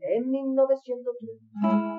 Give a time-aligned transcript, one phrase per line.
[0.00, 1.40] En 1903,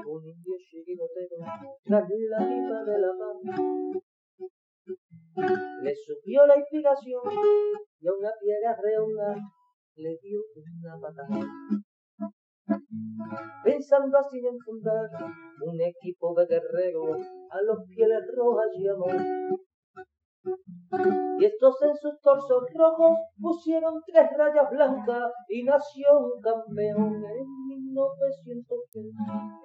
[0.07, 1.37] un indio chirigotero,
[1.83, 3.37] tras la pipa de la paz,
[5.83, 7.21] le subió la inspiración
[7.99, 9.35] y a una piedra redonda
[9.95, 11.39] le dio una patada.
[13.63, 15.09] Pensando así en fundar
[15.61, 17.19] un equipo de guerreros
[17.51, 19.07] a los pieles rojas llamó.
[21.39, 27.67] Y estos en sus torsos rojos pusieron tres rayas blancas y nació un campeón en
[27.67, 29.05] 1903.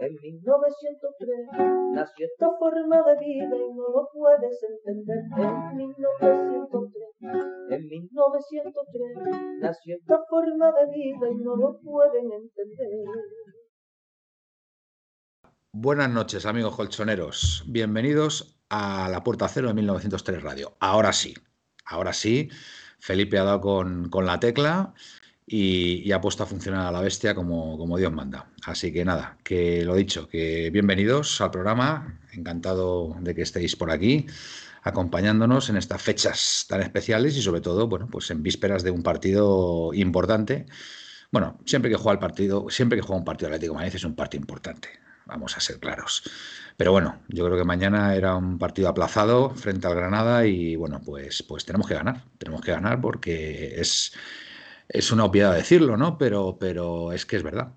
[0.01, 1.49] En 1903
[1.93, 5.19] nació esta forma de vida y no lo puedes entender.
[5.39, 7.03] En 1903,
[7.71, 13.07] en 1903 nació esta forma de vida y no lo pueden entender.
[15.75, 17.65] Buenas noches, amigos colchoneros.
[17.67, 20.77] Bienvenidos a la Puerta Cero de 1903 Radio.
[20.81, 21.35] Ahora sí,
[21.85, 22.49] ahora sí,
[22.99, 24.95] Felipe ha dado con, la tecla
[25.47, 28.51] y, ha puesto a funcionar a la bestia como, como, Dios manda.
[28.65, 32.19] Así que nada, que lo dicho, que bienvenidos al programa.
[32.33, 34.27] Encantado de que estéis por aquí
[34.85, 39.03] acompañándonos en estas fechas tan especiales y sobre todo, bueno, pues en vísperas de un
[39.03, 40.65] partido importante.
[41.31, 44.17] Bueno, siempre que juega el partido, siempre que juega un partido Atlético Madrid es un
[44.17, 44.89] partido importante
[45.33, 46.23] vamos a ser claros.
[46.77, 51.01] Pero bueno, yo creo que mañana era un partido aplazado frente al Granada y bueno,
[51.05, 54.13] pues, pues tenemos que ganar, tenemos que ganar porque es,
[54.89, 56.19] es una obviedad decirlo, ¿no?
[56.19, 57.73] Pero, pero es que es verdad.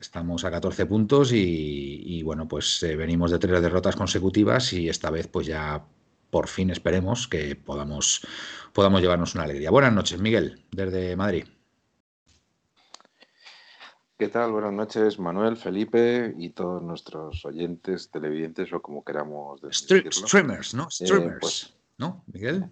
[0.00, 5.10] Estamos a 14 puntos y, bueno, pues eh, venimos de tres derrotas consecutivas y esta
[5.10, 5.84] vez pues ya
[6.30, 8.26] por fin esperemos que podamos,
[8.72, 9.70] podamos llevarnos una alegría.
[9.70, 11.46] Buenas noches, Miguel, desde Madrid.
[14.18, 14.50] ¿Qué tal?
[14.50, 20.10] Buenas noches, Manuel, Felipe y todos nuestros oyentes, televidentes o como queramos decirlo.
[20.10, 20.86] Streamers, ¿no?
[20.86, 22.68] Eh, Streamers, pues ¿no, Miguel?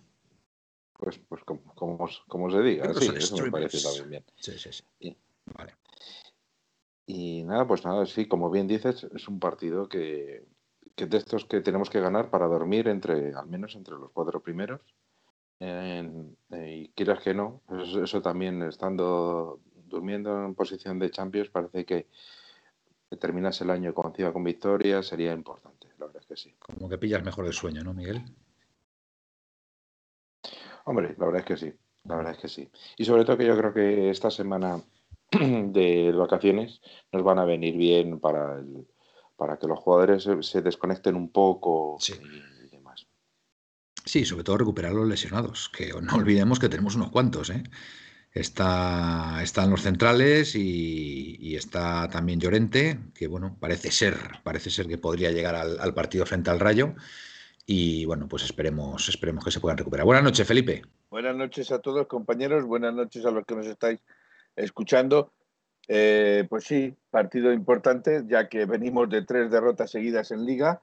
[0.95, 4.25] Pues, pues como, como, se diga, sí, eso me parece también bien.
[4.35, 4.83] Sí, sí, sí.
[4.99, 5.17] Y,
[5.57, 5.77] vale.
[7.07, 10.45] Y nada, pues nada, sí, como bien dices, es un partido que,
[10.97, 14.43] que de estos que tenemos que ganar para dormir entre, al menos entre los cuatro
[14.43, 14.81] primeros.
[15.61, 16.11] Eh,
[16.51, 22.07] y quieras que no, eso, eso también estando durmiendo en posición de Champions, parece que
[23.19, 26.55] terminas el año con con victoria sería importante, la verdad es que sí.
[26.59, 28.23] Como que pillas mejor el sueño, ¿no, Miguel?
[30.85, 31.73] Hombre, la verdad es que sí,
[32.05, 32.71] la verdad es que sí.
[32.97, 34.83] Y sobre todo que yo creo que esta semana
[35.31, 36.81] de vacaciones
[37.13, 38.87] nos van a venir bien para el,
[39.37, 43.07] para que los jugadores se, desconecten un poco y, demás.
[44.05, 47.63] Sí, sobre todo recuperar los lesionados, que no olvidemos que tenemos unos cuantos, ¿eh?
[48.37, 54.99] Está, están los centrales y, está también Llorente, que bueno, parece ser, parece ser que
[54.99, 56.93] podría llegar al, partido frente al Rayo.
[57.65, 60.05] Y bueno, pues esperemos, esperemos que se puedan recuperar.
[60.05, 60.83] Buenas noches, Felipe.
[61.09, 62.67] Buenas noches a todos, compañeros.
[62.67, 64.01] Buenas noches a los que nos estáis
[64.55, 65.33] escuchando.
[65.89, 70.83] Eh, pues sí, partido importante, ya que venimos de tres derrotas seguidas en Liga,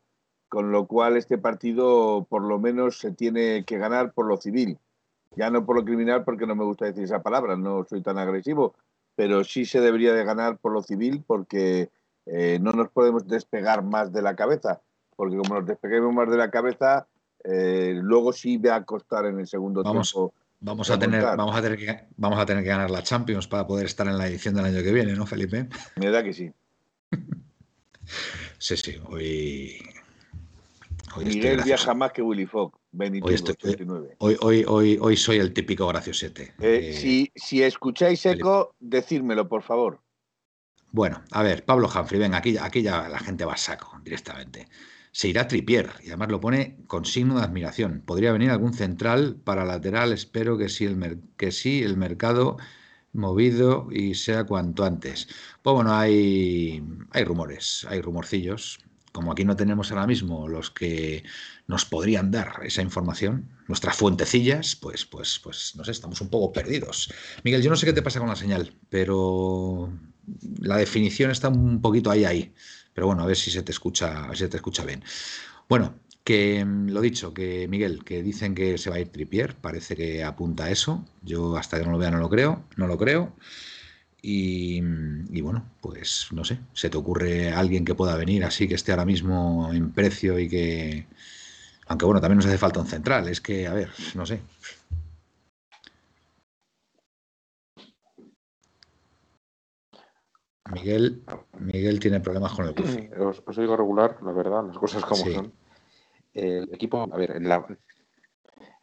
[0.50, 4.80] con lo cual este partido por lo menos se tiene que ganar por lo civil
[5.36, 8.18] ya no por lo criminal, porque no me gusta decir esa palabra, no soy tan
[8.18, 8.76] agresivo,
[9.16, 11.90] pero sí se debería de ganar por lo civil porque
[12.26, 14.82] eh, no nos podemos despegar más de la cabeza,
[15.16, 17.08] porque como nos despeguemos más de la cabeza,
[17.44, 20.34] eh, luego sí va a costar en el segundo tiempo.
[20.66, 23.68] Vamos a, tener, vamos, a tener que, vamos a tener que ganar la Champions para
[23.68, 25.68] poder estar en la edición del año que viene, ¿no, Felipe?
[25.98, 26.54] Me da que sí.
[28.58, 29.93] sí, sí, hoy...
[31.16, 32.74] hoy Miguel viaja más que Willy Fogg.
[34.20, 36.54] Hoy, hoy, hoy, hoy, soy el típico graciosete.
[36.60, 40.02] Eh, eh, si, si, escucháis eco, decírmelo, por favor.
[40.92, 44.68] Bueno, a ver, Pablo Humphrey, venga, aquí, aquí ya la gente va a saco directamente.
[45.12, 48.04] Se irá Tripier, y además lo pone con signo de admiración.
[48.06, 52.58] Podría venir algún central para lateral, espero que sí, el, que sí, el mercado
[53.12, 55.28] movido y sea cuanto antes.
[55.62, 58.80] Pues bueno, hay, hay rumores, hay rumorcillos.
[59.14, 61.24] Como aquí no tenemos ahora mismo los que
[61.68, 66.52] nos podrían dar esa información, nuestras fuentecillas, pues, pues, pues, no sé, estamos un poco
[66.52, 67.14] perdidos.
[67.44, 69.94] Miguel, yo no sé qué te pasa con la señal, pero
[70.60, 72.54] la definición está un poquito ahí, ahí.
[72.94, 75.04] Pero bueno, a ver si se te escucha, a ver si te escucha bien.
[75.70, 79.56] Bueno, que mm, lo dicho, que Miguel, que dicen que se va a ir Tripier,
[79.56, 81.06] parece que apunta a eso.
[81.22, 83.36] Yo hasta que no lo vea no lo creo, no lo creo.
[84.26, 88.76] Y, y, bueno, pues no sé, ¿se te ocurre alguien que pueda venir así, que
[88.76, 91.06] esté ahora mismo en precio y que,
[91.88, 93.28] aunque bueno, también nos hace falta un central.
[93.28, 94.42] Es que, a ver, no sé.
[100.72, 101.22] Miguel,
[101.60, 103.10] Miguel tiene problemas con el wifi.
[103.20, 105.52] Os, os digo regular, la verdad, las cosas como son.
[106.34, 107.66] El equipo, a ver, en la,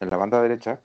[0.01, 0.83] en la banda derecha,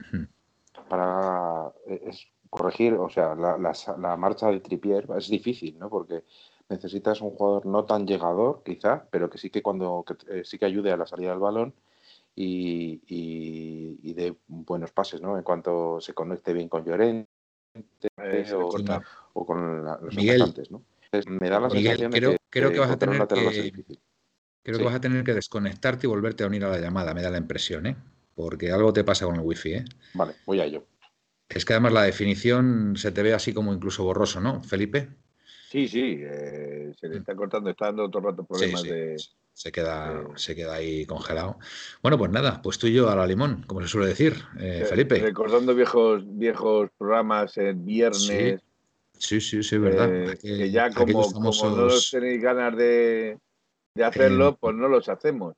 [0.88, 5.88] para, es, corregir, o sea, la, la, la marcha de Tripier es difícil, ¿no?
[5.88, 6.24] Porque
[6.68, 10.58] necesitas un jugador no tan llegador, quizá, pero que sí que cuando que, eh, sí
[10.58, 11.74] que ayude a la salida del balón
[12.34, 15.36] y, y, y, de buenos pases, ¿no?
[15.38, 17.28] En cuanto se conecte bien con Llorente
[18.18, 18.68] eh, o,
[19.32, 20.82] o, con la, los Miguel, ¿no?
[21.04, 23.72] Entonces, me da la Miguel, sensación creo, de que, creo que vas a tener que,
[24.62, 24.82] creo Sí.
[24.82, 27.30] que vas a tener que desconectarte y volverte a unir a la llamada, me da
[27.30, 27.96] la impresión, ¿eh?
[28.34, 29.84] Porque algo te pasa con el wifi, ¿eh?
[30.14, 30.84] Vale, voy a ello.
[31.48, 35.08] Es que además la definición se te ve así como incluso borroso, ¿no, Felipe?
[35.70, 38.94] Sí, sí, eh, se le está cortando, está dando todo el rato problemas Sí, sí.
[38.94, 39.16] de.
[39.52, 41.58] Se queda, de- se queda ahí congelado.
[42.02, 44.80] Bueno, pues nada, pues tú y yo a la limón, como se suele decir, eh,
[44.82, 45.18] eh, Felipe.
[45.18, 48.60] Recordando viejos, viejos programas el viernes.
[49.18, 50.14] Sí, sí, sí, es verdad.
[50.14, 53.38] eh, Aquel- que ya como, aquellos como no famosos tenéis ganas de,
[53.94, 55.54] de hacerlo, pues no los hacemos.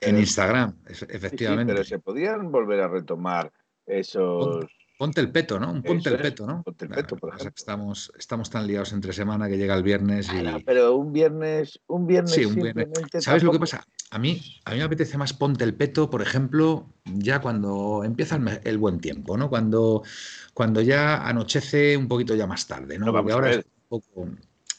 [0.00, 1.72] en Instagram, efectivamente.
[1.72, 3.50] pero se podían volver a retomar
[3.86, 4.66] esos.
[4.98, 5.70] Ponte el peto, ¿no?
[5.70, 6.64] Un ponte Eso el peto, ¿no?
[6.64, 7.52] ponte el peto, por ejemplo.
[7.56, 10.40] estamos, estamos tan liados entre semana que llega el viernes y.
[10.40, 12.88] Claro, pero un viernes, un viernes Sí, un viernes.
[13.20, 13.86] ¿Sabes lo que pasa?
[14.10, 18.40] A mí, a mí me apetece más ponte el peto, por ejemplo, ya cuando empieza
[18.64, 19.48] el, buen tiempo, ¿no?
[19.48, 20.02] Cuando,
[20.52, 23.06] cuando ya anochece un poquito ya más tarde, ¿no?
[23.06, 24.28] No, Porque ahora es un poco.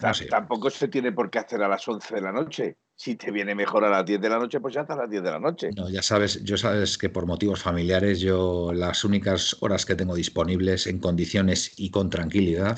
[0.01, 0.25] No sé.
[0.25, 2.77] Tampoco se tiene por qué hacer a las 11 de la noche.
[2.99, 5.23] Si te viene mejor a las 10 de la noche, pues ya hasta las 10
[5.23, 5.69] de la noche.
[5.73, 10.15] No, ya sabes, yo sabes que por motivos familiares yo las únicas horas que tengo
[10.15, 12.77] disponibles en condiciones y con tranquilidad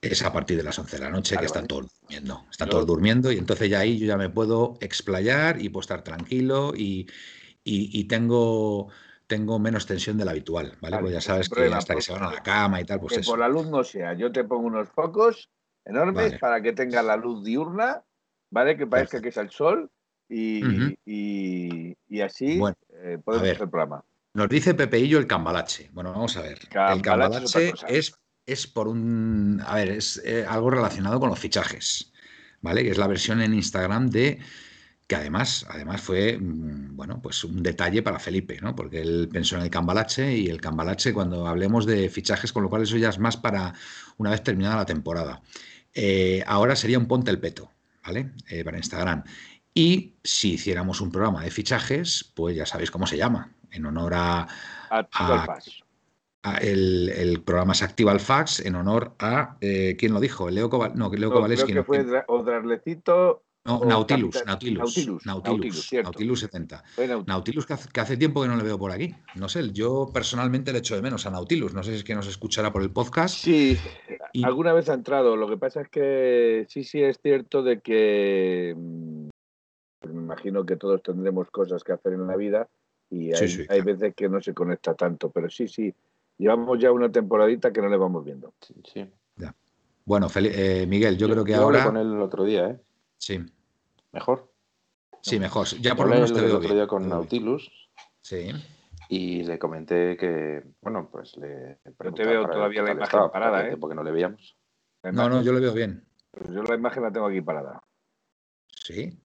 [0.00, 1.68] es a partir de las 11 de la noche Vale, que están vale.
[1.68, 2.44] todos durmiendo.
[2.50, 5.82] Están Yo- todos durmiendo y entonces ya ahí yo ya me puedo explayar y puedo
[5.82, 7.06] estar tranquilo y,
[7.62, 8.88] y- y tengo,
[9.28, 10.96] tengo menos tensión de la habitual, ¿vale?
[10.96, 12.98] Vale, Pues ya sabes que hasta que pues, se van a la cama y tal,
[12.98, 13.30] pues que eso.
[13.30, 14.14] por la luz no sea.
[14.14, 15.48] Yo te pongo unos focos
[15.84, 18.02] enormes para que tenga la luz diurna,
[18.56, 18.74] ¿vale?
[18.78, 19.22] Que parezca Perfecto.
[19.22, 19.90] que es el sol
[20.30, 20.64] y,
[21.04, 24.02] y, y así Bueno, eh, podemos hacer el programa.
[24.32, 25.90] Nos dice Pepeillo el cambalache.
[25.92, 26.58] Bueno, vamos a ver.
[26.60, 28.14] el Cambalache es,
[28.46, 29.62] es por un.
[29.66, 32.12] A ver, es eh, algo relacionado con los fichajes.
[32.62, 32.82] ¿Vale?
[32.82, 34.38] Que es la versión en Instagram de.
[35.06, 38.74] Que además, además fue, mm, bueno, pues un detalle para Felipe, ¿no?
[38.74, 42.70] Porque él pensó en el cambalache y el cambalache cuando hablemos de fichajes, con lo
[42.70, 43.74] cual eso ya es más para
[44.16, 45.42] una vez terminada la temporada.
[45.94, 47.70] Eh, ahora sería un ponte el peto,
[48.06, 48.32] ¿vale?
[48.48, 49.24] Eh, para Instagram.
[49.74, 54.14] Y si hiciéramos un programa de fichajes, pues ya sabéis cómo se llama, en honor
[54.14, 54.46] a,
[54.90, 55.82] el pass.
[56.42, 60.48] a el, el programa se activa el fax, en honor a, eh, ¿quién lo dijo?
[60.48, 63.84] Leo Koval, no, Leo No, Kowalski, creo no, que fue Dra- o Drarlecito no, o
[63.84, 66.10] Nautilus, Capitán- Nautilus, Nautilus, Nautilus, Nautilus, cierto.
[66.10, 66.84] Nautilus 70.
[66.94, 67.26] Fue Nautilus.
[67.28, 69.14] Nautilus que hace, que hace tiempo que no le veo por aquí.
[69.34, 71.74] No sé, yo personalmente le echo de menos a Nautilus.
[71.74, 73.34] No sé si es que nos escuchará por el podcast.
[73.36, 73.76] Sí,
[74.32, 75.36] Y- alguna vez ha entrado.
[75.36, 79.28] Lo que pasa es que sí, sí es cierto de que mm,
[80.00, 82.68] pues me imagino que todos tendremos cosas que hacer en la vida
[83.10, 83.84] y hay, sí, hay claro.
[83.84, 85.92] veces que no se conecta tanto, pero sí, sí,
[86.38, 88.52] llevamos ya una temporadita que no le vamos viendo.
[88.60, 89.06] Sí, sí.
[90.04, 91.84] Bueno, Feli- eh, Miguel, yo, creo que yo hablé ahora.
[91.90, 92.80] con él el otro día, ¿eh?
[93.18, 93.40] Sí,
[94.16, 94.52] Mejor.
[95.22, 95.66] sí, mejor.
[95.80, 96.74] Ya Yo por lo menos te el veo otro bien.
[96.76, 97.18] día con te veo.
[97.18, 97.70] Nautilus
[98.22, 98.50] Sí.
[99.08, 103.30] y le comenté que, bueno, pues le preguntaba veo para ver todavía la imagen estaba,
[103.32, 103.68] parada, ¿eh?
[103.68, 104.56] tiempo que no le veíamos.
[105.04, 106.04] No, no, yo lo veo bien.
[106.50, 107.82] yo la imagen la tengo aquí parada.
[108.68, 109.18] Sí.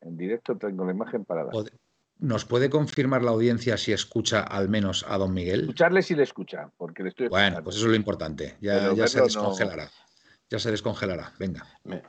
[0.00, 1.50] En directo tengo la imagen parada.
[1.50, 1.72] Pod-
[2.20, 5.60] ¿Nos puede confirmar la audiencia si escucha al menos a don Miguel?
[5.60, 7.64] Escucharle si le escucha, porque le estoy Bueno, escuchando.
[7.64, 8.56] pues eso es lo importante.
[8.60, 9.24] Ya, ya se no.
[9.24, 9.88] descongelará.
[10.50, 11.32] Ya se descongelará.
[11.38, 11.64] Venga.
[11.84, 12.02] Me-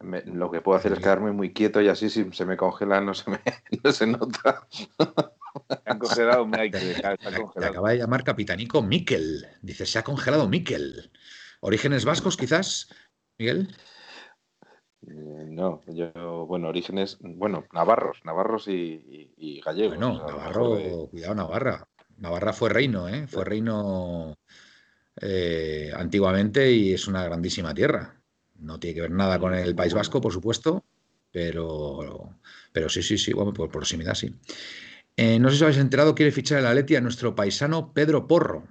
[0.00, 3.00] me- lo que puedo hacer es quedarme muy quieto y así si se me congela
[3.00, 3.40] no se me
[3.84, 4.66] no se nota.
[4.70, 7.72] Se han congelado, me hay que dejar, está Te congelado.
[7.72, 9.46] acaba de llamar capitanico Miquel.
[9.62, 11.10] Dice, se ha congelado Miquel.
[11.60, 12.88] ¿Orígenes vascos, quizás,
[13.38, 13.68] Miguel?
[15.06, 19.96] Eh, no, yo, bueno, orígenes, bueno, navarros, navarros y, y- y gallegos.
[19.96, 21.88] Bueno, o sea, Navarro, de- cuidado, Navarra.
[22.18, 23.26] Navarra fue reino, ¿eh?
[23.26, 24.36] Fue reino
[25.20, 28.19] eh, antiguamente y es una grandísima tierra.
[28.60, 30.84] No tiene que ver nada con el País Vasco, por supuesto,
[31.32, 32.36] pero,
[32.72, 34.34] pero sí, sí, sí, bueno, por proximidad sí.
[35.16, 38.66] Eh, no sé si habéis enterado, quiere fichar el Atleti a nuestro paisano Pedro Porro.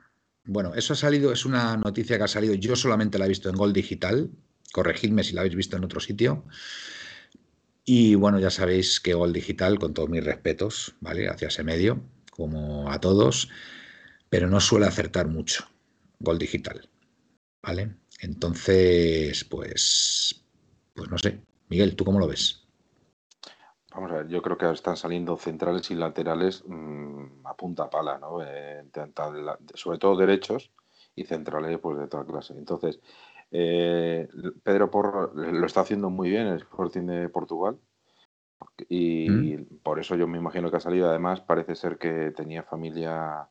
[0.46, 3.50] Bueno, eso ha salido, es una noticia que ha salido, yo solamente la he visto
[3.50, 4.32] en Gol Digital,
[4.72, 6.46] corregidme si la habéis visto en otro sitio.
[7.86, 11.28] Y bueno, ya sabéis que Gol Digital, con todos mis respetos, ¿vale?
[11.28, 13.50] Hacia ese medio, como a todos,
[14.30, 15.68] pero no suele acertar mucho
[16.20, 16.90] Gol Digital,
[17.62, 17.96] ¿vale?
[18.22, 20.46] Entonces, pues,
[20.94, 21.42] pues no sé.
[21.70, 22.68] Miguel, ¿tú cómo lo ves?
[23.94, 28.20] Vamos a ver, yo creo que están saliendo centrales y laterales mm, a punta pala,
[28.20, 28.44] ¿no?
[28.44, 28.84] Eh,
[29.74, 30.72] sobre todo derechos
[31.16, 32.54] y centrales pues de toda clase.
[32.54, 33.00] Entonces,
[33.52, 34.28] eh,
[34.64, 37.80] Pedro Porro lo está haciendo muy bien el Sporting de Portugal
[38.88, 41.10] y por eso yo me imagino que ha salido.
[41.10, 43.50] Además, parece ser que tenía familia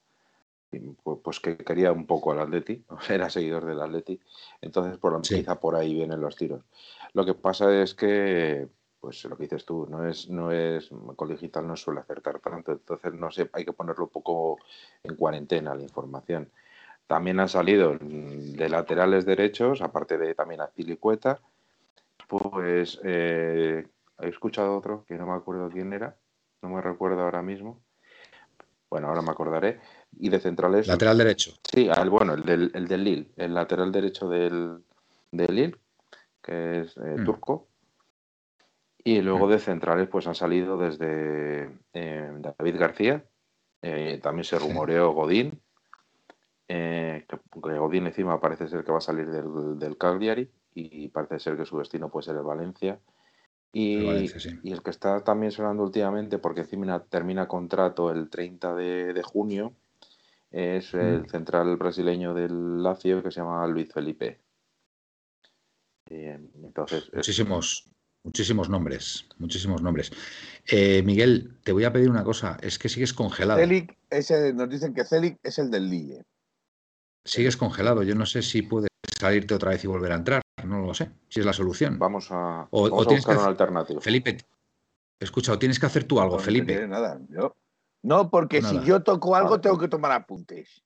[1.22, 4.20] pues que quería un poco al Atleti, era seguidor del Atleti,
[4.60, 6.62] entonces por, quizá por ahí vienen los tiros.
[7.14, 8.68] Lo que pasa es que,
[9.00, 12.72] pues lo que dices tú, no es, no es, con digital no suele acertar tanto,
[12.72, 14.58] entonces no sé, hay que ponerlo un poco
[15.02, 16.50] en cuarentena la información.
[17.06, 21.40] También han salido de laterales derechos, aparte de también a Filicueta,
[22.28, 23.87] pues eh,
[24.20, 26.16] he escuchado otro que no me acuerdo quién era,
[26.60, 27.80] no me recuerdo ahora mismo.
[28.90, 29.80] Bueno, ahora me acordaré.
[30.20, 30.87] Y de centrales.
[30.87, 31.52] Lateral derecho.
[31.62, 34.78] Sí, el, bueno, el del, el del Lille, el lateral derecho del,
[35.30, 35.76] del Lille,
[36.42, 37.25] que es eh, mm.
[37.25, 37.68] turco.
[39.04, 39.50] Y luego mm.
[39.50, 43.25] de centrales, pues han salido desde eh, David García,
[44.22, 45.60] también se rumoreó Godín,
[46.68, 47.38] eh, que,
[47.78, 51.64] Godín encima parece ser que va a salir del, del, Cagliari y parece ser que
[51.64, 53.00] su destino puede ser el Valencia.
[53.72, 54.30] Y,
[54.62, 59.72] y el que está también sonando últimamente, porque encima termina contrato el 30 de, junio,
[60.50, 61.28] es el mm.
[61.28, 64.40] central brasileño del Lazio que se llama Luis Felipe.
[66.07, 67.90] entonces, muchísimos,
[68.25, 70.11] muchísimos nombres, muchísimos nombres.
[70.67, 73.61] Eh, Miguel, te voy a pedir una cosa, es que sigues congelado.
[73.61, 76.25] Celic, ese, nos dicen que Celic es el del Lille
[77.28, 78.02] sigues congelado.
[78.02, 78.88] Yo no sé si puedes
[79.19, 80.43] salirte otra vez y volver a entrar.
[80.64, 81.11] No lo sé.
[81.28, 81.99] Si es la solución.
[81.99, 84.00] Vamos a, o, buscar una alternativa.
[84.00, 84.38] Felipe,
[85.21, 86.87] escucha, o tienes que hacer tú algo, no, Felipe.
[86.87, 87.21] nada.
[88.02, 90.83] No, porque si yo toco algo, tengo que tomar apuntes.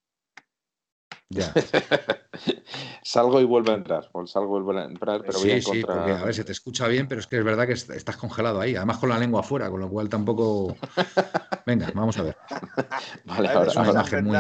[1.29, 1.53] Ya.
[3.03, 4.09] salgo y vuelvo a entrar.
[4.13, 5.77] O salgo y vuelvo a entrar, pero voy a encontrar...
[5.77, 8.17] Sí, porque a ver, se te escucha bien, pero es que es verdad que estás
[8.17, 8.77] congelado ahí.
[8.77, 10.77] Además con la lengua afuera, con lo cual tampoco.
[11.67, 12.37] Venga, vamos a ver.
[13.25, 14.37] Vale, ahora, es una imagen muy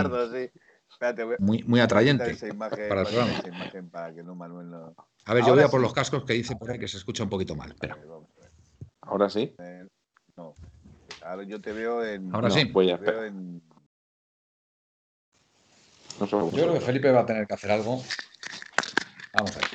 [1.38, 3.32] muy, muy atrayente para el programa.
[5.24, 7.24] A ver, yo voy a por los cascos que dice por ahí que se escucha
[7.24, 7.74] un poquito mal.
[7.80, 8.28] Pero...
[9.00, 9.54] ¿Ahora sí?
[9.58, 9.88] Eh,
[10.36, 10.54] no.
[11.24, 12.34] Ahora yo te veo en.
[12.34, 12.64] Ahora sí.
[12.64, 12.94] Voy a
[13.26, 13.62] en...
[16.20, 18.02] yo creo que Felipe va a tener que hacer algo.
[19.34, 19.68] Vamos a ver.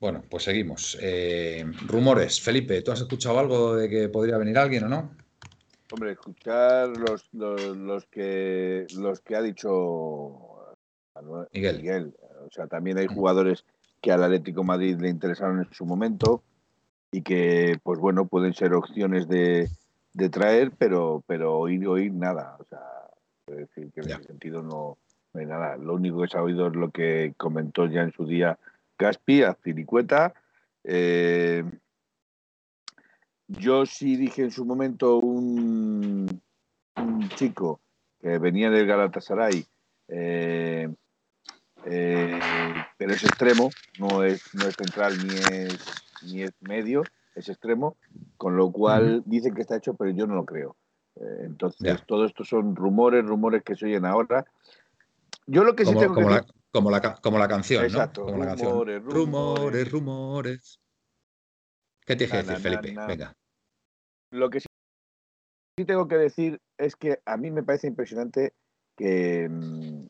[0.00, 0.98] Bueno, pues seguimos.
[1.00, 2.40] Eh, rumores.
[2.40, 5.16] Felipe, ¿tú has escuchado algo de que podría venir alguien o no?
[5.90, 10.74] Hombre, escuchar los, los, que los que ha dicho
[11.52, 12.14] Miguel.
[12.46, 13.64] O sea, también hay jugadores
[14.00, 16.42] que al Atlético Madrid le interesaron en su momento
[17.14, 19.70] y que, pues bueno, pueden ser opciones de,
[20.32, 22.56] traer, pero, pero oír, oír nada.
[22.58, 22.80] O sea,
[23.46, 24.98] decir que en ese sentido no,
[25.32, 25.76] hay nada.
[25.76, 28.58] Lo único que se ha oído es lo que comentó ya en su día
[28.98, 30.34] Gaspi, a Ciricueta.
[30.82, 31.62] Eh,
[33.46, 36.42] yo sí dije en su momento un,
[37.36, 37.80] chico
[38.20, 39.64] que venía del Galatasaray,
[40.08, 40.92] eh,
[41.84, 42.40] eh,
[42.98, 47.02] pero es extremo, no es, no es central ni es, ni es medio,
[47.34, 47.96] es extremo,
[48.36, 50.76] con lo cual dicen que está hecho, pero yo no lo creo.
[51.16, 54.46] Eh, entonces, todo esto son rumores, rumores que se oyen ahora.
[55.46, 58.38] Yo lo que sí tengo como que la, como, la, como la canción, Exacto, Como
[58.38, 59.04] rumores, la canción.
[59.04, 60.80] rumores, rumores.
[62.04, 62.94] ¿Qué te dije decir, Felipe?
[63.06, 63.34] Venga.
[64.30, 64.66] Lo que sí,
[65.86, 68.52] tengo que decir es que a mí me parece impresionante
[68.96, 70.04] que, mm,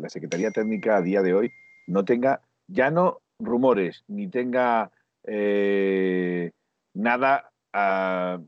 [0.00, 1.52] la Secretaría Técnica a día de hoy
[1.86, 4.90] no tenga ya no rumores ni tenga
[5.24, 6.50] eh,
[6.94, 8.38] nada ah,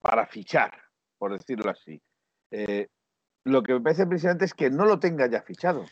[0.00, 0.72] para fichar,
[1.18, 2.00] por decirlo así.
[2.50, 2.88] Eh,
[3.44, 5.86] lo que me parece impresionante es que no lo tenga ya fichado.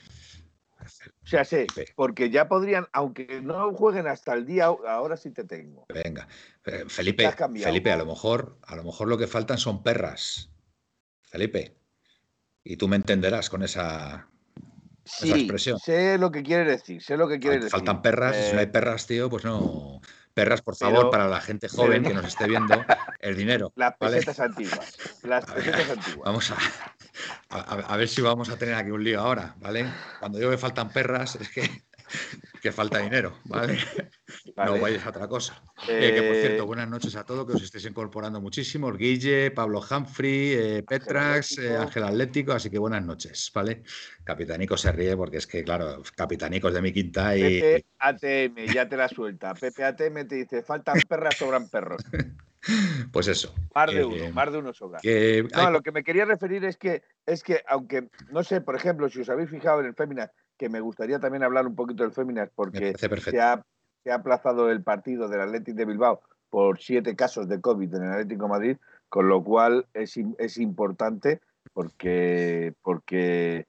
[0.84, 5.44] O sea, sí, porque ya podrían, aunque no jueguen hasta el día, ahora sí te
[5.44, 5.86] tengo.
[5.88, 6.28] Venga,
[6.66, 7.30] eh, Felipe,
[7.62, 10.50] Felipe, a lo mejor, a lo mejor lo que faltan son perras.
[11.22, 11.76] Felipe,
[12.62, 14.28] y tú me entenderás con esa,
[15.22, 15.78] expresión.
[15.78, 17.70] Sé lo que quiere decir, sé lo que quiere decir.
[17.70, 20.00] Faltan perras, si no hay eh, perras, tío, pues no.
[20.34, 22.84] Perras, por favor, para la gente joven que nos esté viendo,
[23.20, 23.72] el dinero.
[23.76, 24.98] Las pesetas antiguas.
[25.22, 26.24] Las pesetas antiguas.
[26.24, 29.86] Vamos a, a, ver si vamos a tener aquí un lío ahora, ¿vale?
[30.18, 31.84] Cuando digo que faltan perras, es que,
[32.64, 33.78] que falta dinero, ¿vale?
[34.56, 35.62] No vayas a otra cosa.
[35.88, 38.90] Eh, que por cierto, buenas noches a todos, que os estéis incorporando muchísimo.
[38.92, 43.82] Guille, Pablo Humphrey, eh, Petrax, eh, Ángel Atlético, así que buenas noches, ¿vale?
[44.22, 47.60] Capitanico se ríe porque es que, claro, Capitanico es de mi quinta y.
[47.60, 49.54] Pepe ATM, ya te la suelta.
[49.54, 52.02] Pepe ATM te dice, faltan perras, sobran perros.
[53.12, 53.54] Pues eso.
[53.74, 54.98] Más de uno, más de uno sobra.
[55.54, 59.06] no, lo que me quería referir es que, es que, aunque, no sé, por ejemplo,
[59.10, 62.12] si os habéis fijado en el Féminas, que me gustaría también hablar un poquito del
[62.12, 63.64] Féminas, porque se ha,
[64.02, 66.20] se ha, aplazado el partido del Atlético de Bilbao
[66.50, 68.76] por siete casos de COVID en el Atlético de Madrid,
[69.08, 71.40] con lo cual es, es importante
[71.72, 73.66] porque, porque,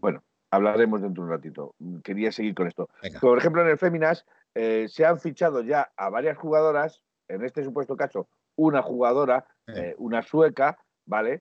[0.00, 1.74] bueno, hablaremos dentro de un ratito.
[2.04, 2.88] Quería seguir con esto.
[3.20, 4.24] Por ejemplo, en el Féminas
[4.54, 9.94] eh, se han fichado ya a varias jugadoras en este supuesto caso, una jugadora, eh,
[9.98, 11.40] una sueca, ¿vale?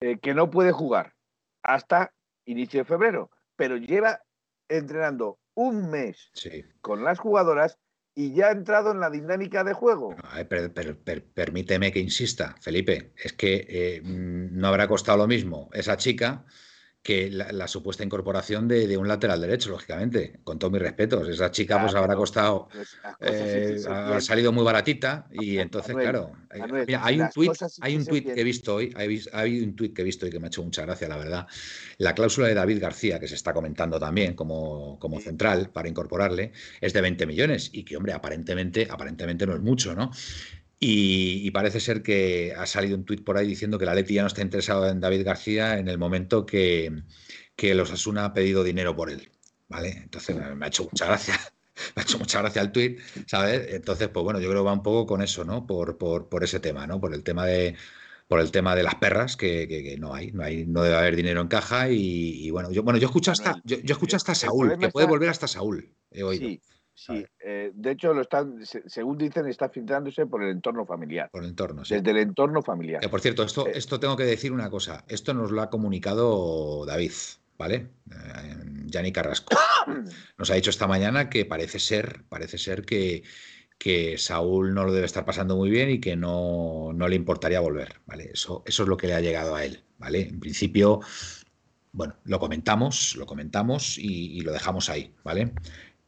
[0.00, 1.14] Eh, que no puede jugar.
[1.62, 2.12] hasta
[2.46, 4.22] inicio de febrero, pero lleva
[4.70, 6.64] entrenando un mes Sí.
[6.80, 7.78] con las jugadoras
[8.14, 10.16] y ya ha entrado en la dinámica de juego.
[10.24, 14.88] A ver, per- per- per- permíteme que insista, Felipe, es que eh, mm, no habrá
[14.88, 16.46] costado lo mismo esa chica
[17.02, 21.26] que la, la supuesta incorporación de, de un lateral derecho, lógicamente, con todos mis respetos.
[21.28, 26.32] Esa chica pues habrá costado, Pues eh, ha salido muy baratita y entonces, Manuel, claro,
[26.52, 29.60] eh, Manuel, mira, hay un tuit, hay un tuit que he visto hoy, hay, hay
[29.60, 31.46] un tuit que he visto hoy que me ha hecho mucha gracia, la verdad.
[31.96, 36.52] La cláusula de David García, que se está comentando también como, como central para incorporarle,
[36.82, 40.10] es de 20 millones y que, hombre, aparentemente, aparentemente no es mucho, ¿no?
[40.82, 44.14] Y, y parece ser que ha salido un tuit por ahí diciendo que la Leti
[44.14, 47.02] ya no está interesado en David García en el momento que,
[47.56, 49.30] que los Asuna ha pedido dinero por él.
[49.68, 49.90] ¿Vale?
[49.90, 51.38] Entonces me ha hecho mucha gracia.
[51.96, 53.72] Me ha hecho mucha gracia el tuit, ¿sabes?
[53.72, 55.66] Entonces, pues bueno, yo creo que va un poco con eso, ¿no?
[55.66, 57.00] Por, por, por ese tema, ¿no?
[57.00, 57.74] Por el tema de,
[58.28, 60.96] por el tema de las perras, que, que- que no hay, no hay, no debe
[60.96, 61.88] haber dinero en caja.
[61.90, 61.96] Y,
[62.46, 65.30] y bueno, yo, bueno, yo escucho hasta, yo, yo escucho hasta Saúl, que puede volver
[65.30, 65.94] hasta Saúl.
[66.10, 66.48] He oído.
[66.50, 66.60] Sí,
[67.06, 67.24] sí.
[67.44, 71.30] Eh, de hecho, lo están, se- según dicen, está filtrándose por el entorno familiar.
[71.30, 71.94] Por el entorno, sí.
[71.94, 73.00] Desde el entorno familiar.
[73.00, 73.72] Que por cierto, esto, Eh.
[73.74, 75.04] esto tengo que decir una cosa.
[75.08, 77.12] Esto nos lo ha comunicado David,
[77.58, 77.88] ¿vale?
[78.10, 79.56] Eh, Yanni Carrasco.
[80.38, 83.22] Nos ha dicho esta mañana que parece ser, parece ser que,
[83.78, 87.60] que Saúl no lo debe estar pasando muy bien y que no, no le importaría
[87.60, 88.30] volver, ¿vale?
[88.34, 90.22] Eso, eso es lo que le ha llegado a él, ¿vale?
[90.28, 91.00] En principio,
[91.92, 95.52] bueno, lo comentamos, lo comentamos y, y lo dejamos ahí, ¿vale?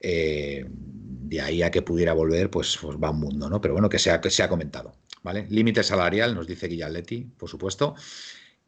[0.05, 3.61] Eh, de ahí a que pudiera volver, pues, pues va un mundo, ¿no?
[3.61, 4.93] Pero bueno, que sea, que se ha comentado,
[5.23, 5.47] ¿vale?
[5.49, 7.95] Límite salarial, nos dice Guillaletti, por supuesto.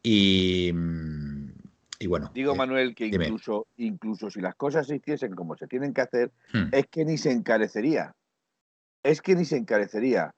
[0.01, 1.51] Y, mm,
[1.99, 2.31] y bueno.
[2.33, 3.25] Digo, eh, Manuel, que dime.
[3.25, 7.05] incluso, incluso si las cosas se hiciesen como se tienen que hacer, hmm, es que
[7.05, 8.15] ni se encarecería.
[9.03, 10.33] Es que ni se encarecería.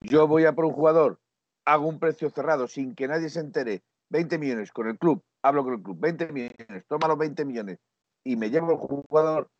[0.00, 1.20] Yo voy a por un jugador,
[1.64, 5.62] hago un precio cerrado sin que nadie se entere, 20 millones con el club, hablo
[5.62, 7.78] con el club, 20 millones, toma los 20 millones
[8.24, 9.50] y me llevo el jugador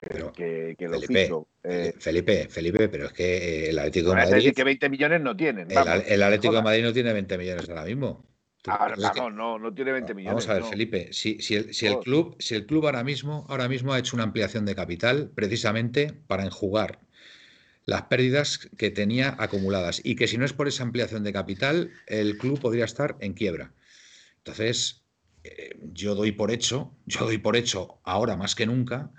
[0.00, 1.30] Pero, que, que lo Felipe.
[1.64, 5.20] Eh, Felipe, Felipe, pero es que eh, el Atlético de Madrid, decir que 20 millones
[5.20, 5.68] no tienen.
[5.70, 6.62] el, vamos, el Atlético de.
[6.62, 8.24] Madrid no tiene 20 millones ahora mismo.
[8.68, 10.46] Ahora, que- no, no tiene 20 millones.
[10.46, 10.68] Vamos a ver, no.
[10.68, 12.04] Felipe, si, si el, si el Dos.
[12.04, 16.12] club, si el club ahora mismo, ahora mismo ha hecho una ampliación de capital precisamente
[16.26, 17.00] para enjugar
[17.84, 21.92] las pérdidas que tenía acumuladas y que si no es por esa ampliación de capital,
[22.08, 23.72] el club podría estar en quiebra.
[24.38, 25.04] Entonces,
[25.44, 29.12] eh, yo doy por hecho, yo doy por hecho ahora más que nunca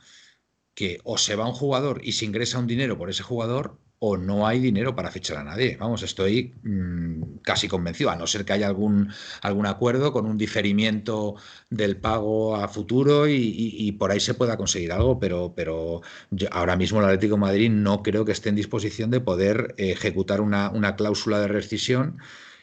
[0.78, 4.16] que o se va un jugador y se ingresa un dinero por ese jugador o
[4.16, 5.76] no hay dinero para fichar a nadie.
[5.76, 9.12] Vamos, estoy mm, casi convencido, a no ser que haya algún,
[9.42, 11.34] algún acuerdo con un diferimiento
[11.72, 16.76] del pago a futuro y, por ahí se pueda conseguir algo, pero, pero yo- ahora
[16.76, 20.70] mismo el Atlético de Madrid no creo que esté en disposición de poder ejecutar una,
[20.70, 22.20] una cláusula de rescisión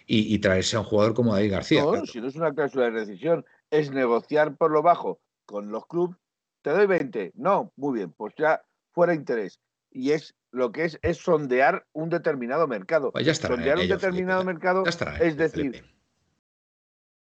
[0.07, 1.83] y, traerse a un jugador como David García.
[1.83, 5.85] No, si no es una cláusula de decisión, es negociar por lo bajo con los
[5.87, 6.16] clubes.
[6.64, 7.33] Te doy 20.
[7.35, 9.61] No, muy bien, pues ya fuera interés.
[9.90, 13.12] Y es lo que es, es sondear un determinado mercado.
[13.12, 15.94] Pues ya estará sondear en un determinado Felipe, mercado Ya estará, es decir, Felipe.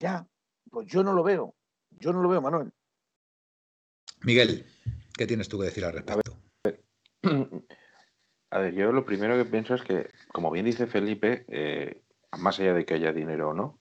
[0.00, 0.26] ya,
[0.70, 1.54] pues yo no lo veo.
[1.90, 2.72] Yo no lo veo, Manuel.
[4.22, 4.64] Miguel,
[5.14, 6.34] ¿qué tienes tú que decir al respecto?
[8.50, 12.02] A ver, yo lo primero que pienso es que, como bien dice Felipe, eh,
[12.38, 13.78] más allá de que haya dinero o no,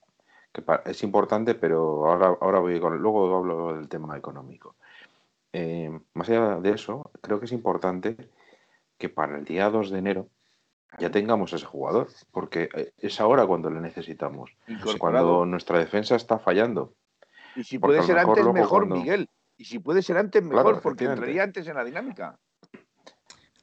[0.52, 4.76] que es importante, pero ahora, ahora voy con, luego hablo del tema económico.
[5.52, 8.16] Eh, más allá de eso, creo que es importante
[8.98, 10.28] que para el día 2 de enero
[10.98, 14.50] ya tengamos ese jugador, porque eh, es ahora cuando le necesitamos.
[14.98, 16.94] Cuando nuestra defensa está fallando.
[17.54, 19.28] Y si puede ser mejor antes, mejor, cuando- Miguel.
[19.56, 22.38] Y si puede ser antes, Claro, mejor, porque entraría antes en la dinámica.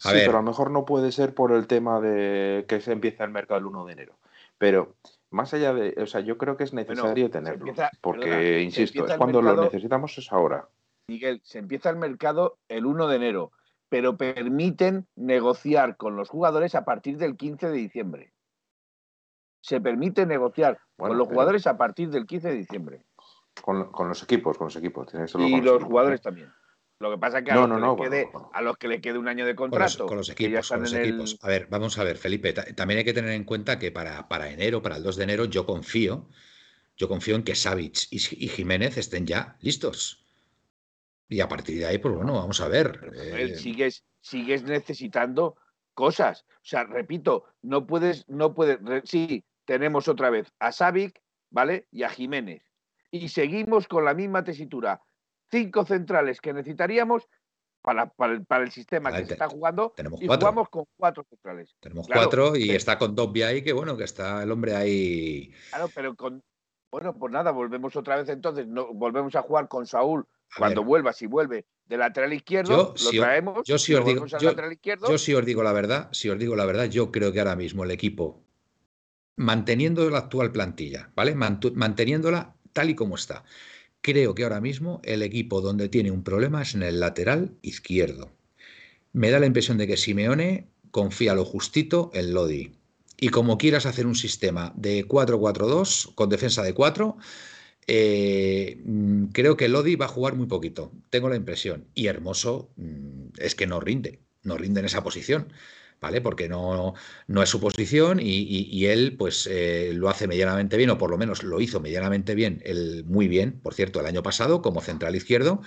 [0.03, 0.25] A sí, ver.
[0.25, 3.31] pero a lo mejor no puede ser por el tema de que se empieza el
[3.31, 4.17] mercado el 1 de enero.
[4.57, 4.95] Pero
[5.31, 7.59] más allá de, o sea, yo creo que es necesario tenerlo.
[7.67, 10.67] empieza- porque, perdona, insisto, es cuando lo necesitamos es ahora.
[11.07, 13.51] Miguel, se empieza el mercado el 1 de enero,
[13.89, 18.33] pero permiten negociar con los jugadores a partir del 15 de diciembre.
[19.61, 23.05] Se permite negociar Bueno, con los pero- jugadores a partir del 15 de diciembre.
[23.61, 25.07] Con, con los equipos, con los equipos.
[25.07, 26.23] tiene que serlo Y los jugadores ¿eh?
[26.23, 26.51] también.
[26.99, 28.49] Lo que pasa es que a, No, los, no, que no, quede, bueno.
[28.53, 30.81] a los que le quede un año de Con los, contrato, con los equipos, con
[30.81, 31.37] los el- equipos.
[31.41, 34.27] A ver, vamos a ver, Felipe, ta- también hay que tener en cuenta que para,
[34.27, 36.27] para enero, para el 2 de enero, yo confío,
[36.97, 40.24] yo confío en que Savic y, y Jiménez estén ya listos.
[41.27, 42.99] Y a partir de ahí, pues bueno, vamos a ver.
[42.99, 45.55] Pero, eh, sigues, sigues necesitando
[45.93, 46.45] cosas.
[46.49, 48.79] O sea, repito, no puedes, no puedes.
[49.09, 51.87] sí, tenemos otra vez a Savic, ¿vale?
[51.91, 52.63] Y a Jiménez.
[53.11, 55.01] Y seguimos con la misma tesitura.
[55.49, 57.27] Cinco centrales que necesitaríamos
[57.81, 59.93] para, para, el, para el sistema que se está jugando.
[59.95, 60.47] tenemos Y cuatro.
[60.47, 61.75] jugamos con cuatro centrales.
[61.79, 64.75] tenemos claro, cuatro y pero- está con Dobby ahí, que bueno, que está el hombre
[64.75, 65.51] ahí.
[65.69, 66.43] Claro, pero con.
[66.91, 70.25] Bueno, pues nada, volvemos otra vez entonces, no, volvemos a jugar con Saúl
[70.57, 73.61] cuando vuelva, si vuelve de lateral izquierdo, lo traemos.
[73.65, 76.85] Yo sí os digo, yo, sí os digo la verdad, si os digo la verdad,
[76.85, 78.43] yo creo que ahora mismo el equipo,
[79.35, 81.35] manteniendo la actual plantilla, ¿vale?
[81.35, 83.43] manteniéndola tal y como está,
[84.01, 88.31] creo que ahora mismo el equipo donde tiene un problema es en el lateral izquierdo.
[89.13, 92.71] Me da la impresión de que Simeone confía lo justito en Lodi.
[93.17, 97.17] Y como quieras hacer un sistema de 4-4-2 con defensa de 4,
[97.87, 101.87] eh, mm, creo que Lodi va a jugar muy poquito, tengo la impresión.
[101.93, 105.53] Y Hermoso mm, es que no rinde, no rinde en esa posición.
[106.01, 106.21] ¿Vale?
[106.21, 106.93] Porque no,
[107.27, 111.17] no es su posición y, él pues eh, lo hace medianamente bien, o por lo
[111.17, 115.15] menos lo hizo medianamente bien, el, muy bien, por cierto, el año pasado como central
[115.15, 115.61] izquierdo,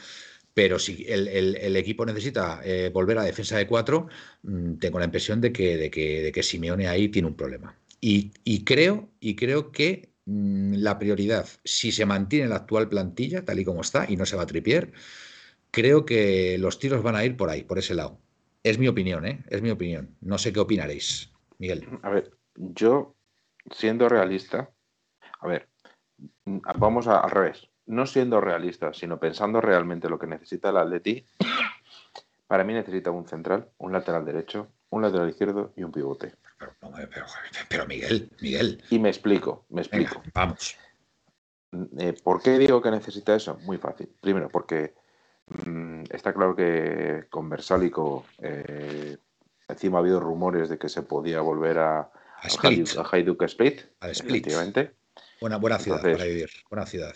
[0.54, 4.08] pero si el, equipo necesita eh, volver a defensa de cuatro,
[4.42, 7.78] mm, tengo la impresión de que, de que, de que Simeone ahí tiene un problema.
[8.00, 13.64] Y, creo, y creo que la prioridad, si se mantiene la actual plantilla tal y
[13.64, 14.92] como está y no se va a tripier,
[15.70, 18.18] creo que los tiros van a ir por ahí, por ese lado.
[18.62, 19.44] Es mi opinión, ¿eh?
[19.48, 20.16] Es mi opinión.
[20.20, 21.88] No sé qué opinaréis, Miguel.
[22.02, 23.14] A ver, yo,
[23.70, 24.70] siendo realista,
[25.40, 25.68] a ver,
[26.44, 31.24] mm, vamos al revés no siendo realista, sino pensando realmente lo que necesita el Atleti,
[32.46, 36.34] para mí necesita un central, un lateral derecho, un lateral izquierdo y un pivote.
[36.58, 36.72] Pero,
[37.86, 38.82] Miguel, Miguel.
[38.90, 40.22] Y me explico, me explico.
[40.34, 40.76] vamos.
[41.98, 43.58] Eh, ¿Por qué digo que necesita eso?
[43.62, 44.08] Muy fácil.
[44.20, 44.94] Primero, porque
[45.66, 49.16] mm, está claro que con Versálico eh,
[49.68, 52.10] encima ha habido rumores de que se podía volver a, a,
[53.12, 53.82] Hajduk Split.
[54.00, 54.48] A Split.
[55.40, 57.14] Buena, buena ciudad para vivir, buena ciudad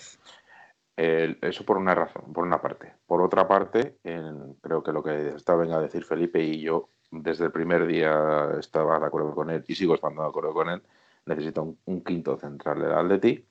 [0.97, 2.93] eso por una razón, por una parte.
[3.07, 7.45] Por otra parte, creo que lo que está venga a decir Felipe y yo desde
[7.45, 10.83] el primer día estaba de acuerdo con él y sigo estando de acuerdo con él,
[11.27, 13.47] necesita un, quinto central del Atleti.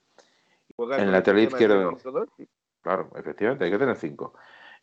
[0.78, 1.98] En el lateral izquierdo,
[2.82, 4.34] claro, efectivamente, hay que tener cinco.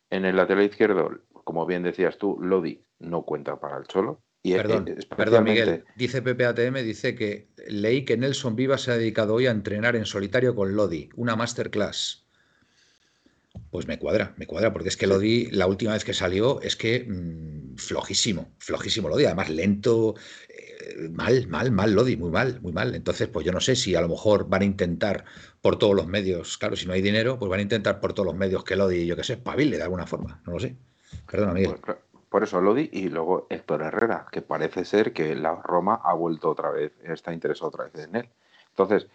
[0.09, 1.11] En el lateral izquierdo,
[1.43, 4.21] como bien decías tú, Lodi no cuenta para el Cholo.
[4.41, 4.85] Y perdón,
[5.17, 5.83] perdón, Miguel.
[5.97, 9.97] Dice Pepe ATM, dice que leí que Nelson Viva se ha dedicado hoy a entrenar
[9.97, 12.28] en solitario con Lodi, una masterclass.
[13.71, 16.61] Pues me cuadra, me cuadra, porque es que lo di la última vez que salió,
[16.61, 20.15] es que mm, flojísimo, flojísimo lo di, además lento,
[20.49, 22.93] eh, mal, mal, mal lo di, muy mal, muy mal.
[22.95, 25.25] Entonces, pues yo no sé si a lo mejor van a intentar
[25.61, 28.27] por todos los medios, claro, si no hay dinero, pues van a intentar por todos
[28.27, 30.75] los medios que Lodi, yo qué sé, espabile de alguna forma, no lo sé.
[31.29, 31.75] Perdona, Miguel.
[31.83, 31.97] Pues,
[32.29, 36.49] por eso Lodi y luego Héctor Herrera, que parece ser que la Roma ha vuelto
[36.49, 38.29] otra vez, está interesado otra vez en él.
[38.69, 39.07] Entonces,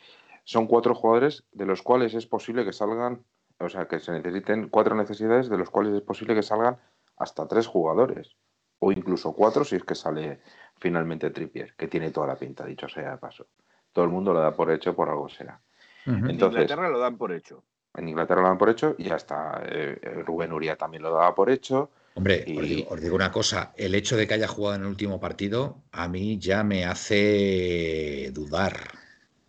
[0.42, 3.20] son cuatro jugadores de los cuales es posible que salgan
[3.58, 6.78] o sea, que se necesiten cuatro necesidades de los cuales es posible que salgan
[7.16, 8.36] hasta tres jugadores.
[8.80, 10.40] O incluso cuatro si es que sale
[10.76, 13.46] finalmente Trippier, que tiene toda la pinta, dicho sea de paso.
[13.92, 15.60] Todo el mundo lo da por hecho, por algo será.
[16.06, 17.62] en Inglaterra lo dan por hecho.
[17.94, 19.62] En Inglaterra lo dan por hecho y ya está.
[19.64, 21.90] Eh, Rubén Uría también lo daba por hecho.
[22.14, 22.44] Hombre,
[22.88, 26.08] os, digo, una cosa, el hecho de que haya jugado en el último partido a
[26.08, 28.74] mí ya me hace dudar,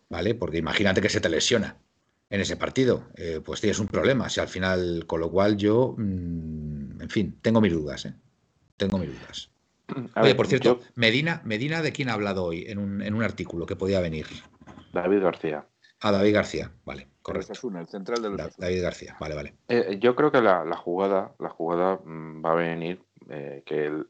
[0.09, 0.33] ¿vale?
[0.35, 1.77] Porque imagínate que se te lesiona
[2.36, 4.28] en ese partido, eh, pues tienes un problema.
[4.28, 8.13] Si al final, con lo cual yo, mm, en fin, tengo mis dudas, ¿eh?
[8.76, 9.50] Tengo mis dudas.
[10.21, 13.65] Oye, por cierto, Medina, Medina, ¿de quién ha hablado hoy en un, en un artículo
[13.65, 14.26] que podía venir?
[14.91, 15.65] David García.
[16.02, 17.54] Ah, David García, vale, correcto.
[17.54, 19.54] el central de los David García, vale, vale.
[19.69, 23.02] Eh, yo creo que la, jugada, la jugada mm, va a venir
[23.65, 24.08] que el,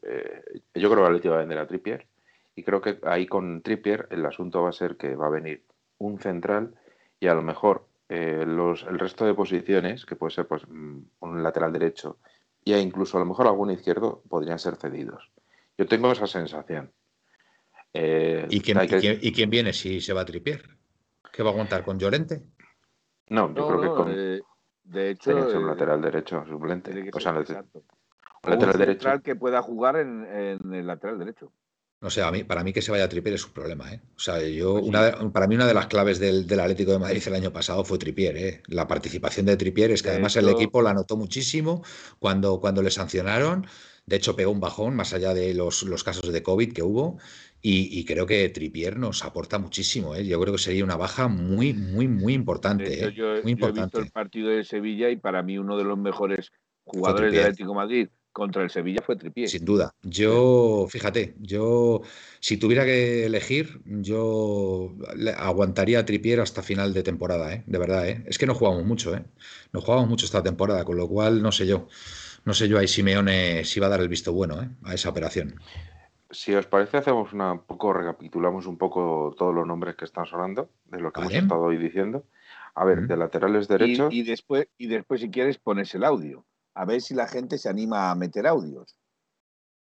[0.74, 2.06] yo creo que Leti va a vender a Trippier
[2.54, 5.62] y creo que ahí con Trippier el asunto va a ser que va a venir
[5.98, 6.74] un central
[7.20, 10.98] y a lo mejor eh, los, el resto de posiciones, que puede ser pues, mm,
[11.20, 12.18] un lateral derecho
[12.64, 15.30] e incluso a lo mejor algún izquierdo, podrían ser cedidos.
[15.78, 16.90] Yo tengo esa sensación.
[17.92, 20.68] Eh, ¿Y, quién, ¿y, quién, viene si se va a tripier?
[21.32, 22.42] ¿Qué va a aguantar con Llorente?
[23.28, 24.10] No, yo creo que con.
[24.10, 24.40] Eh,
[24.84, 25.30] de hecho.
[25.30, 27.10] Tiene que ser un lateral derecho suplente.
[27.12, 29.22] O sea, un lateral derecho.
[29.22, 31.52] que pueda jugar en, en el lateral derecho.
[32.00, 33.92] No sé, a mí, para mí que se vaya a Trippier es un problema.
[33.92, 34.00] ¿eh?
[34.16, 37.22] O sea, yo, pues una, para mí una de las claves del, Atlético de Madrid
[37.26, 38.36] el año pasado fue Trippier.
[38.36, 38.62] ¿eh?
[38.66, 41.82] La participación de Trippier es que además el equipo la notó muchísimo
[42.18, 43.66] cuando, cuando le sancionaron.
[44.04, 47.18] De hecho, pegó un bajón más allá de los, los casos de COVID que hubo.
[47.68, 50.14] Y, creo que Trippier nos aporta muchísimo.
[50.14, 50.24] ¿eh?
[50.24, 53.04] Yo creo que sería una baja muy, muy, muy importante.
[53.04, 53.12] ¿eh?
[53.12, 53.80] Yo, muy importante.
[53.80, 56.52] he visto el partido de Sevilla y para mí uno de los mejores
[56.84, 59.48] jugadores del Atlético de Madrid contra el Sevilla fue Tripié.
[59.48, 59.94] Sin duda.
[60.02, 62.02] Yo, fíjate, yo,
[62.38, 64.94] si tuviera que elegir, yo
[65.38, 67.62] aguantaría a Tripier hasta final de temporada, ¿eh?
[67.66, 68.06] de verdad.
[68.06, 68.22] ¿eh?
[68.26, 69.24] Es que no jugamos mucho, ¿eh?
[69.72, 71.88] no jugamos mucho esta temporada, con lo cual no sé yo.
[72.44, 74.68] No sé yo ahí Simeone si va a dar el visto bueno ¿eh?
[74.84, 75.54] a esa operación.
[76.30, 80.26] Si os parece, hacemos una un poco, recapitulamos un poco todos los nombres que están
[80.26, 82.26] sonando, de lo que hemos estado hoy diciendo.
[82.74, 84.12] A ver, de laterales derechos.
[84.12, 86.44] Y, después, y después, si quieres, pones el audio.
[86.76, 88.96] A ver si la gente se anima a meter audios.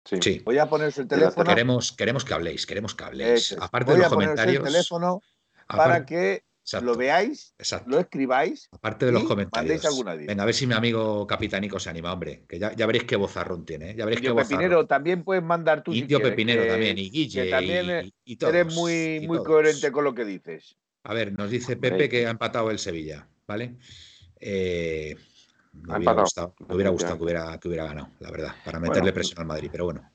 [0.03, 0.41] Sí.
[0.43, 1.49] Voy a poner el teléfono.
[1.49, 3.55] Queremos, queremos que habléis, queremos que habléis.
[3.59, 4.57] Aparte de los comentarios.
[4.57, 5.21] el teléfono
[5.67, 6.43] para que
[6.81, 7.53] lo veáis,
[7.85, 8.67] lo escribáis.
[8.71, 9.81] Aparte de los comentarios.
[10.03, 12.43] Venga, a ver si mi amigo Capitanico se anima, hombre.
[12.47, 13.91] Que ya, veréis qué bozarrón tiene.
[13.91, 13.95] ¿eh?
[13.97, 15.93] Ya veréis qué Pepinero, también puedes mandar tú.
[15.93, 17.49] Indio Pepinero también, y Guille.
[17.49, 20.75] también y, eres muy, muy coherente con lo que dices.
[21.03, 23.77] A ver, nos dice Pepe que ha empatado el Sevilla, ¿vale?
[24.39, 25.15] Eh,
[25.73, 29.13] me, hubiera gustado, me hubiera gustado que hubiera, que hubiera ganado, la verdad, para meterle
[29.13, 30.09] presión al Madrid, pero bueno.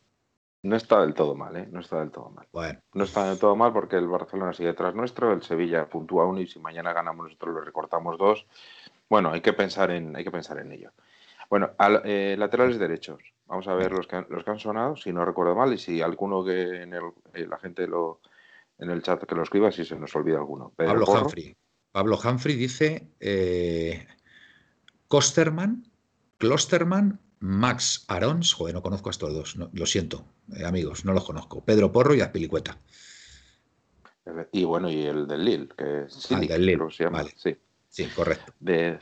[0.62, 1.68] No está del todo mal, ¿eh?
[1.70, 2.46] No está del todo mal.
[2.52, 2.80] Bueno.
[2.94, 6.40] No está del todo mal porque el Barcelona sigue detrás nuestro, el Sevilla puntúa uno
[6.40, 8.46] y si mañana ganamos nosotros lo recortamos dos.
[9.08, 10.90] Bueno, hay que pensar en, hay que pensar en ello.
[11.48, 11.70] Bueno,
[12.04, 13.22] eh, laterales derechos.
[13.46, 15.78] Vamos a ver los que, han, los que han sonado, si no recuerdo mal, y
[15.78, 18.20] si alguno que en el, eh, la gente lo
[18.78, 20.72] en el chat que lo escriba, si se nos olvida alguno.
[20.76, 21.56] Pablo Humphrey.
[21.92, 24.06] Pablo Humphrey dice eh,
[25.08, 25.84] Kosterman,
[26.38, 30.24] Klosterman Max Arons, joder, no conozco a estos dos, lo siento,
[30.56, 31.64] eh, amigos, no los conozco.
[31.64, 32.78] Pedro Porro y Azpilicueta.
[34.52, 37.08] Y bueno, y el del Lille, que es ah, del Lille.
[37.10, 37.30] Vale.
[37.36, 37.56] Sí.
[37.88, 38.52] sí, correcto.
[38.58, 38.98] De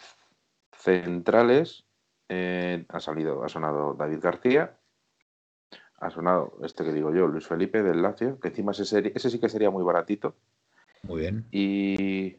[0.72, 1.84] centrales
[2.28, 4.76] eh, ha salido, ha sonado David García,
[5.98, 9.38] ha sonado este que digo yo, Luis Felipe del Lazio, que encima ese, ese sí
[9.38, 10.34] que sería muy baratito.
[11.02, 11.46] Muy bien.
[11.50, 12.36] Y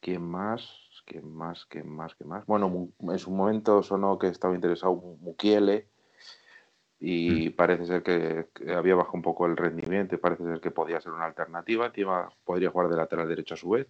[0.00, 0.83] ¿quién más?
[1.04, 1.66] ¿Qué más?
[1.66, 2.14] ¿Qué más?
[2.14, 2.46] ¿Qué más?
[2.46, 5.88] Bueno, en su momento sonó que estaba interesado Mukiele
[6.98, 7.56] y mm.
[7.56, 11.12] parece ser que, había bajado un poco el rendimiento y parece ser que podía ser
[11.12, 11.86] una alternativa.
[11.86, 13.86] Encima podría jugar de lateral derecho a su vez.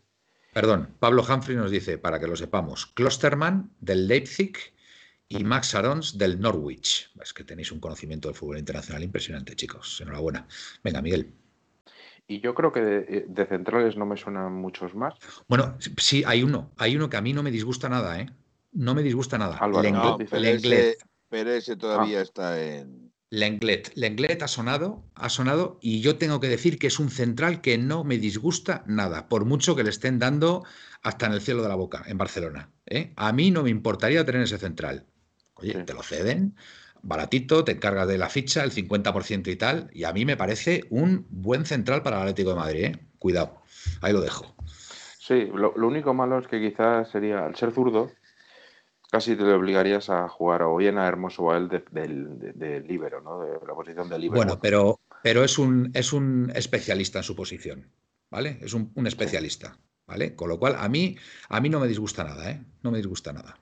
[0.52, 4.56] Perdón, Pablo Humphrey nos dice, para que lo sepamos, Klosterman del Leipzig
[5.28, 7.12] y Max Arons del Norwich.
[7.20, 10.00] Es que tenéis un conocimiento del fútbol internacional impresionante, chicos.
[10.00, 10.46] Enhorabuena.
[10.82, 11.32] Venga, Miguel.
[12.26, 15.14] Y yo creo que eh, de, centrales no me suenan muchos más.
[15.46, 16.70] Bueno, sí, hay uno.
[16.78, 18.30] Hay uno que a mí no me disgusta nada, ¿eh?
[18.72, 19.58] No me disgusta nada.
[19.58, 20.18] Álvaro,
[21.30, 22.22] pero, ese, todavía ah.
[22.22, 23.12] está en.
[23.30, 23.92] Lenglet.
[23.96, 27.78] Lenglet ha sonado, ha sonado, y yo tengo que decir que es un central que
[27.78, 30.62] no me disgusta nada, por mucho que le estén dando
[31.02, 32.70] hasta en el cielo de la boca en Barcelona.
[32.86, 33.12] ¿eh?
[33.16, 35.06] A mí no me importaría tener ese central.
[35.54, 36.54] Oye, te lo ceden,
[37.04, 40.84] baratito, te encargas de la ficha, el 50% y tal, y a mí me parece
[40.90, 42.98] un buen central para el Atlético de Madrid, ¿eh?
[43.18, 43.62] Cuidado,
[44.00, 44.54] ahí lo dejo.
[45.18, 48.10] Sí, lo, único malo es que quizás sería, al ser zurdo,
[49.10, 52.80] casi te le obligarías a jugar o bien a Hermoso o a él de, de,
[52.80, 53.40] libero, ¿no?
[53.40, 54.36] De la posición de libero.
[54.36, 57.90] Bueno, pero, pero es, un, es un especialista en su posición,
[58.30, 58.58] ¿vale?
[58.60, 60.34] Es un, especialista, ¿vale?
[60.34, 61.16] Con lo cual, a mí,
[61.48, 62.62] a mí no me disgusta nada, ¿eh?
[62.82, 63.58] No me disgusta nada.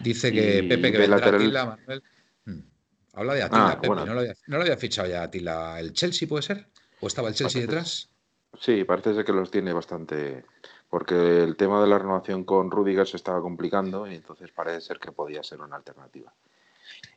[0.00, 1.40] Dice que Pepe que vendrá lateral...
[1.40, 2.02] Atila, Manuel.
[2.44, 2.60] Hmm.
[3.14, 3.94] Habla de Atila, ah, Pepe.
[3.94, 6.68] ¿No, lo había, fichado ya Atila el Chelsea, puede ser?
[7.00, 8.10] ¿O estaba el Chelsea detrás?
[8.58, 10.44] Sí, parece ser que los tiene bastante.
[10.88, 14.98] Porque el tema de la renovación con Rudiger se estaba complicando y entonces parece ser
[14.98, 16.32] que podía ser una alternativa.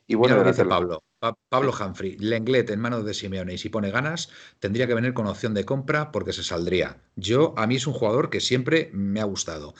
[0.06, 1.02] Y bueno, dice Pablo,
[1.48, 5.26] Pablo Humphrey, Lenglet en manos de Simeone y si pone ganas, tendría que venir con
[5.26, 6.98] opción de compra porque se saldría.
[7.16, 9.74] Yo, a mí es un jugador que siempre me ha gustado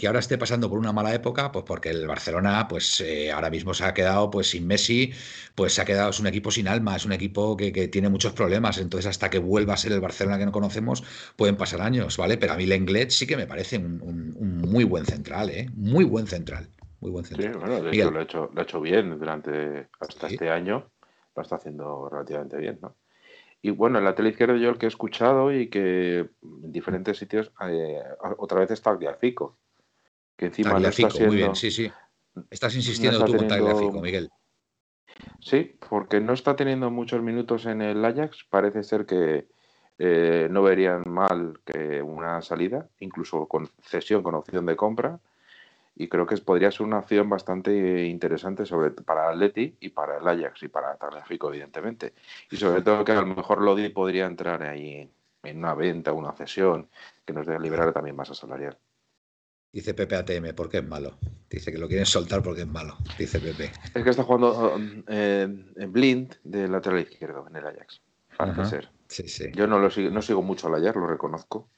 [0.00, 3.50] que ahora esté pasando por una mala época, pues porque el Barcelona, pues eh, ahora
[3.50, 5.12] mismo se ha quedado pues sin Messi,
[5.54, 8.32] pues se ha quedado, es un equipo sin alma, es un equipo que, tiene muchos
[8.32, 11.04] problemas, entonces hasta que vuelva a ser el Barcelona que no conocemos,
[11.36, 12.38] pueden pasar años, ¿vale?
[12.38, 15.68] Pero a mí Lenglet sí que me parece un, muy buen central, ¿eh?
[15.74, 16.70] Muy buen central.
[17.00, 17.52] Muy buen central.
[17.52, 20.90] Sí, bueno, de hecho lo ha hecho, lo hecho bien durante hasta este año,
[21.36, 22.96] lo está haciendo relativamente bien, ¿no?
[23.60, 27.18] Y bueno, en la tele izquierda yo el que he escuchado y que en diferentes
[27.18, 28.00] sitios eh,
[28.38, 29.58] otra vez está Fico
[30.40, 31.92] que encima muy bien, sí, sí.
[32.48, 34.30] Estás insistiendo tú con Tagliafico, Miguel.
[35.38, 38.46] Sí, porque no está teniendo muchos minutos en el Ajax.
[38.48, 39.48] Parece ser que
[39.98, 45.20] eh, no verían mal que una salida, incluso con cesión, con opción de compra.
[45.94, 50.26] Y creo que podría ser una opción bastante interesante sobre, para Atleti y para el
[50.26, 52.14] Ajax y para Tagliafico, evidentemente.
[52.50, 55.06] Y sobre todo que a lo mejor Lodi podría entrar ahí
[55.42, 56.88] en una venta, una cesión,
[57.26, 58.78] que nos debe liberar también masa salarial.
[59.72, 61.16] Dice Pepe ATM, porque es malo.
[61.48, 62.96] Dice que lo quieren soltar porque es malo.
[63.18, 63.70] Dice Pepe.
[63.94, 68.00] Es que está jugando eh, en Blind de lateral izquierdo en el Ajax.
[68.36, 68.88] Parece ser.
[69.06, 69.50] Sí, sí.
[69.54, 71.70] Yo no, lo sigo, no sigo mucho al Ajax, lo reconozco.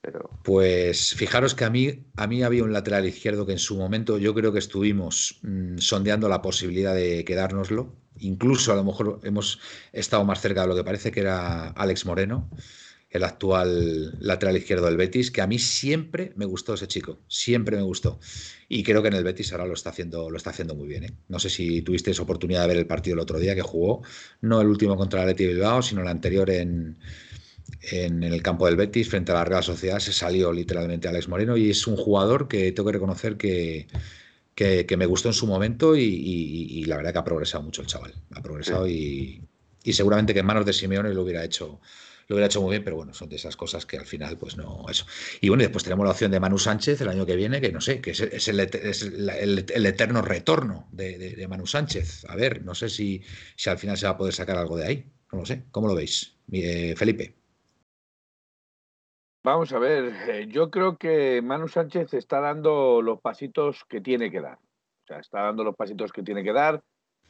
[0.00, 0.30] Pero...
[0.44, 4.18] Pues fijaros que a mí, a mí había un lateral izquierdo que en su momento
[4.18, 7.96] yo creo que estuvimos mm, sondeando la posibilidad de quedárnoslo.
[8.18, 9.60] Incluso a lo mejor hemos
[9.92, 12.48] estado más cerca de lo que parece que era Alex Moreno
[13.14, 17.76] el actual lateral izquierdo del Betis, que a mí siempre me gustó ese chico, siempre
[17.76, 18.18] me gustó.
[18.68, 21.04] Y creo que en el Betis ahora lo está haciendo, lo está haciendo muy bien.
[21.04, 21.14] ¿eh?
[21.28, 24.02] No sé si tuviste esa oportunidad de ver el partido el otro día que jugó,
[24.40, 26.98] no el último contra el Atleti Bilbao, sino el anterior en,
[27.92, 30.00] en el campo del Betis frente a la Real Sociedad.
[30.00, 33.86] Se salió literalmente Alex Moreno y es un jugador que tengo que reconocer que,
[34.54, 38.12] que, me gustó en su momento y, la verdad que ha progresado mucho el chaval.
[38.32, 39.42] Ha progresado y,
[39.84, 41.80] seguramente que en manos de Simeone lo hubiera hecho
[42.28, 44.56] lo hubiera hecho muy bien, pero bueno, son de esas cosas que al final, pues
[44.56, 45.06] no, eso.
[45.40, 47.80] Y bueno, después tenemos la opción de Manu Sánchez el año que viene, que no
[47.80, 52.24] sé, que es, el, eterno retorno de, Manu Sánchez.
[52.28, 53.22] A ver, no sé si,
[53.56, 55.12] si al final se va a poder sacar algo de ahí.
[55.32, 55.64] No lo sé.
[55.70, 56.36] ¿Cómo lo veis?
[56.96, 57.34] Felipe.
[59.44, 64.30] Vamos a ver, eh, yo creo que Manu Sánchez está dando los pasitos que tiene
[64.30, 64.56] que dar.
[64.56, 66.82] O sea, está dando los pasitos que tiene que dar,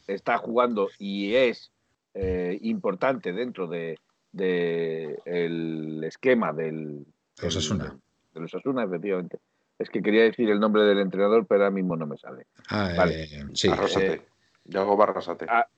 [0.06, 1.72] está jugando y es
[2.14, 3.98] eh, importante dentro de,
[4.38, 7.06] el esquema del
[7.42, 7.96] los Asuna.
[8.32, 9.38] De, los Asuna, efectivamente.
[9.78, 12.46] Es que quería decir el nombre del entrenador, pero ahora mismo no me sale.
[12.68, 13.24] Ah, vale.
[13.24, 13.68] Eh, sí.
[13.68, 14.22] Barrasate.
[14.64, 15.46] Yo hago Barrasate.
[15.48, 15.68] Ah,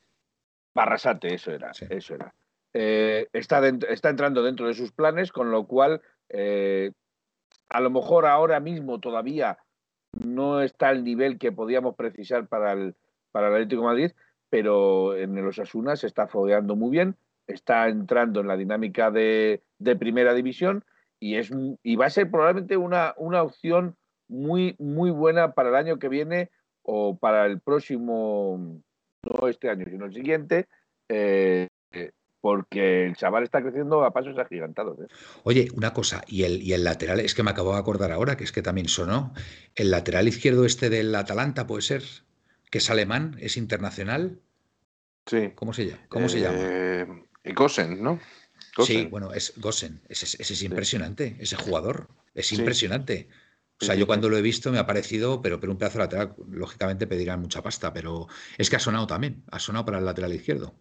[0.74, 2.34] Barrasate, eso era, eso era.
[2.72, 6.92] está, está entrando dentro de sus planes, con lo cual eh,
[7.68, 9.58] a lo mejor ahora mismo todavía
[10.12, 12.94] no está al nivel que podíamos precisar para el,
[13.32, 14.12] para el Atlético de Madrid,
[14.50, 17.16] pero en los Osasuna se está fogueando muy bien,
[17.46, 19.62] está entrando en la dinámica de,
[19.98, 20.84] primera división
[21.20, 21.50] y, es,
[21.82, 23.96] y va a ser probablemente una, una opción
[24.28, 26.50] muy, muy buena para el año que viene
[26.82, 28.80] o para el próximo,
[29.22, 30.68] no este año, sino el siguiente,
[31.08, 31.68] eh,
[32.40, 35.00] porque el chaval está creciendo a pasos agigantados.
[35.00, 35.06] ¿eh?
[35.42, 38.36] Oye, una cosa, y el, y el lateral, es que me acabo de acordar ahora,
[38.36, 39.34] que es que también sonó,
[39.74, 42.02] el lateral izquierdo este del Atalanta puede ser,
[42.70, 44.40] que es alemán, es internacional.
[45.26, 45.50] Sí.
[45.56, 46.06] ¿Cómo se llama?
[46.08, 47.25] ¿Cómo se llama?
[47.46, 48.20] Eh, Gosen, ¿no?
[48.84, 53.28] Sí, bueno, es Gosen, ese, es impresionante, ese jugador, es impresionante.
[53.80, 56.34] O sea, yo cuando lo he visto me ha parecido, pero, pero un pedazo lateral,
[56.50, 58.26] lógicamente pedirán mucha pasta, pero
[58.58, 60.74] es que ha sonado también, ha sonado para el lateral izquierdo.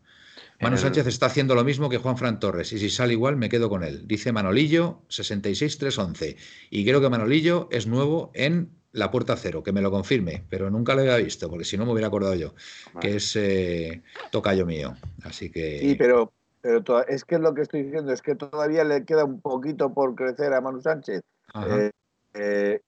[0.61, 3.49] Manu Sánchez está haciendo lo mismo que Juan Fran Torres y si sale igual me
[3.49, 4.07] quedo con él.
[4.07, 6.37] Dice Manolillo 66311
[6.69, 10.69] y creo que Manolillo es nuevo en la puerta cero, que me lo confirme, pero
[10.69, 12.55] nunca lo había visto porque si no me hubiera acordado yo,
[13.01, 14.01] que es eh,
[14.31, 14.95] tocayo mío.
[15.23, 15.79] Así que...
[15.81, 16.31] Sí, pero,
[16.65, 20.15] pero es que lo que estoy diciendo es que todavía le queda un poquito por
[20.15, 21.21] crecer a Manu Sánchez.
[21.63, 21.91] Eh,
[22.33, 22.81] eh,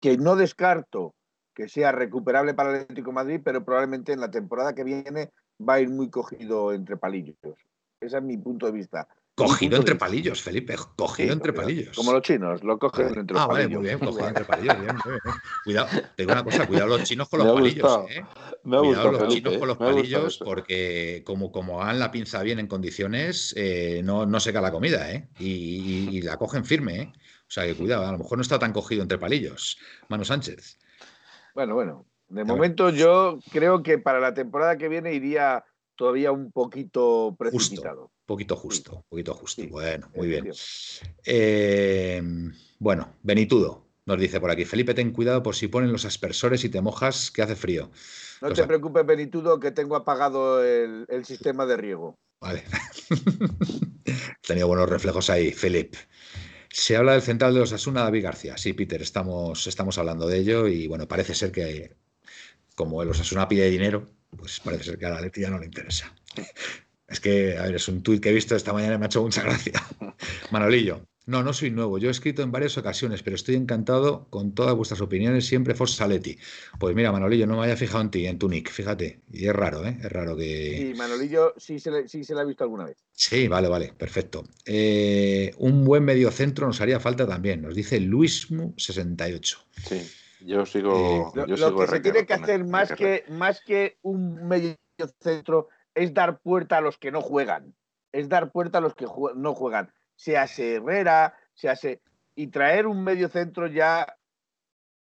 [0.00, 1.14] que no descarto
[1.54, 5.74] que sea recuperable para el Atlético Madrid, pero probablemente en la temporada que viene va
[5.74, 7.36] a ir muy cogido entre palillos.
[8.00, 9.06] Ese es mi punto de vista.
[9.38, 11.96] Cogido entre palillos, Felipe, cogido entre palillos.
[11.96, 13.70] Como los chinos, lo cogen entre los ah, palillos.
[13.70, 14.80] Vale, muy bien, cogido entre palillos.
[14.80, 14.96] Bien,
[15.64, 18.00] Cuidado, te digo una cosa, cuidado los chinos con los palillos.
[18.10, 18.24] ¿eh?
[18.64, 22.66] Me cuidado los chinos con los palillos, porque como, como hagan la pinza bien en
[22.66, 25.28] condiciones, eh, no, no seca la comida, ¿eh?
[25.38, 27.12] Y, la cogen firme, ¿eh?
[27.14, 29.78] O sea que cuidado, a lo mejor no está tan cogido entre palillos.
[30.08, 30.78] Mano Sánchez.
[31.54, 35.64] Bueno, bueno, de momento yo creo que para la temporada que viene iría
[35.96, 38.02] todavía un poquito precipitado.
[38.02, 39.66] Justo, poquito justo, poquito justo.
[39.70, 40.52] bueno, muy bien.
[41.24, 42.22] Eh,
[42.78, 46.68] bueno, Benitudo nos dice por aquí, Felipe, ten cuidado por si ponen los aspersores y
[46.68, 47.90] te mojas, que hace frío.
[48.42, 52.18] No te preocupes, Benitudo, que tengo apagado el, sistema de riego.
[52.40, 52.64] Vale.
[54.46, 55.98] Tenido buenos reflejos ahí, Felipe.
[56.70, 58.58] Se habla del central de los Asuna, David García.
[58.58, 61.96] Sí, Peter, estamos, estamos hablando de ello y bueno, parece ser que
[62.74, 65.66] como el Osasuna pide dinero, pues parece ser que a la Leti ya no le
[65.66, 66.14] interesa.
[67.08, 69.06] Es que, a ver, es un tuit que he visto esta mañana y me ha
[69.06, 69.82] hecho mucha gracia.
[70.50, 71.98] Manolillo, no, no soy nuevo.
[71.98, 76.06] Yo he escrito en varias ocasiones, pero estoy encantado con todas vuestras opiniones, siempre Forza
[76.06, 76.38] Leti.
[76.78, 79.20] Pues mira, Manolillo, no me había fijado en ti, en tu nick, fíjate.
[79.30, 79.98] Y es raro, ¿eh?
[80.02, 80.76] Es raro que.
[80.78, 82.96] Sí, Manolillo sí se le, sí se ha visto alguna vez.
[83.12, 84.44] Sí, vale, vale, perfecto.
[84.64, 89.58] Eh, un buen mediocentro nos haría falta también, nos dice Luismu68.
[89.86, 90.10] Sí.
[90.40, 91.32] Yo sigo.
[91.36, 94.76] Eh, lo, que se tiene que hacer más que, más que un medio
[95.20, 95.68] centro
[95.98, 97.74] es dar puerta a los que no juegan.
[98.12, 99.06] Es dar puerta a los que
[99.36, 99.92] no juegan.
[100.16, 102.00] Se hace Herrera, se hace.
[102.34, 104.06] Y traer un medio centro ya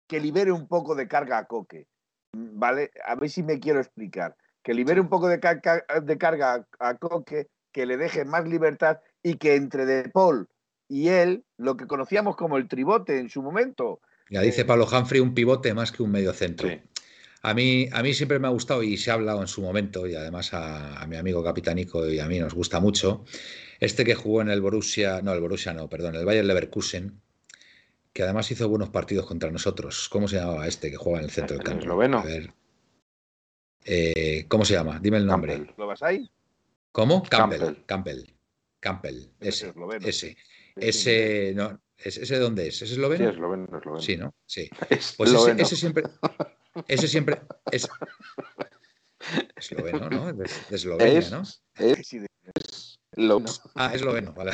[0.07, 1.87] que libere un poco de carga a Coque.
[2.33, 2.91] ¿Vale?
[3.05, 4.35] A ver si me quiero explicar.
[4.63, 8.99] Que libere un poco de, carga, de carga a Coque, que le deje más libertad
[9.21, 10.47] y que entre De Paul
[10.89, 15.21] y él, lo que conocíamos como el tribote en su momento, ya dice Pablo Humphrey
[15.21, 16.69] un pivote más que un medio centro.
[17.43, 20.07] A mí, a mí siempre me ha gustado y se ha hablado en su momento,
[20.07, 23.25] y además a, mi amigo Capitánico y a mí nos gusta mucho,
[23.79, 27.21] este que jugó en el Borussia, no, el Borussia no, perdón, el Bayern Leverkusen,
[28.11, 30.09] que además hizo buenos partidos contra nosotros.
[30.09, 31.81] ¿Cómo se llamaba este que juega en el centro del campo?
[31.81, 32.19] Esloveno.
[32.19, 32.51] A ver.
[33.85, 34.99] Eh, ¿Cómo se llama?
[34.99, 35.67] Dime el nombre.
[35.77, 36.27] ¿Lo vas ahí?
[36.91, 37.21] ¿Cómo?
[37.21, 37.75] Campbell.
[37.85, 38.23] Campbell.
[38.79, 39.27] Campbell.
[39.39, 39.71] Ese.
[40.01, 40.37] Ese.
[40.75, 41.53] Ese.
[41.55, 42.81] No, ¿Ese dónde es?
[42.81, 43.25] ¿Es esloveno?
[43.25, 44.01] Sí, esloveno, esloveno.
[44.01, 44.33] Sí, ¿no?
[44.45, 44.69] Sí.
[45.17, 46.03] Pues ese, ese, siempre.
[46.87, 47.41] Ese siempre.
[47.71, 47.87] Es,
[49.55, 50.33] esloveno, ¿no?
[50.33, 51.43] De, Eslovenia, ¿no?
[51.75, 52.97] Es,
[53.75, 54.51] Ah, es lo vale.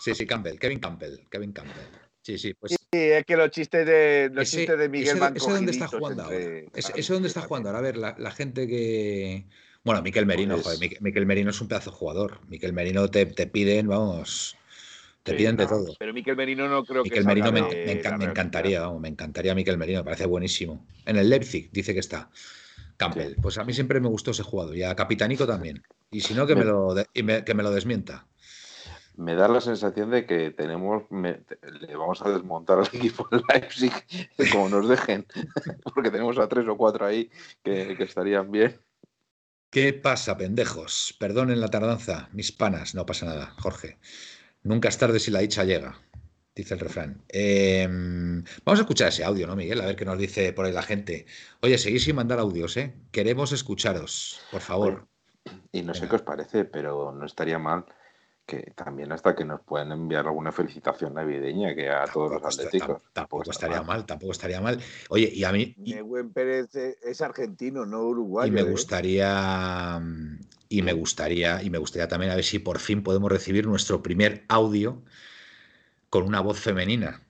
[0.00, 1.86] Sí, sí, Campbell, Kevin Campbell, Kevin Campbell.
[2.22, 2.72] Sí, sí, pues.
[2.72, 6.22] Sí, es que los chistes de, los chistes de Miguel ese, ese dónde está jugando
[6.22, 6.38] ahora.
[6.74, 7.80] Ese, dónde está jugando ahora.
[7.80, 9.46] A ver, la, la gente que.
[9.82, 10.78] Bueno, Miquel Merino, pues...
[10.78, 12.40] joder, Miquel Merino es un pedazo de jugador.
[12.48, 14.56] Miquel Merino te, te piden, vamos,
[15.24, 15.94] te sí, piden de todo.
[15.98, 19.00] Pero Miquel Merino no creo Miquel que Merino me, de, me, enca me encantaría, vamos,
[19.00, 20.86] me encantaría Miquel Merino, me parece buenísimo.
[21.06, 22.30] En el Leipzig dice que está.
[22.98, 23.40] Campbell, sí.
[23.40, 25.82] pues a mí siempre me gustó ese jugador y a Capitanico también.
[26.10, 28.26] Y si no, que me, lo, de, me, que me lo desmienta.
[29.16, 31.40] Me da la sensación de que tenemos, me,
[31.80, 33.92] le vamos a desmontar al equipo en Leipzig
[34.52, 35.26] como nos dejen,
[35.94, 37.30] porque tenemos a tres o cuatro ahí
[37.62, 38.78] que, que estarían bien.
[39.70, 41.16] ¿Qué pasa, pendejos?
[41.18, 42.94] Perdonen la tardanza, mis panas.
[42.94, 43.98] No pasa nada, Jorge.
[44.64, 46.00] Nunca es tarde si la dicha llega,
[46.54, 47.22] dice el refrán.
[47.28, 47.86] Eh,
[48.64, 49.80] vamos a escuchar ese audio, ¿no, Miguel?
[49.80, 51.26] A ver qué nos dice por ahí la gente.
[51.60, 52.94] Oye, seguís sin mandar audios, ¿eh?
[53.12, 55.06] Queremos escucharos, por favor.
[55.70, 56.10] Y no sé Venga.
[56.10, 57.84] qué os parece, pero no estaría mal
[58.46, 62.58] que también hasta que nos puedan enviar alguna felicitación navideña que a tampoco todos los
[62.58, 62.88] atléticos.
[62.88, 63.86] Tampoco, tampoco estaría mal.
[63.86, 64.06] mal.
[64.06, 64.80] tampoco estaría mal.
[65.08, 65.74] Oye, y a mí.
[65.78, 65.94] Y,
[66.32, 68.48] Pérez es argentino, no uruguayo.
[68.48, 70.00] Y me gustaría.
[70.00, 70.46] ¿eh?
[70.68, 74.02] Y me gustaría, y me gustaría también a ver si por fin podemos recibir nuestro
[74.02, 75.02] primer audio
[76.10, 77.22] con una voz femenina.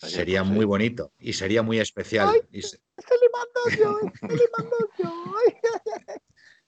[0.00, 0.66] Ay, sería pues, muy sí.
[0.66, 2.28] bonito y sería muy especial.
[2.32, 2.78] Ay, y se...
[2.78, 5.34] se le mando yo, se le mando yo.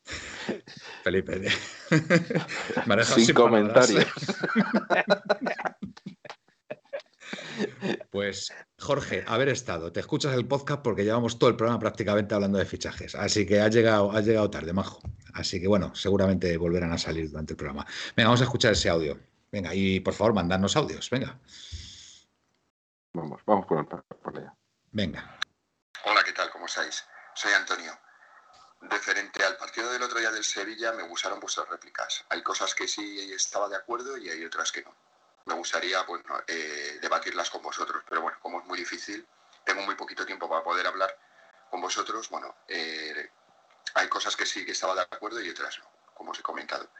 [1.06, 1.40] Felipe.
[3.04, 4.06] sin, sin comentarios.
[8.10, 12.58] Pues Jorge, haber estado, te escuchas el podcast porque llevamos todo el programa prácticamente hablando
[12.58, 15.00] de fichajes, así que has llegado, has llegado tarde, majo.
[15.32, 17.86] Así que bueno, seguramente volverán a salir durante el programa.
[18.14, 19.18] Venga, vamos a escuchar ese audio.
[19.50, 21.38] Venga, y por favor, mandarnos audios, venga.
[23.14, 24.54] Vamos, vamos por, el, por allá.
[24.92, 25.38] Venga.
[26.04, 26.50] Hola, ¿qué tal?
[26.50, 27.04] ¿Cómo estáis?
[27.34, 27.92] Soy Antonio.
[28.80, 32.24] Referente al partido del otro día del Sevilla, me gustaron vuestras réplicas.
[32.28, 34.94] Hay cosas que sí estaba de acuerdo y hay otras que no.
[35.46, 39.26] Me gustaría bueno, eh, debatirlas con vosotros, pero bueno, como es muy difícil,
[39.64, 41.16] tengo muy poquito tiempo para poder hablar
[41.70, 42.28] con vosotros.
[42.28, 43.30] Bueno, eh,
[43.94, 46.90] hay cosas que sí que estaba de acuerdo y otras no, como os he comentado.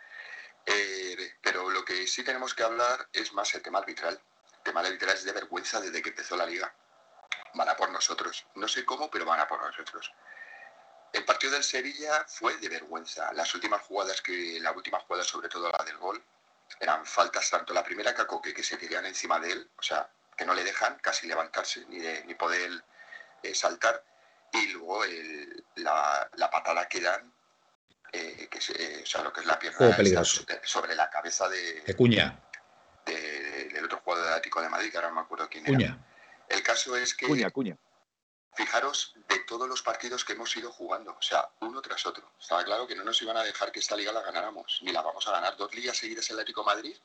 [0.64, 4.20] Eh, pero lo que sí tenemos que hablar es más el tema arbitral.
[4.58, 6.72] El tema arbitral es de vergüenza desde que empezó la liga.
[7.54, 8.46] Van a por nosotros.
[8.54, 10.12] No sé cómo, pero van a por nosotros.
[11.16, 13.32] El partido del Sevilla fue de vergüenza.
[13.32, 16.22] Las últimas jugadas, que la última jugada, sobre todo la del gol,
[16.78, 19.82] eran faltas tanto la primera que a Coque, que se tiran encima de él, o
[19.82, 22.84] sea, que no le dejan casi levantarse ni, de, ni poder
[23.42, 24.04] eh, saltar,
[24.52, 27.32] y luego el, la, la, patada que dan,
[28.12, 30.22] eh, que se, o sea, lo que es la pierna
[30.64, 32.38] sobre la cabeza de, de Cuña.
[33.06, 35.64] De, de, del otro jugador de Atlético de Madrid, que ahora no me acuerdo quién
[35.64, 35.86] Cuña.
[35.86, 36.56] era.
[36.56, 37.78] El caso es que Cuña, Cuña
[38.56, 42.32] fijaros de todos los partidos que hemos ido jugando, o sea, uno tras otro.
[42.40, 45.02] Estaba claro que no nos iban a dejar que esta liga la ganáramos, ni la
[45.02, 45.56] vamos a ganar.
[45.56, 46.96] Dos ligas seguidas el Atlético Madrid,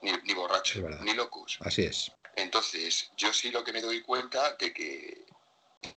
[0.00, 1.58] ni, ni borrachos, ni locos.
[1.60, 2.12] Así es.
[2.36, 5.26] Entonces, yo sí lo que me doy cuenta de que,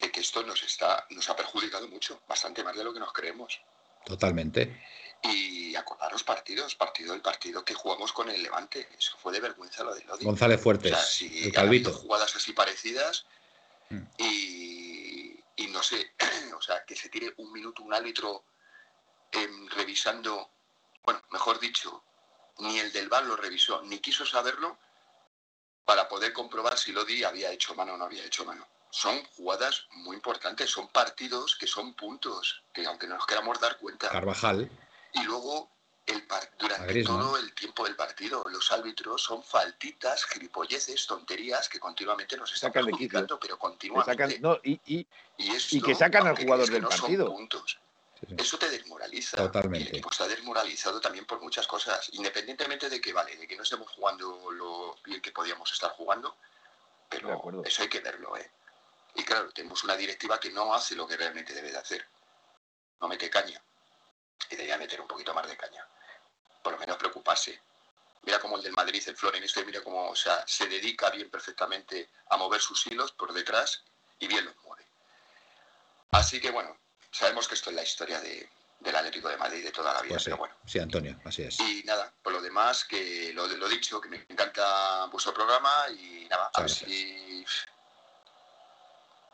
[0.00, 3.12] de que esto nos, está, nos ha perjudicado mucho, bastante más de lo que nos
[3.12, 3.60] creemos.
[4.04, 4.84] Totalmente.
[5.22, 9.82] Y acordaros partidos, partido el partido que jugamos con el Levante, eso fue de vergüenza
[9.82, 10.26] lo del odio.
[10.26, 11.92] González Fuertes, o sea, si el Calvito.
[11.92, 13.24] jugadas así parecidas,
[14.18, 16.14] y, y, no sé,
[16.56, 18.44] o sea, que se tire un minuto un árbitro
[19.32, 20.50] eh, revisando,
[21.02, 22.04] bueno, mejor dicho,
[22.58, 24.78] ni el del bar lo revisó, ni quiso saberlo
[25.84, 28.66] para poder comprobar si Lodi había hecho mano o no había hecho mano.
[28.90, 33.76] Son jugadas muy importantes, son partidos que son puntos, que aunque no nos queramos dar
[33.78, 34.08] cuenta.
[34.08, 34.70] Carvajal.
[35.12, 35.73] Y luego
[36.06, 36.26] el
[36.58, 38.44] durante todo el tiempo del partido.
[38.50, 44.12] Los árbitros son faltitas, gilipolleces, tonterías que continuamente nos están sacan perjudicando, pero continuamente.
[44.12, 45.06] Sacan, no, y, y,
[45.38, 47.26] y, esto, y, que sacan al jugador del no partido.
[47.26, 47.78] Puntos.
[48.20, 48.34] Sí, sí.
[48.38, 49.36] Eso te desmoraliza.
[49.36, 49.78] Totalmente.
[49.78, 53.56] Y el equipo está desmoralizado también por muchas cosas, independientemente de que, vale, de que
[53.56, 56.36] no estemos jugando lo bien que podíamos estar jugando,
[57.08, 58.50] pero eso hay que verlo, ¿eh?
[59.16, 62.04] Y claro, tenemos una directiva que no hace lo que realmente debe de hacer.
[63.00, 63.62] No mete caña.
[64.50, 65.86] Y debería meter un poquito más de caña
[66.64, 67.60] por lo menos preocuparse.
[68.22, 72.10] Mira como el del Madrid, el Florenista, mira cómo o sea, se dedica bien perfectamente
[72.30, 73.84] a mover sus hilos por detrás
[74.18, 74.86] y bien los mueve.
[76.12, 76.76] Así que bueno,
[77.12, 78.48] sabemos que esto es la historia de,
[78.80, 80.54] del Atlético de Madrid de toda la vida, pues sí, pero bueno.
[80.64, 81.60] Sí, Antonio, así es.
[81.60, 86.26] Y nada, por lo demás, que lo, lo dicho, que me encanta vuestro programa y
[86.30, 87.44] nada, a ver si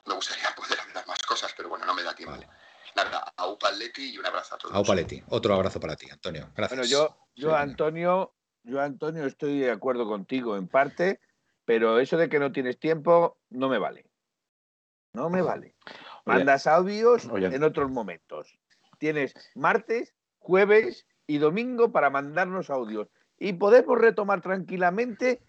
[0.04, 2.34] me gustaría poder hablar más cosas, pero bueno, no me da tiempo.
[2.34, 2.48] Vale.
[2.96, 4.74] Nada, a Upaletti y un abrazo a todos.
[4.74, 6.50] A Upaletti, otro abrazo para ti, Antonio.
[6.56, 6.78] Gracias.
[6.78, 8.34] Bueno, yo, yo sí, Antonio,
[8.64, 11.20] yo, Antonio, estoy de acuerdo contigo en parte,
[11.64, 14.06] pero eso de que no tienes tiempo no me vale.
[15.12, 15.74] No me vale.
[16.24, 17.46] Mandas audios Oye.
[17.46, 18.58] en otros momentos.
[18.98, 23.08] Tienes martes, jueves y domingo para mandarnos audios.
[23.38, 25.40] Y podemos retomar tranquilamente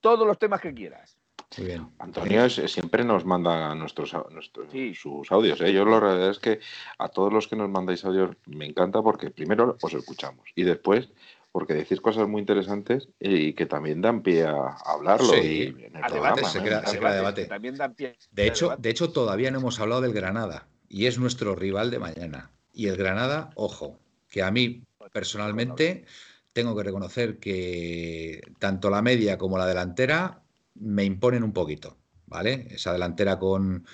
[0.00, 1.19] todos los temas que quieras.
[1.58, 1.88] Muy bien.
[1.98, 4.94] Antonio es- siempre nos manda nuestros, nuestros Sí.
[4.94, 5.60] sus audios.
[5.60, 5.72] ¿eh?
[5.72, 6.60] Yo la verdad es que
[6.98, 11.08] a todos los que nos mandáis audios me encanta porque primero os escuchamos y después
[11.52, 15.32] porque decís cosas muy interesantes y que también dan pie a, a hablarlo.
[15.32, 15.74] Sí.
[15.76, 16.64] y en el A programa, debate, se ¿no?
[16.64, 17.44] crea- se crea debate.
[17.46, 18.82] También dan pie De a hecho, debate.
[18.82, 22.52] de hecho, todavía no hemos hablado del Granada y es nuestro rival de mañana.
[22.72, 23.98] Y el Granada, ojo,
[24.28, 26.04] que a mí personalmente
[26.52, 30.39] tengo que reconocer que tanto la media como la delantera
[30.74, 32.68] me imponen un poquito, ¿vale?
[32.70, 33.86] Esa delantera con,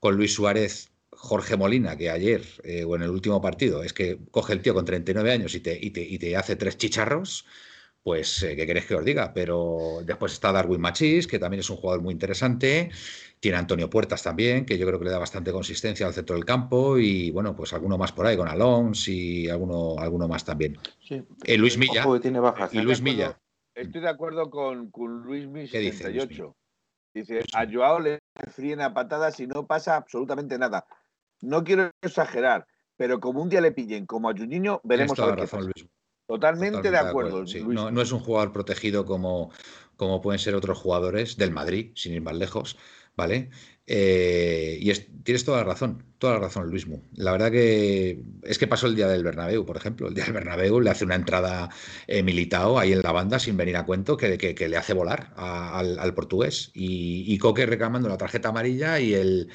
[0.00, 4.18] con Luis Suárez, Jorge Molina, que ayer eh, o en el último partido, es que
[4.30, 7.46] coge el tío con 39 años y te, y te, y te hace tres chicharros.
[8.02, 9.32] Pues, eh, ¿qué queréis que os diga?
[9.32, 12.90] Pero después está Darwin Machís, que también es un jugador muy interesante.
[13.38, 16.44] Tiene Antonio Puertas también, que yo creo que le da bastante consistencia al centro del
[16.44, 16.98] campo.
[16.98, 20.78] Y bueno, pues alguno más por ahí, con Alonso y alguno, alguno más también.
[21.06, 21.22] Sí.
[21.44, 22.04] Eh, Luis Milla.
[22.20, 22.74] Tiene bajas.
[22.74, 22.82] Y ¿eh?
[22.82, 23.38] Luis Milla.
[23.74, 26.56] Estoy de acuerdo con, con Luis Mi ¿Qué dice Luis 78.
[27.14, 28.18] Dice, a Joao le
[28.52, 30.86] fríen a patadas y no pasa absolutamente nada.
[31.42, 32.66] No quiero exagerar,
[32.96, 35.70] pero como un día le pillen como a Juninho, veremos a ver qué razón, pasa.
[35.74, 35.90] Luis.
[36.26, 37.46] Totalmente, Totalmente de acuerdo.
[37.46, 37.60] sí.
[37.60, 37.74] Luis.
[37.74, 39.50] No, no es un jugador protegido como,
[39.96, 42.78] como pueden ser otros jugadores del Madrid, sin ir más lejos,
[43.16, 43.50] ¿vale?
[43.86, 47.02] Eh, y es- tienes toda la razón, toda la razón, Luismu.
[47.14, 50.08] La verdad que es que pasó el día del Bernabéu, por ejemplo.
[50.08, 51.68] El día del Bernabéu le hace una entrada
[52.06, 54.94] eh, Militao ahí en la banda sin venir a cuento que, que- que le hace
[54.94, 56.70] volar a- al, al portugués.
[56.74, 59.48] Y, y Coque reclamando la tarjeta amarilla y el...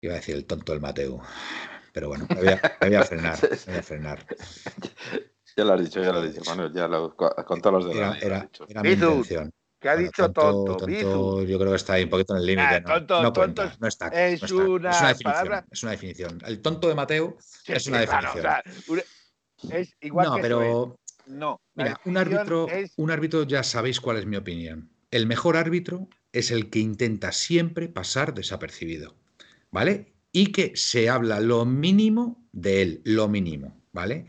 [0.00, 1.20] Iba a decir el tonto del Mateu.
[1.92, 4.26] Pero bueno, me voy a, me voy a frenar, me voy a frenar.
[5.56, 6.72] Ya lo has dicho, ya lo has dicho, Manuel.
[6.72, 9.50] Ya lo, con todos los de Era, la era, era mi intención.
[9.80, 10.86] ¿Qué ha Bueno, dicho tonto?
[10.86, 11.44] Bizu?
[11.46, 12.74] Yo creo que está ahí un poquito en el límite.
[12.74, 14.08] Ah, no, tonto, no tonto cuenta, no está.
[14.08, 14.54] es no está.
[14.56, 15.34] una es una definición.
[15.34, 16.38] palabra- Es una definición.
[16.46, 18.46] El tonto de Mateo Sí, es una sí, claro, definición.
[18.46, 21.00] o sea, una- es igual no, que pero.
[21.26, 24.90] No, mira, un árbitro, es- un árbitro ya sabéis cuál es mi opinión.
[25.10, 29.14] El mejor árbitro es el que intenta siempre pasar desapercibido,
[29.70, 30.14] ¿vale?
[30.32, 34.26] Y que se habla lo mínimo de él, lo mínimo, ¿vale?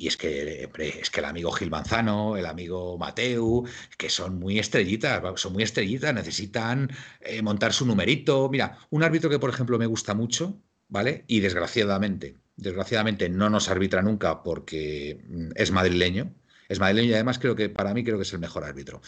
[0.00, 3.66] Y es que, es que el amigo Gil Manzano, el amigo Mateu,
[3.98, 6.90] que son muy estrellitas, son muy estrellitas, necesitan
[7.20, 8.48] eh, montar su numerito.
[8.48, 11.24] Mira, un árbitro que, por ejemplo, me gusta mucho, ¿vale?
[11.26, 16.34] Y desgraciadamente, desgraciadamente no nos arbitra nunca porque mm, es madrileño.
[16.70, 19.02] Es madrileño y además creo que para mí creo que es el mejor árbitro.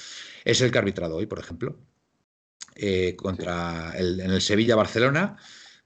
[0.45, 1.79] Es el que ha arbitrado hoy, por ejemplo,
[2.75, 5.39] eh, contra el, en el Sevilla-Barcelona,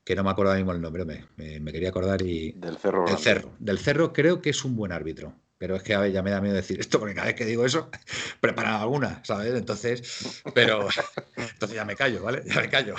[0.07, 2.79] que no me acuerdo ahora mismo el nombre, me, me- me quería acordar y, Del
[2.79, 3.19] Cerro del.
[3.19, 3.53] Cerro.
[3.59, 5.35] Del Cerro creo que es un buen árbitro.
[5.59, 7.45] Pero es que a ver, ya me da miedo decir esto, porque cada vez que
[7.45, 7.91] digo eso,
[8.41, 9.53] preparan alguna, ¿sabes?
[9.55, 10.87] Entonces, pero
[11.37, 12.43] entonces ya me callo, ¿vale?
[12.47, 12.95] Ya me callo.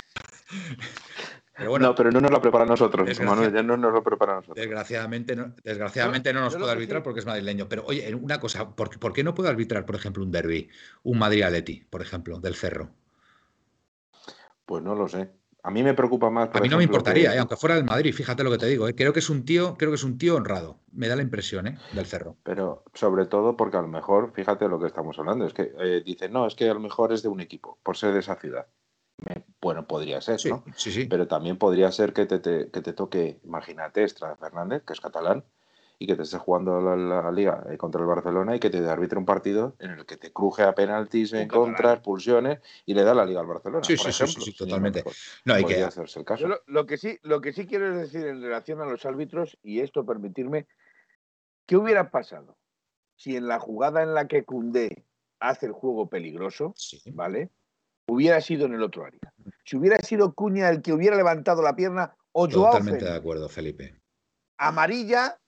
[1.56, 4.02] Pero bueno, no, pero no nos lo prepara a nosotros, Manuel, ya no nos lo
[4.02, 4.56] prepara a nosotros.
[4.56, 7.68] desgraciadamente no, desgraciadamente no nos puede arbitrar sí- porque es madrileño.
[7.70, 10.68] Pero oye, una cosa, ¿por, qué- por qué no puede arbitrar, por ejemplo, un derby,
[11.04, 12.90] un Madrid-Aleti, por ejemplo, del Cerro?
[14.66, 15.30] Pues no lo sé.
[15.68, 16.48] A mí me preocupa más.
[16.48, 17.38] por A mí no me importaría, que- ¿eh?
[17.40, 18.88] aunque fuera del Madrid, fíjate lo que te digo.
[18.88, 18.94] ¿eh?
[18.94, 20.78] Creo que es un tío, creo que es un tío honrado.
[20.92, 21.78] Me da la impresión, ¿eh?
[21.92, 22.36] Del Cerro.
[22.42, 26.02] Pero sobre todo porque a lo mejor, fíjate lo que estamos hablando, es que eh,
[26.06, 28.36] dicen, no, es que a lo mejor es de un equipo, por ser de esa
[28.36, 28.66] ciudad.
[29.60, 30.64] Bueno, podría ser, Sí, ¿no?
[30.74, 31.04] sí, sí.
[31.04, 35.00] Pero también podría ser que te, te- que te toque, imagínate, Estrada Fernández, que es
[35.02, 35.44] catalán,
[35.98, 38.78] y que te esté jugando la, la liga eh, contra el Barcelona y que te
[38.88, 43.02] arbitre un partido en el que te cruje a penaltis en contra, expulsiones y le
[43.02, 43.82] da la liga al Barcelona.
[43.82, 45.04] Sí, por sí, sí, ejemplo, sí, sí, totalmente.
[45.44, 46.46] No, hay que, hacerse el caso.
[46.46, 49.58] Lo, lo que sí, lo que sí quiero es decir en relación a los árbitros,
[49.62, 50.68] y esto permitirme,
[51.66, 52.56] ¿qué hubiera pasado
[53.16, 55.04] si en la jugada en la que Cundé
[55.40, 57.00] hace el juego peligroso, sí.
[57.12, 57.50] ¿vale?
[58.06, 59.20] Hubiera sido en el otro área.
[59.64, 63.48] Si hubiera sido Cuña el que hubiera levantado la pierna, o Joao Totalmente de acuerdo,
[63.48, 64.00] Felipe.
[64.56, 65.38] amarilla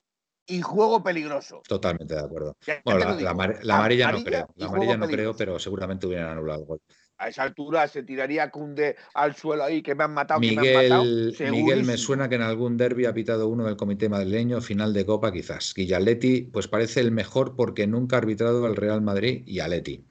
[0.51, 1.61] y juego peligroso.
[1.67, 2.55] Totalmente de acuerdo.
[2.65, 3.21] Ya- Bueno, la, digo.
[3.25, 4.47] la amar- la amarilla no Amarilla creo.
[4.57, 6.79] La amarilla no creo, pero seguramente hubieran anulado el gol.
[7.17, 10.67] A esa altura se tiraría Cunde al suelo ahí, que me han matado, que me
[10.67, 11.03] han matado.
[11.03, 14.91] Miguel, Miguel me suena que en algún derby ha pitado uno del comité madrileño, final
[14.91, 15.73] de Copa quizás.
[15.75, 20.03] Guillaletti, pues parece el mejor porque nunca ha arbitrado al Real Madrid y Aleti.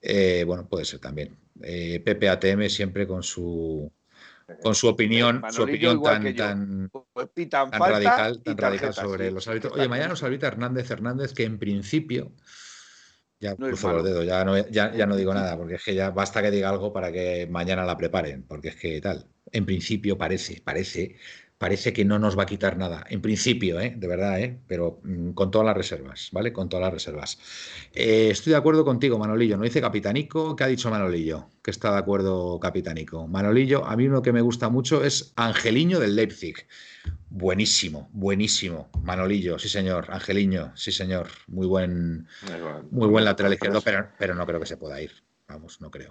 [0.00, 1.36] Eh, bueno, puede ser también.
[1.62, 3.92] Eh, Pepe ATM siempre con su
[4.62, 9.34] con su opinión, su opinión tan, tan, Pues pitan tan radical, tan radical sobre sí.
[9.34, 9.72] los árbitros.
[9.74, 12.32] Oye, mañana nos arbitra Hernández Hernández, que en principio,
[13.38, 15.94] ya No cruzo los dedos, ya no, ya, ya no digo nada, porque es que
[15.94, 19.64] ya basta que diga algo para que mañana la preparen, porque es que tal, en
[19.66, 21.16] principio parece, parece,
[21.60, 23.92] parece que no nos va a quitar nada, en principio, ¿eh?
[23.94, 24.58] de verdad, ¿eh?
[24.66, 26.54] pero mm, con todas las reservas, ¿vale?
[26.54, 27.38] Con todas las reservas.
[27.92, 31.50] Eh, estoy de acuerdo contigo, Manolillo, no dice Capitanico, ¿qué ha dicho Manolillo?
[31.62, 33.28] Que está de acuerdo Capitanico.
[33.28, 36.66] Manolillo, a mí uno que me gusta mucho es Angeliño del Leipzig.
[37.28, 38.88] Buenísimo, buenísimo.
[39.02, 40.06] Manolillo, sí señor.
[40.08, 41.26] Angeliño, sí señor.
[41.46, 42.26] Muy buen,
[42.90, 45.12] muy buen lateral izquierdo, pero, pero no creo que se pueda ir.
[45.46, 46.08] Vamos, no creo.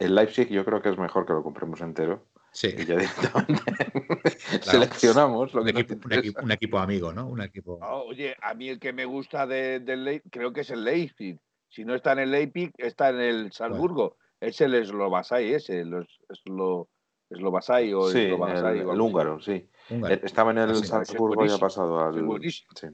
[0.00, 2.26] El Leipzig yo creo que es mejor que lo compremos entero.
[2.54, 2.68] Sí.
[2.68, 3.62] Y ya directamente
[4.62, 7.26] seleccionamos lo un, que equipo, un, equipo, un, equipo, amigo, ¿no?
[7.26, 7.80] Un equipo.
[7.82, 10.84] Oh, oye, a mí el que me gusta del de, de creo que es el
[10.84, 11.38] Leipzig.
[11.68, 14.10] Si no está en el Leipzig, está en el Salzburgo.
[14.10, 14.24] Bueno.
[14.40, 16.88] Es el Eslovasai ese, los, es lo,
[17.28, 18.78] Eslovasai o sí, Eslovasai.
[18.78, 19.68] El, el húngaro, sí.
[19.90, 20.14] ¿Húngaro?
[20.22, 22.40] Estaba en el Ah, sí, Salzburgo y ha pasado al.
[22.42, 22.86] Sí.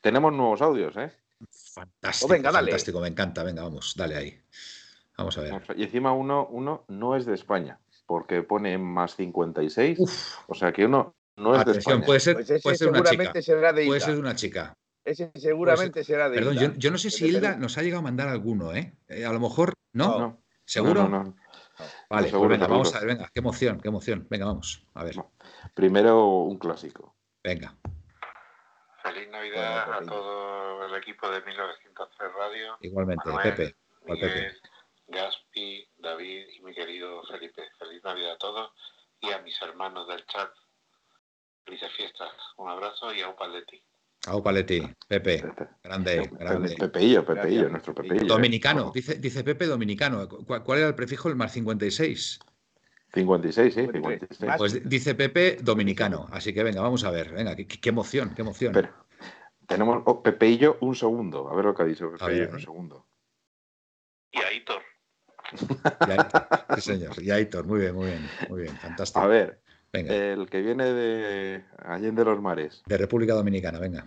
[0.00, 1.12] Tenemos nuevos audios, ¿eh?
[1.48, 2.70] Fantástico, Oh, venga, dale.
[2.72, 3.44] fantástico, me encanta.
[3.44, 4.40] Venga, vamos, dale ahí.
[5.16, 5.62] Vamos a ver.
[5.76, 9.98] Y encima uno, uno no es de España, porque pone más 56.
[10.00, 12.06] Uf, O sea que uno no es de atención, España.
[12.06, 13.12] puede ser, Pues puede ser una chica.
[13.32, 14.74] seguramente será de Puede ser una chica.
[15.04, 16.66] Ese seguramente será de Perdón, Hilda.
[16.68, 18.94] yo, yo no sé si de Hilda nos ha llegado a mandar alguno, ¿eh?
[19.08, 20.18] Eh, A lo mejor, ¿no?
[20.18, 21.02] No, ¿Seguro?
[21.02, 21.36] no, no, no.
[22.08, 24.26] Vale, seguro, pues venga, vamos a ver, venga, qué emoción, qué emoción.
[24.30, 25.16] Venga, vamos, a ver.
[25.74, 27.16] Primero un clásico.
[27.42, 27.76] venga.
[29.02, 32.76] Feliz Navidad Bueno, a todo el equipo de 1903 Radio.
[32.80, 33.76] Igualmente, Manuel, Pepe.
[34.06, 34.52] ¿cuál Pepe?
[35.06, 37.62] Gaspi, David y mi querido Felipe.
[37.78, 38.72] Feliz Navidad a todos
[39.20, 40.50] y a mis hermanos del chat.
[41.64, 42.32] Felices fiestas.
[42.56, 43.82] Un abrazo y a un paletti.
[44.26, 45.68] Au Paletti, Pepe, Pepe.
[45.82, 46.74] grande, grande.
[46.78, 48.24] Pepeillo, Pepeillo, nuestro Pepeillo.
[48.24, 48.26] ¿eh?
[48.26, 50.26] Dominicano, dice, dice Pepe Dominicano.
[50.46, 51.28] ¿Cuál, cuál era el prefijo?
[51.28, 52.40] El más 56.
[53.12, 54.18] 56, sí, 53.
[54.20, 54.48] 56.
[54.48, 56.26] Más- Pues dice Pepe Dominicano.
[56.32, 57.32] Así que venga, vamos a ver.
[57.32, 58.72] Venga, qué, qué emoción, qué emoción.
[58.72, 58.88] Pero
[59.66, 61.50] tenemos oh, Pepeillo un segundo.
[61.50, 63.06] A ver lo que ha dicho Pepeillo un segundo.
[64.32, 64.82] Y a Hitor.
[65.52, 67.22] Y Aitor, sí, señor.
[67.22, 69.20] Y Aitor, muy bien, muy bien, muy bien, fantástico.
[69.20, 69.60] A ver,
[69.92, 72.82] Venga, el que viene de Allende los Mares.
[72.86, 74.04] de República Dominicana, venga.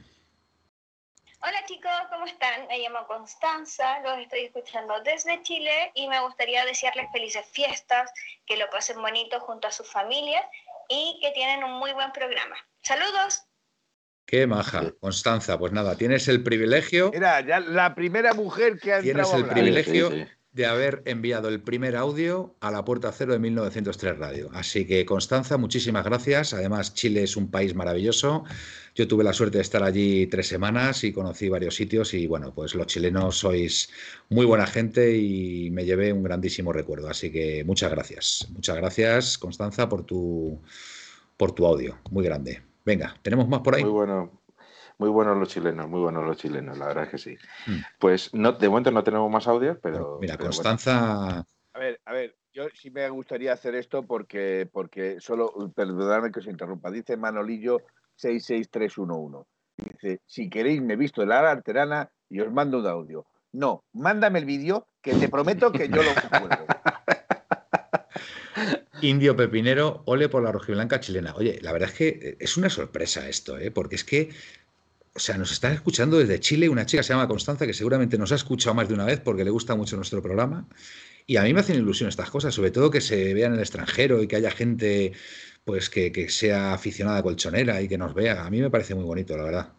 [1.40, 2.68] Hola chicos, ¿cómo están?
[2.68, 8.12] Me llamo Constanza, los estoy escuchando desde Chile y me gustaría desearles felices fiestas,
[8.46, 10.44] que lo pasen bonito junto a sus familias
[10.90, 12.56] y que tienen un muy buen programa.
[12.82, 13.44] ¡Saludos!
[14.26, 15.58] Qué maja, Constanza.
[15.58, 20.12] Pues nada, tienes el privilegio, Era ya la primera mujer que ha Tienes el privilegio
[20.12, 20.37] Sí, sí.
[20.58, 24.49] De haber enviado el primer audio a la puerta cero de 1903 Radio.
[24.53, 26.51] Así que, Constanza, muchísimas gracias.
[26.53, 28.43] Además, Chile es un país maravilloso.
[28.95, 32.55] Yo tuve la suerte de estar allí tres semanas y conocí varios sitios y, bueno,
[32.55, 33.89] pues los chilenos sois
[34.30, 37.08] muy buena gente y me llevé un grandísimo recuerdo.
[37.08, 38.47] Así que muchas gracias.
[38.51, 40.60] Muchas gracias, Constanza, por tu,
[41.38, 41.99] por tu audio.
[42.10, 42.64] Muy grande.
[42.84, 43.84] Venga, ¿tenemos más por ahí?
[43.84, 44.32] Muy bueno.
[45.00, 47.38] Muy buenos los chilenos, muy buenos los chilenos, la verdad es que sí.
[47.68, 47.80] Mm.
[48.00, 50.18] Pues no, de momento no tenemos más audios, pero.
[50.20, 50.64] Mira, pero bueno.
[50.64, 56.32] Constanza, A ver, a ver, yo sí me gustaría hacer esto porque, porque solo, perdonadme
[56.32, 57.82] que os interrumpa, dice Manolillo
[58.16, 59.48] 66311.
[59.78, 63.28] Dice, si queréis me visto de la arterana y os mando un audio.
[63.52, 66.66] No, mándame el vídeo que te prometo que yo lo juego.
[69.02, 71.36] Indio Pepinero, ole por la rojiblanca chilena.
[71.36, 73.70] Oye, la verdad es que es una sorpresa esto, ¿eh?
[73.70, 74.32] porque es que,
[75.18, 78.20] o sea, nos están escuchando desde Chile una chica que se llama Constanza, que seguramente
[78.20, 80.68] nos ha escuchado más de una vez porque le gusta mucho nuestro programa.
[81.26, 83.59] Y a mí me hacen ilusión estas cosas, sobre todo que se vea en el
[83.59, 85.13] extranjero y que haya gente
[85.65, 88.45] pues que, que sea aficionada colchonera y que nos vea.
[88.45, 89.74] A mí me parece muy bonito, la verdad.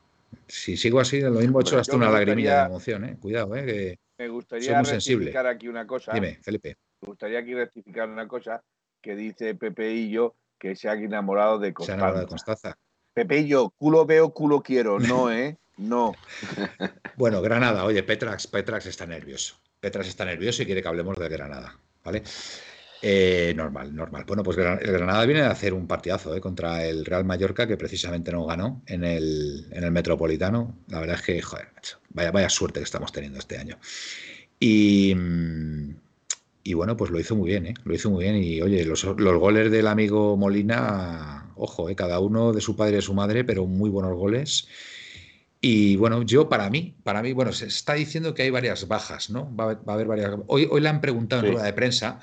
[0.49, 3.17] Si sigo así, lo mismo he hecho Bueno, hasta yo una lagrimilla de emoción, ¿eh?
[3.21, 3.65] Cuidado, ¿eh?
[3.65, 3.99] Que...
[4.19, 5.27] Me Soy gustaría sensible.
[5.27, 6.13] rectificar aquí una cosa.
[6.13, 6.77] Dime, Felipe.
[7.01, 8.61] Me gustaría aquí rectificar una cosa
[9.01, 12.77] que dice Pepeillo que se ha enamorado de Se ha enamorado de Constanza.
[13.19, 13.29] Constanza.
[13.29, 14.99] Pepeillo, culo veo, culo quiero.
[14.99, 15.57] No, ¿eh?
[15.77, 16.15] No.
[17.17, 19.57] Bueno, Granada, oye, Petrax, Petrax está nervioso.
[19.81, 22.23] Petrax está nervioso y quiere que hablemos de Granada, ¿vale?
[23.01, 24.25] Eh, normal, normal.
[24.27, 26.41] Bueno, pues el Granada viene a hacer un partidazo ¿eh?
[26.41, 30.77] contra el Real Mallorca, que precisamente no ganó en el, en el Metropolitano.
[30.89, 33.79] La verdad es que, joder, macho, vaya, vaya suerte que estamos teniendo este año.
[34.59, 35.15] Y,
[36.65, 37.75] y bueno, pues lo hizo muy bien, ¿eh?
[37.85, 38.37] Lo hizo muy bien.
[38.37, 41.97] Y oye, los, los goles del amigo Molina, ojo, ¿eh?
[41.97, 44.69] cada uno de su padre y de su madre, pero muy buenos goles.
[45.61, 49.29] Y bueno, yo para mí, para mí, bueno, se está diciendo que hay varias bajas,
[49.31, 49.55] ¿no?
[49.57, 50.37] Va a haber, va a haber varias.
[50.47, 51.53] Hoy, hoy le han preguntado en Sí.
[51.53, 52.21] rueda de prensa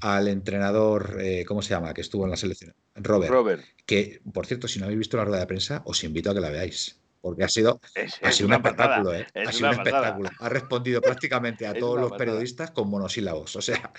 [0.00, 1.92] al entrenador, eh, ¿cómo se llama?
[1.94, 3.64] Que estuvo en la selección, Robert, Robert.
[3.86, 6.40] que por cierto, si no habéis visto la rueda de prensa, os invito a que
[6.40, 8.98] la veáis, porque ha sido, Es, ha es sido un patada.
[8.98, 9.26] espectáculo, ¿eh?
[9.34, 10.08] es Ha sido un patada.
[10.08, 10.30] espectáculo.
[10.38, 12.18] Ha respondido prácticamente a todos los patada.
[12.18, 13.92] periodistas con monosílabos, o sea,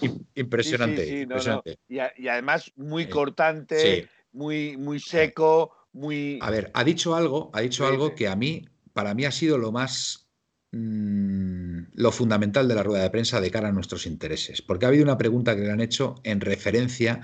[0.00, 1.22] im- Sí, sí, impresionante, sí, no, no.
[1.22, 1.78] impresionante.
[1.88, 6.38] Y, a- y además muy cortante, muy, muy seco, muy.
[6.40, 9.58] A ver, ha dicho algo, ha dicho algo que a mí, para mí ha sido
[9.58, 10.28] lo más,
[10.72, 14.88] mm, lo fundamental de la rueda de prensa de cara a nuestros intereses, porque ha
[14.88, 17.20] habido una pregunta que le han hecho en referencia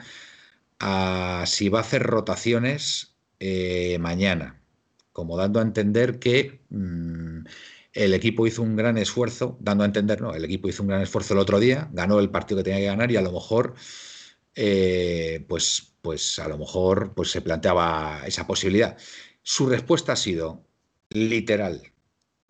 [0.78, 4.60] a si va a hacer rotaciones eh, mañana,
[5.12, 7.44] como dando a entender que mm,
[7.92, 11.02] el equipo hizo un gran esfuerzo, dando a entender, no, el equipo hizo un gran
[11.02, 13.74] esfuerzo el otro día, ganó el partido que tenía que ganar y a lo mejor
[14.54, 18.96] eh, pues, pues a lo mejor pues se planteaba esa posibilidad.
[19.42, 20.64] Su respuesta ha sido
[21.10, 21.82] literal.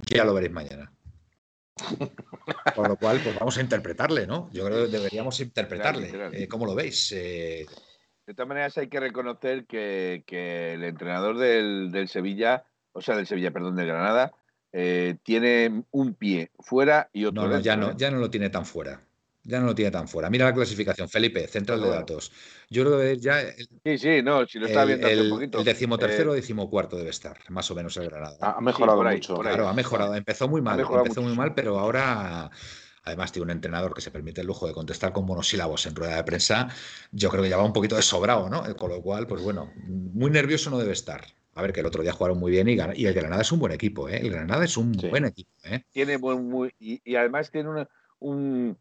[0.07, 0.93] Ya lo veréis mañana.
[2.75, 4.51] Por lo cual, pues vamos a interpretarle, ¿no?
[4.53, 6.11] Yo creo que deberíamos interpretarle.
[6.33, 7.13] Eh, ¿Cómo lo veis?
[7.13, 7.67] Eh,
[8.27, 10.23] de todas maneras, hay que reconocer que,
[10.75, 14.33] el entrenador del, Sevilla, o sea, del Sevilla, perdón, del Granada,
[14.73, 18.65] eh, tiene un pie fuera y otro no, ya no, ya no lo tiene tan
[18.65, 19.03] fuera.
[19.43, 20.29] Ya no lo tiene tan fuera.
[20.29, 22.31] Mira la clasificación, Felipe, central de datos.
[22.69, 23.41] Yo creo que ya.
[23.85, 25.59] sí, sí, no, si lo está viendo el, un poquito.
[25.59, 28.37] El decimotercero o decimocuarto debe estar, más o menos el Granada.
[28.41, 29.37] Ha mejorado mucho.
[29.37, 30.15] Claro, ha mejorado.
[30.15, 32.51] Empezó muy mal, empezó muy mal, pero ahora.
[33.03, 36.17] Además, tiene un entrenador que se permite el lujo de contestar con monosílabos en rueda
[36.17, 36.69] de prensa.
[37.11, 38.63] Yo creo que ya va un poquito de sobrado, ¿no?
[38.77, 41.25] Con lo cual, pues bueno, muy nervioso no debe estar.
[41.55, 43.59] A ver, que el otro día jugaron muy bien y, y el Granada es un
[43.59, 44.19] buen equipo, ¿eh?
[44.19, 45.85] El Granada es un buen equipo, ¿eh?
[45.91, 47.87] Tiene muy, y, además tiene
[48.21, 48.79] un,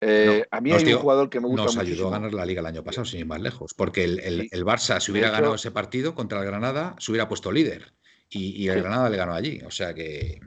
[0.00, 2.60] eh, a mí hay un jugador que me gusta Nos ayudó a ganar la liga
[2.60, 3.74] el año pasado, sin ir más lejos.
[3.74, 7.92] Porque el, Barça, si hubiera ganado ese partido contra el Granada, se hubiera puesto líder.
[8.28, 9.60] Y, el Granada le ganó allí.
[9.66, 10.40] O sea que.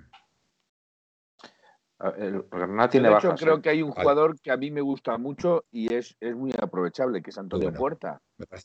[2.17, 5.17] El Granada tiene de hecho, creo que hay un jugador que a mí me gusta
[5.17, 8.21] mucho y es, es muy aprovechable, que es Antonio Puerta.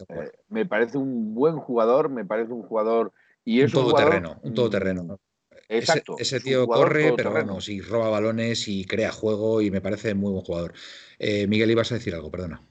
[0.09, 3.13] Eh, me parece, un buen jugador, me parece un jugador.
[3.45, 5.19] Y es un todoterreno, un, un todoterreno.
[5.69, 6.17] Exacto.
[6.19, 10.33] Ese, tío corre, pero vamos, y roba balones y crea juego y me parece muy
[10.33, 10.75] buen jugador.
[11.19, 12.63] Eh, Miguel, ibas a decir algo, perdona.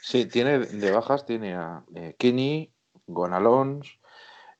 [0.00, 2.72] Sí, tiene de bajas, tiene a eh, Kini,
[3.06, 3.98] Gonalons,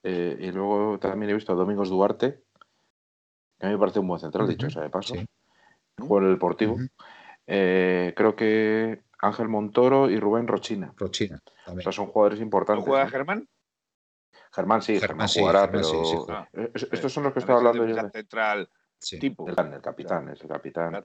[0.03, 2.42] eh, y luego también he visto a Domingos Duarte,
[3.59, 5.14] que a mí me parece un buen central, dicho sea de paso.
[5.14, 5.26] Sí.
[5.98, 6.76] Juega el Deportivo.
[7.46, 10.92] creo que Ángel Montoro y Rubén Rochina.
[10.96, 11.40] Rochina.
[11.64, 11.80] También.
[11.80, 12.84] O sea, son jugadores importantes.
[12.84, 13.48] ¿Juega Germán?
[14.52, 15.82] Germán sí, Germán, jugará, pero
[16.52, 18.09] estos son los que estaba hablando yo.
[18.11, 18.68] central
[19.20, 19.48] tipo.
[19.48, 21.05] El, capitán, es el capitán.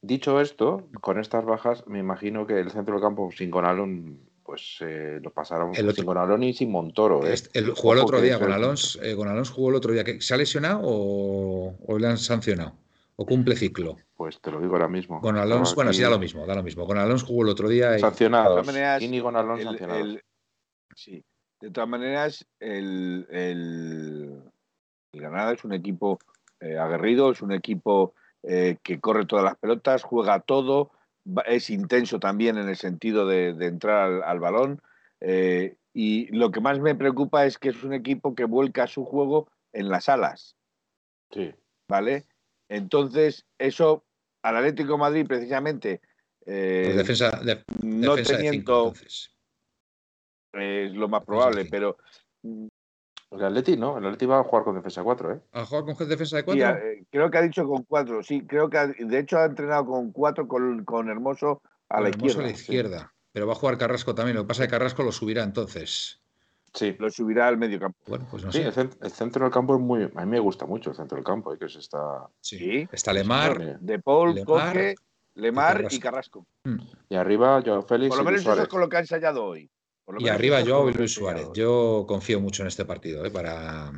[0.00, 4.78] Dicho esto, con estas bajas, me imagino que el centro del campo sin Gonalón, pues
[4.80, 7.26] eh, lo pasaron sin Gonalón y sin Montoro.
[7.26, 7.34] ¿eh?
[7.52, 10.04] El, jugó el otro día, Gonalons, eh, jugó el otro día.
[10.20, 12.76] ¿Se ha lesionado o, le han sancionado?
[13.16, 13.96] ¿O cumple ciclo?
[14.14, 15.20] Pues te lo digo ahora mismo.
[15.20, 16.86] Gonalons, bueno, sí da lo mismo, da lo mismo.
[16.86, 17.96] Gonalons jugó el otro día.
[17.96, 18.00] Y...
[18.00, 18.66] Sancionados.
[19.00, 20.18] Y Gonalons sancionados.
[20.94, 21.24] Sí.
[21.60, 24.42] De todas maneras, el, el,
[25.12, 26.20] Granada es un equipo
[26.60, 30.92] eh, aguerrido, es un equipo eh, que corre todas las pelotas, juega todo,
[31.46, 34.80] es intenso también en el sentido de, entrar al, balón.
[35.20, 39.04] Eh, y lo que más me preocupa es que es un equipo que vuelca su
[39.04, 40.56] juego en las alas.
[41.32, 41.54] Sí.
[41.88, 42.24] ¿Vale?
[42.68, 44.04] Entonces, eso
[44.42, 46.00] al Atlético Madrid, precisamente.
[46.44, 47.40] Pues defensa,
[47.82, 48.92] no teniendo
[50.52, 51.96] es lo más probable, pero...
[53.30, 53.98] El Atleti, ¿no?
[53.98, 55.40] El Atleti va a jugar con defensa 4, ¿eh?
[55.52, 56.68] ¿A jugar con defensa de 4?
[56.68, 58.46] Eh, creo que ha dicho con 4, sí.
[58.46, 62.40] Creo que de hecho ha entrenado con 4 con, con, Hermoso a la izquierda.
[62.40, 63.12] a la izquierda.
[63.32, 64.36] Pero va a jugar Carrasco también.
[64.36, 66.20] Lo que pasa es que Carrasco lo subirá entonces.
[66.72, 66.94] Sí.
[66.98, 67.98] Lo subirá al medio campo.
[68.06, 68.88] Bueno, pues no sí, sé.
[69.00, 70.04] El, centro del campo es muy.
[70.14, 71.58] A mí me gusta mucho el centro del campo, ¿eh?
[71.58, 72.28] que se está.
[72.40, 72.86] Sí.
[72.92, 73.80] Está Lemar.
[73.80, 74.94] De Paul, Coque,
[75.34, 76.46] Lemar y Carrasco.
[76.64, 76.78] Mm.
[77.08, 78.10] Y arriba, yo Félix.
[78.10, 79.70] Por lo menos eso es con lo que ha ensayado hoy.
[80.18, 81.48] Y arriba yo y Luis Suárez.
[81.54, 83.30] Yo confío mucho en este partido ¿eh?
[83.30, 83.90] para,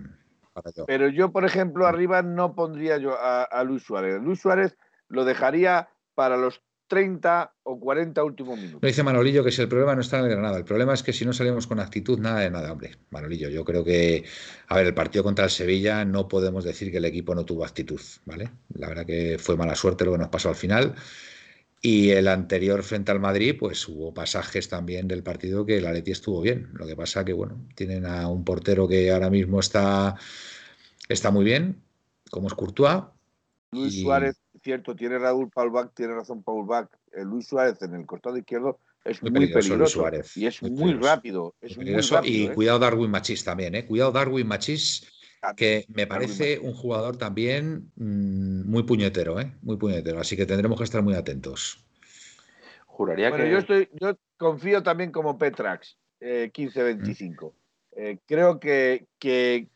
[0.86, 4.20] Pero yo, por ejemplo, arriba no pondría yo a, Luis Suárez.
[4.22, 4.76] Luis Suárez
[5.08, 8.82] lo dejaría para los 30 o 40 últimos minutos.
[8.82, 11.02] Lo dice Manolillo que si el problema no está en el Granada, el problema es
[11.02, 12.92] que si no salimos con actitud, nada de nada, hombre.
[13.10, 14.24] Manolillo, yo creo que,
[14.68, 17.64] a ver, el partido contra el Sevilla no podemos decir que el equipo no tuvo
[17.64, 18.50] actitud, ¿vale?
[18.70, 20.94] La verdad que fue mala suerte lo que nos pasó al final.
[21.80, 26.10] Y el anterior frente al Madrid, pues hubo pasajes también del partido que el Atleti
[26.10, 26.70] estuvo bien.
[26.74, 30.16] Lo que pasa que, bueno, tienen a un portero que ahora mismo está,
[31.08, 31.80] está muy bien,
[32.30, 33.04] como es Courtois.
[33.70, 36.88] Luis Suárez, cierto, tiene Raúl Paul tiene razón Paul Bach.
[37.12, 40.04] Eh, Luis Suárez en el costado izquierdo es muy, peligroso,
[40.34, 41.54] y es muy, rápido.
[41.60, 42.52] Es muy rápido y ¿eh?
[42.52, 43.86] cuidado Darwin Machis también, ¿eh?
[43.86, 45.06] Cuidado Darwin Machis
[45.56, 49.52] que me parece un jugador también mm, muy puñetero, ¿eh?
[49.62, 51.84] muy puñetero, así que tendremos que estar muy atentos.
[52.86, 53.50] Juraría que.
[53.50, 57.52] Yo, estoy, yo confío también como Petrax, 15-25.
[57.96, 59.68] Eh, eh, creo que, que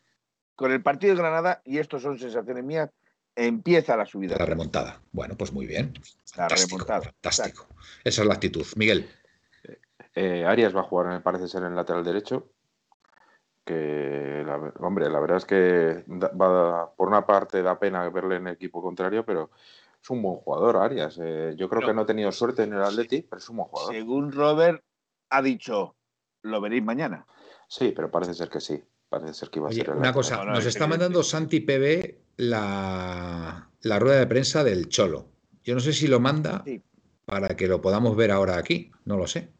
[0.55, 2.89] con el partido de Granada, y estos son sensaciones mías,
[3.35, 4.37] empieza la subida.
[4.37, 5.01] La remontada.
[5.11, 5.93] Bueno, pues muy bien.
[6.35, 7.01] La remontada.
[7.01, 7.67] Fantástico.
[8.03, 8.65] Esa es la actitud.
[8.75, 9.09] Miguel.
[10.15, 12.52] Arias va a jugar, parece ser, en el lateral derecho
[13.63, 14.45] que,
[14.79, 16.03] hombre, la verdad es que
[16.97, 19.51] por una parte da pena verle en el equipo contrario, pero
[20.01, 21.19] es un buen jugador, Arias.
[21.21, 23.69] Eh, yo creo que no ha tenido suerte en el Atleti, pero es un buen
[23.69, 23.93] jugador.
[23.93, 24.83] Según Robert
[25.29, 25.95] ha dicho,
[26.41, 27.25] lo veréis mañana.
[27.67, 28.83] Sí, pero parece ser que sí.
[29.09, 33.99] Parece ser que iba a ser Una cosa, nos está mandando Santi PB la, la,
[33.99, 35.27] rueda de prensa del Cholo.
[35.63, 36.63] Yo no sé si lo manda
[37.25, 39.53] para que lo podamos ver ahora aquí, no lo sé.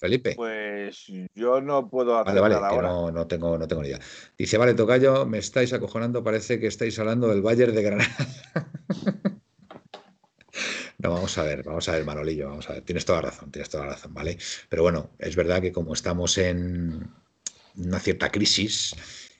[0.00, 0.34] Felipe.
[0.34, 4.00] Pues yo no puedo hacer Vale, vale, que no, no tengo, no tengo ni idea.
[4.38, 8.10] Dice, vale, Tocayo, me estáis acojonando, parece que estáis hablando del Bayern de Granada.
[11.02, 12.82] No, vamos a ver, vamos a ver, Manolillo, vamos a ver.
[12.82, 14.36] Tienes toda la razón, tienes toda la razón, ¿vale?
[14.68, 17.08] Pero bueno, es verdad que como estamos en
[17.76, 18.94] una cierta crisis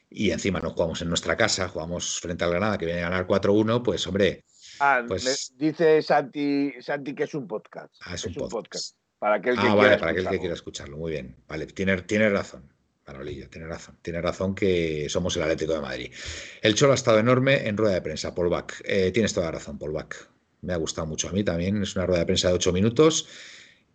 [0.09, 3.27] y encima no jugamos en nuestra casa, jugamos frente al Granada que viene a ganar
[3.27, 4.45] 4-1, pues hombre,
[4.79, 7.95] Ah, Pues- dice Santi, Santi que es un podcast.
[8.01, 8.97] ah, es un podcast.
[9.21, 10.97] Para aquel que Ah, quiera vale, para aquel que quiera escucharlo.
[10.97, 11.37] Muy bien.
[11.47, 12.73] Vale, tiene, tiene razón.
[13.07, 13.99] Manolillo, tiene razón.
[14.01, 16.13] Tiene razón que somos el Atlético de Madrid.
[16.63, 18.83] El Cholo ha estado enorme en rueda de prensa, Paul Back.
[18.85, 19.95] Eh, tienes toda la razón, Paul.
[20.63, 21.83] Me ha gustado mucho a mí también.
[21.83, 23.29] Es una rueda de prensa de ocho minutos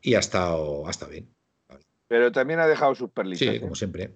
[0.01, 1.27] y ha estado, ha estado bien.
[2.07, 3.39] Pero también ha dejado sus perlitas.
[3.39, 3.59] Sí, ¿eh?
[3.59, 4.13] como siempre.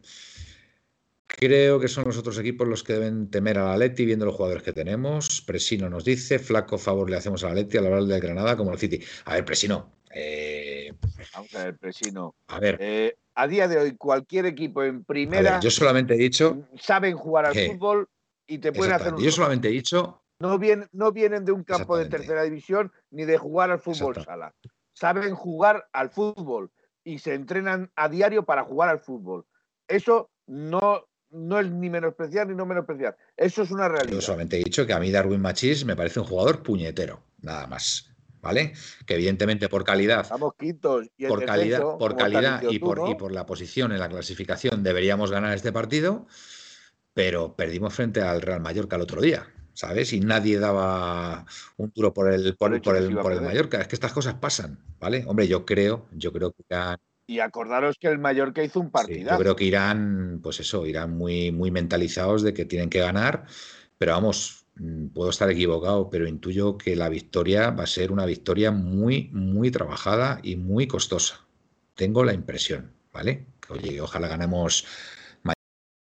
[1.26, 4.62] Creo que son los otros equipos los que deben temer al Atleti viendo los jugadores
[4.62, 5.41] que tenemos.
[5.41, 8.80] Presino nos dice, flaco favor le hacemos al Atleti al hablar del Granada como al
[8.80, 9.01] City.
[9.26, 10.93] A ver, Presino, eh,
[11.34, 12.36] Vamos a ver, Presino.
[12.47, 16.18] a ver, Eh, a día de hoy, cualquier equipo en primera ver, yo solamente he
[16.18, 18.10] dicho saben jugar al fútbol
[18.47, 21.64] y te pueden hacer un Yo solamente he dicho, no vienen, no vienen de un
[21.64, 24.53] campo de tercera división ni de jugar al fútbol sala.
[24.93, 26.72] Saben jugar al fútbol
[27.03, 29.45] y se entrenan a diario para jugar al fútbol.
[29.88, 33.16] Eso no, no es ni menospreciar ni no menospreciar.
[33.38, 34.22] Eso es una yo realidad.
[34.22, 38.12] solamente he dicho que a mí Darwin Machís me parece un jugador puñetero, nada más.
[38.42, 38.74] ¿Vale?
[39.06, 43.12] Que evidentemente por calidad, Estamos quintos y por calidad, por calidad y tú, por, ¿no?
[43.12, 46.26] y por la posición en la clasificación deberíamos ganar este partido,
[47.14, 49.48] pero perdimos frente al Real Mallorca el otro día.
[49.74, 50.12] ¿Sabes?
[50.12, 51.46] Y nadie daba
[51.78, 53.42] un duro por el, por, el, por el.
[53.42, 53.80] Mallorca.
[53.80, 55.24] Es que estas cosas pasan, ¿vale?
[55.26, 58.92] Hombre, yo creo, yo creo que irán, Y acordaros que el Mallorca hizo un sí,
[58.92, 59.38] partidazo.
[59.38, 63.46] yo creo que irán, pues eso, irán muy, muy mentalizados de que tienen que ganar,
[63.98, 64.59] pero vamos,
[65.14, 69.72] puedo estar equivocado, pero intuyo que la victoria va a ser una victoria muy, muy
[69.72, 71.46] trabajada y muy costosa.
[71.96, 73.46] Tengo la impresión, ¿vale?
[73.60, 74.86] Que, oye, ojalá ganemos
[75.44, 75.54] ma-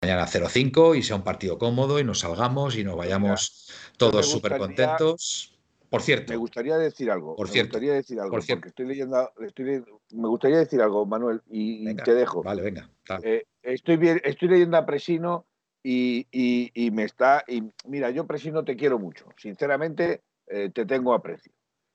[0.02, 4.32] mañana 0-5 y sea un partido cómodo y nos salgamos y nos vayamos todos me
[4.32, 5.52] súper contentos.
[5.90, 7.36] Por cierto, Me gustaría decir algo.
[7.36, 8.32] Por me cierto, gustaría decir algo.
[8.32, 8.62] por cierto.
[8.62, 12.42] Porque estoy leyendo, estoy leyendo- me gustaría decir algo, Manuel, y, venga, te dejo.
[12.44, 12.90] Vale, venga.
[13.24, 15.46] Eh, estoy, bien, estoy leyendo a Presino
[15.88, 17.44] y, y- y me está.
[17.48, 19.28] Y mira, yo Presino te quiero mucho.
[19.38, 21.52] Sinceramente, eh, te tengo aprecio.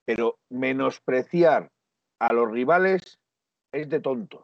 [0.05, 1.71] Pero menospreciar
[2.19, 3.17] a los rivales
[3.71, 4.43] es de tontos.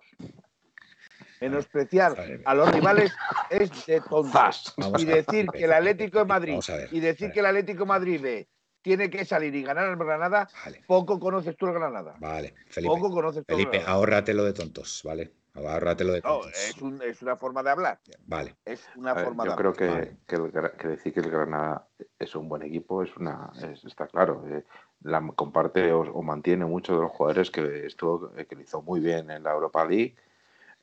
[1.40, 3.16] Menospreciar a los rivales
[3.50, 4.66] es de tontos.
[4.98, 6.60] Y decir que el Atlético de Madrid
[6.92, 7.46] y decir que el.
[7.46, 8.48] Atlético de Madrid B
[8.82, 12.16] tiene que salir y ganar al Granada, Vale, poco conoces tú el Granada.
[12.20, 12.94] vale, Felipe.
[12.94, 15.32] Poco conoces tú el Felipe, ahórratelo de tontos, ¿vale?
[15.56, 18.00] De No, es, un- es una forma de hablar.
[18.28, 19.74] Vale, Es una ver, forma de yo hablar.
[19.74, 20.18] creo que, Vale.
[20.28, 21.88] que, el Gra- que decir que el Granada
[22.20, 24.44] es un buen equipo es una es- está claro.
[24.50, 24.64] eh,
[25.02, 29.00] la comparte o, o mantiene muchos de los jugadores que estuvo que lo hizo muy
[29.00, 30.16] bien en la Europa League.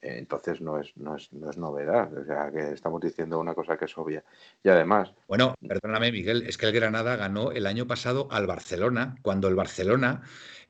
[0.03, 2.13] Eh, entonces no es, no, es, no es novedad.
[2.17, 4.25] O sea que estamos diciendo una cosa que es obvia.
[4.63, 9.17] Y además, Bueno, perdóname, Miguel, es que el Granada ganó el año pasado al Barcelona,
[9.23, 10.23] cuando el Barcelona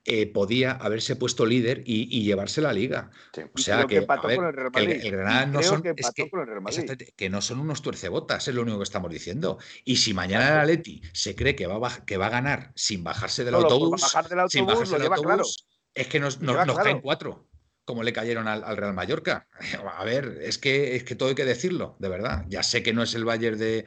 [0.05, 3.11] eh, podía haberse puesto líder y, y llevarse la liga.
[3.33, 5.05] sí, O sea que, que a empató ver, con el Real que el, Madrid.
[5.05, 9.11] el Granada no son, que es no son unos tuercebotas, es lo único que estamos
[9.11, 9.59] diciendo.
[9.85, 13.03] Y si mañana el Atleti se cree que va, a que va a ganar sin
[13.03, 15.33] bajarse del por autobús, bajar del sin bajarse lo del lleva claro.
[15.33, 16.85] autobús, es que nos, nos- lleva nos claro.
[16.91, 17.49] caen cuatro,
[17.85, 19.47] como le cayeron al, al Real Mallorca.
[19.99, 22.45] A ver, es que, es que todo hay que decirlo, de verdad.
[22.49, 23.85] Ya sé que no es el Bayern de,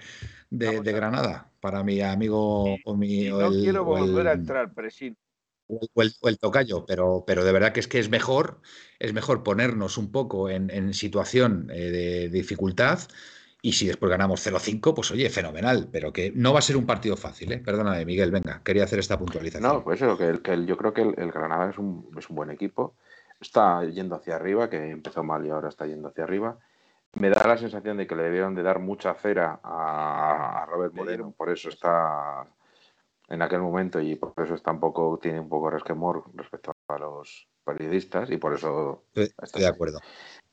[0.49, 0.79] de-.
[0.93, 4.33] Granada, para mi amigo o, mi, Y o no el, quiero o el- volver a
[4.33, 5.17] entrar, Presín.
[5.67, 8.09] o el- o el- o el tocayo, pero, pero de verdad que es que es
[8.09, 8.61] mejor,
[8.99, 12.99] es mejor ponernos un poco en, en situación eh, de dificultad
[13.61, 16.85] y si después ganamos 0-5, pues oye, fenomenal, pero que no va a ser un
[16.85, 17.57] partido fácil, ¿eh?
[17.57, 19.63] Perdóname, Miguel, venga, quería hacer esta puntualización.
[19.63, 22.07] No, pues eso, que, el- que el- yo creo que el, el Granada es un,
[22.15, 22.93] es un buen equipo.
[23.39, 26.57] Está yendo hacia arriba, que empezó mal y ahora está yendo hacia arriba.
[27.13, 30.93] Me da la sensación de que le debieron de dar mucha cera a, a Robert
[30.93, 32.45] Moreno, por eso está
[33.27, 36.97] en aquel momento y por eso está un poco, tiene un poco resquemor respecto a
[36.97, 39.99] los periodistas y por eso estoy, de acuerdo.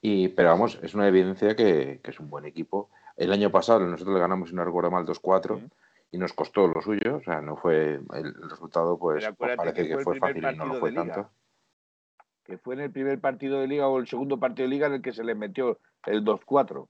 [0.00, 2.90] Y, pero vamos, es una evidencia que, que es un buen equipo.
[3.16, 5.68] El año pasado nosotros le ganamos, si no recuerdo mal, 2-4 Sí.
[6.12, 7.16] y nos costó lo suyo.
[7.16, 10.56] O sea, no fue el, el resultado, pues, pues parece que que fue fácil y
[10.56, 11.30] no lo fue tanto.
[12.44, 14.94] Que fue en el primer partido de liga o el segundo partido de liga en
[14.94, 16.86] el que se le metió el 2-4.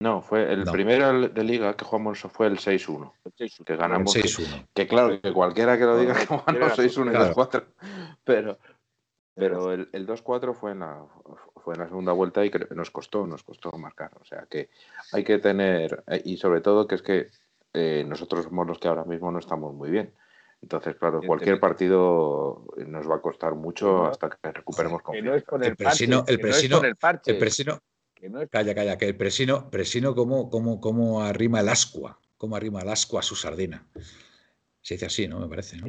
[0.00, 0.72] No, fue el No.
[0.72, 3.12] primero de liga que jugamos fue el 6-1.
[3.24, 3.64] el 6-1.
[3.64, 4.14] Que El ganamos.
[4.14, 4.66] 6-1.
[4.74, 6.26] Que claro, que cualquiera que lo diga que
[6.58, 7.34] razón, 6-1 y claro.
[7.34, 7.64] 2-4.
[8.24, 8.58] Pero,
[9.34, 11.04] pero el, el 2-4 fue en la
[11.62, 14.10] fue en la segunda vuelta y creo que nos costó, nos costó marcar.
[14.20, 14.68] O sea que
[15.12, 17.30] hay que tener, eh, y sobre todo que es que
[17.72, 20.12] eh, nosotros somos los que ahora mismo no estamos muy bien.
[20.64, 25.30] Entonces, claro, cualquier partido nos va a costar mucho hasta que recuperemos confianza.
[25.30, 26.96] no es con el, presino, el presino, el
[27.36, 27.82] presino,
[28.50, 32.88] calla, calla, que el presino, presino como, como, como arrima el ascua, como arrima el
[32.88, 33.86] ascua a su sardina.
[34.80, 35.38] Se dice así, ¿no?
[35.38, 35.86] Me parece, ¿no?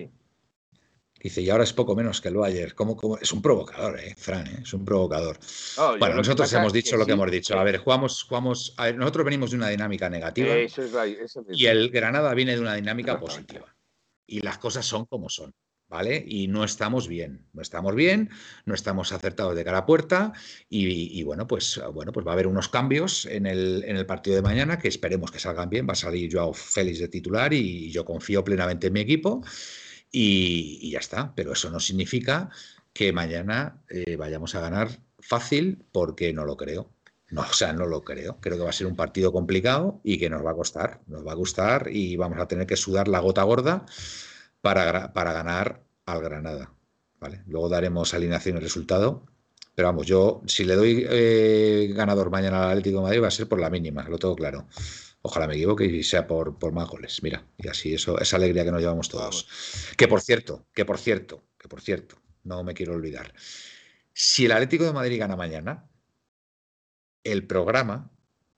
[1.22, 2.74] Dice, y ahora es poco menos que el Bayern.
[2.76, 3.18] ¿Cómo, cómo?
[3.18, 4.46] Es un provocador, ¿eh, Fran?
[4.46, 4.60] ¿eh?
[4.62, 5.40] Es un provocador.
[6.00, 7.58] bueno, nosotros hemos dicho lo que hemos dicho.
[7.58, 8.76] A ver, jugamos, jugamos.
[8.98, 10.54] nosotros venimos de una dinámica negativa.
[11.54, 13.75] y el Granada viene de una dinámica positiva.
[14.28, 15.54] Y las cosas son como son.
[15.88, 16.26] ¿Vale?
[16.28, 18.32] Y no estamos bien, no estamos bien,
[18.66, 20.34] no estamos acertados de cara a puerta
[20.68, 24.36] y, bueno, pues, bueno, pues va a haber unos cambios en el, en el, partido
[24.36, 25.88] de mañana que esperemos que salgan bien.
[25.88, 29.44] Va a salir Joao Félix de titular y yo confío plenamente en mi equipo
[30.12, 31.36] y, ya está.
[31.36, 32.50] Pero eso no significa
[32.92, 36.95] que mañana eh, vayamos a ganar fácil porque no lo creo.
[37.30, 38.40] No, o sea, no lo creo.
[38.40, 41.02] Creo que va a ser un partido complicado y que nos va a costar.
[41.08, 43.86] Nos va a gustar y vamos a tener que sudar la gota gorda
[44.62, 46.74] para, para ganar al Granada.
[47.20, 47.44] ¿vale?
[47.48, 49.26] Luego daremos alineación y resultado.
[49.74, 53.32] Pero vamos, yo si le doy eh, ganador mañana al Atlético de Madrid va a
[53.32, 54.68] ser por la mínima, lo tengo claro.
[55.22, 57.22] Ojalá me equivoque y sea por, por más goles.
[57.24, 59.48] Mira, y así eso, esa alegría que nos llevamos todos.
[59.98, 63.34] Que por cierto, que por cierto, que por cierto, no me quiero olvidar.
[64.14, 65.90] Si el Atlético de Madrid gana mañana,
[67.26, 68.10] el programa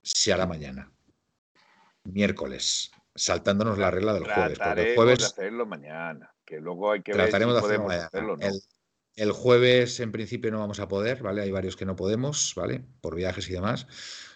[0.04, 0.92] se hará mañana,
[2.04, 4.60] miércoles, saltándonos la regla del jueves.
[4.60, 5.20] Porque el jueves.
[5.20, 8.10] De hacerlo mañana, que luego hay que trataremos de hacerlo mañana.
[8.42, 8.62] el,
[9.16, 11.42] el jueves, en principio, no vamos a poder, ¿vale?
[11.42, 12.84] Hay varios que no podemos, ¿vale?
[13.02, 13.88] Por viajes y demás.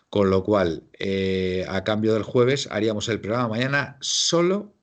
[0.09, 4.73] Con lo cual, eh, a cambio del jueves, haríamos el programa mañana solo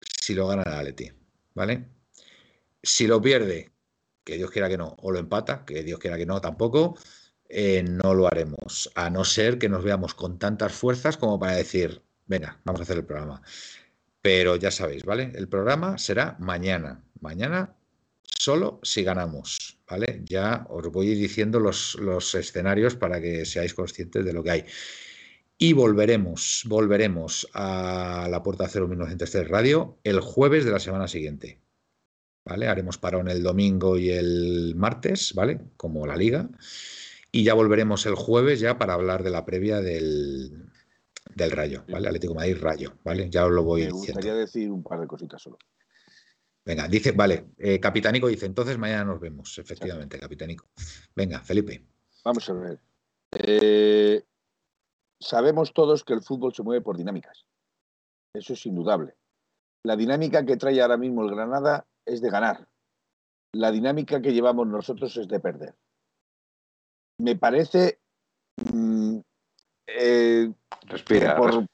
[0.00, 1.12] si lo gana el Atleti,
[1.54, 1.86] ¿vale?
[2.82, 3.72] Si lo pierde,
[4.24, 6.98] que Dios quiera que no, o lo empata, que Dios quiera que no tampoco,
[7.50, 11.56] eh, no lo haremos, a no ser que nos veamos con tantas fuerzas como para
[11.56, 13.42] decir, venga, vamos a hacer el programa.
[14.22, 15.32] Pero ya sabéis, ¿vale?
[15.34, 17.74] El programa será mañana, mañana
[18.22, 20.22] solo si ganamos, ¿vale?
[20.24, 24.64] Ya os voy diciendo los, los escenarios para que seáis conscientes de lo que hay.
[25.58, 31.60] Y volveremos, volveremos a la Puerta Cero 1903 Radio el jueves de la semana siguiente.
[32.44, 32.68] ¿Vale?
[32.68, 35.60] Haremos parón el domingo y el martes, ¿vale?
[35.76, 36.48] Como la liga.
[37.32, 40.70] Y ya volveremos el jueves ya para hablar de la previa del,
[41.34, 42.08] del Rayo, ¿vale?
[42.08, 43.30] Atlético Madrid Rayo, ¿vale?
[43.30, 44.00] Ya os lo voy diciendo.
[44.00, 45.58] Me gustaría decir un par de cositas solo.
[46.64, 50.68] Venga, dice, vale, eh, Capitánico dice, entonces mañana nos vemos, efectivamente, Capitánico.
[51.14, 51.86] Venga, Felipe.
[52.24, 52.80] Vamos a ver.
[53.32, 54.22] Eh,
[55.18, 57.46] sabemos todos que el fútbol se mueve por dinámicas.
[58.34, 59.14] Eso es indudable.
[59.82, 62.68] La dinámica que trae ahora mismo el Granada es de ganar.
[63.52, 65.74] La dinámica que llevamos nosotros es de perder.
[67.20, 68.00] Me parece...
[68.72, 69.18] Mm,
[69.86, 70.50] eh,
[70.86, 71.36] Respira.
[71.36, 71.66] por,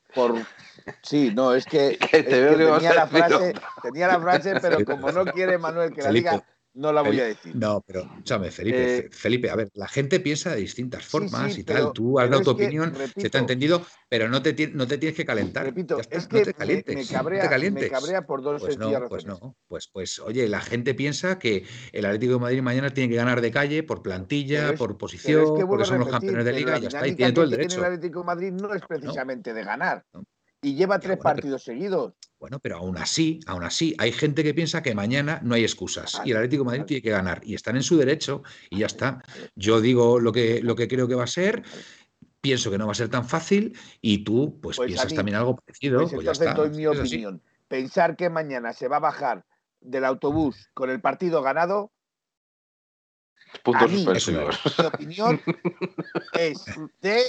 [1.03, 5.93] Sí, no, es que, tenía, la frase, tenía, la frase, pero como no quiere Manuel
[5.93, 6.45] que la diga,
[6.77, 7.57] no la voy a decir.
[7.57, 11.65] No, pero escúchame, Felipe, eh, Felipe, a ver, la gente piensa de distintas formas y
[11.65, 11.93] tal.
[11.93, 15.17] Tú has dado tu opinión, se te ha entendido, pero no te, no te tienes
[15.17, 15.65] que calentar.
[15.65, 19.25] Repito, es que no te calientes, me, cabrea, me, cabrea, por dos pues no, Pues
[19.25, 23.17] no, pues, pues oye, la gente piensa que el Atlético de Madrid mañana tiene que
[23.17, 26.89] ganar de calle por plantilla, por posición, porque son los campeones de liga y ya
[26.89, 27.79] está, y tiene todo el derecho.
[27.79, 30.05] El Atlético de Madrid no es precisamente de ganar
[30.63, 32.15] y lleva tres partidos seguidos.
[32.47, 36.21] Bueno, pero aún así, aún así, hay gente que piensa que mañana no hay excusas
[36.25, 38.87] y el Atlético de Madrid tiene que ganar y están en su derecho y ya
[38.87, 39.21] está.
[39.57, 41.65] Yo digo lo que, lo que creo que va a ser.
[42.41, 45.57] Pienso que no va a ser tan fácil y tú, pues, pues piensas también algo
[45.57, 45.99] parecido.
[46.09, 47.43] Pues, pues ya doy mi opinión.
[47.67, 49.45] Pensar que mañana se va a bajar
[49.81, 51.91] del autobús con el partido ganado
[53.65, 54.61] Puntos suspensivos.
[54.79, 55.43] Mi opinión
[56.33, 56.65] es
[57.01, 57.25] de.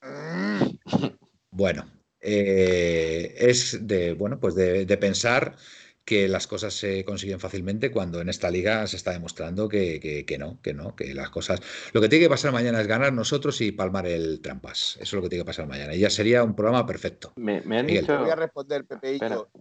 [1.54, 1.84] Bueno,
[2.22, 5.56] eh, es de, bueno, pues de, pensar
[6.04, 10.60] que las cosas se consiguen fácilmente cuando en esta liga se está demostrando que, no,
[10.60, 11.60] que no, que las cosas...
[11.92, 14.96] Lo que tiene que pasar mañana es ganar nosotros y palmar el trampas.
[14.96, 15.94] Eso es lo que tiene que pasar mañana.
[15.94, 17.32] Y ya sería un programa perfecto.
[17.36, 18.18] Me, han dicho...
[18.18, 19.18] Voy a responder, Pepe.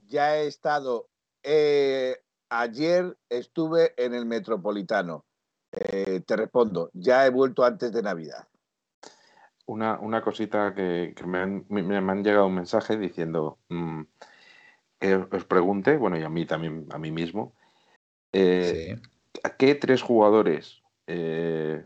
[0.07, 1.09] Ya he estado...
[1.43, 2.17] Eh,
[2.49, 5.25] ayer estuve en el Metropolitano.
[5.71, 8.45] Eh, te respondo, ya he vuelto antes de Navidad
[9.71, 14.01] una, una cosita que, me, han, me, han, llegado un mensaje diciendo mm,
[14.99, 17.53] que os pregunte, bueno, y a mí también, a mí mismo,
[18.33, 18.99] eh,
[19.43, 21.85] ¿a qué tres jugadores eh,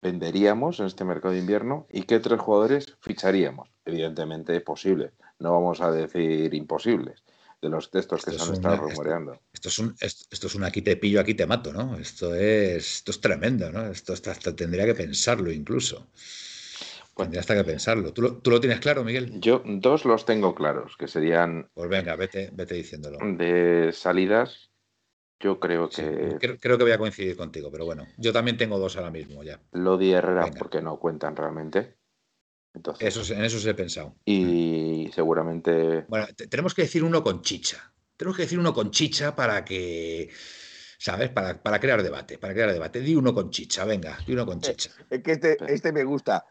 [0.00, 3.68] venderíamos en este mercado de invierno y qué tres jugadores ficharíamos?
[3.84, 7.24] Evidentemente posibles, no vamos a decir imposibles
[7.60, 9.40] de los textos que se han estado rumoreando.
[9.52, 11.96] Esto, es un, esto, es un aquí te pillo, aquí te mato, ¿no?
[11.98, 13.86] Esto es, esto es tremendo, ¿no?
[13.86, 16.06] Esto hasta tendría que pensarlo incluso.
[17.16, 18.12] Tendría hasta que pensarlo.
[18.12, 19.40] ¿Tú lo, ¿Tú lo, tienes claro, Miguel?
[19.40, 21.70] Yo dos los tengo claros, que serían...
[21.74, 23.18] Pues venga, vete, vete diciéndolo.
[23.36, 24.70] De salidas,
[25.38, 25.94] yo creo que...
[25.94, 29.10] Sí, creo, creo, que voy a coincidir contigo, pero bueno, yo también tengo dos ahora
[29.10, 29.60] mismo ya.
[29.72, 30.58] Lodi Herrera, venga.
[30.58, 31.96] porque no cuentan realmente.
[32.74, 34.16] Entonces, eso, en eso se he pensado.
[34.24, 36.04] Y seguramente...
[36.08, 37.92] Bueno, tenemos que decir uno con chicha.
[38.16, 40.30] Tenemos que decir uno con chicha para que...
[40.98, 41.28] ¿Sabes?
[41.28, 43.00] Para, para, crear debate, para crear debate.
[43.00, 44.90] Di uno con chicha, venga, di uno con chicha.
[45.10, 46.46] Es que este, este me gusta.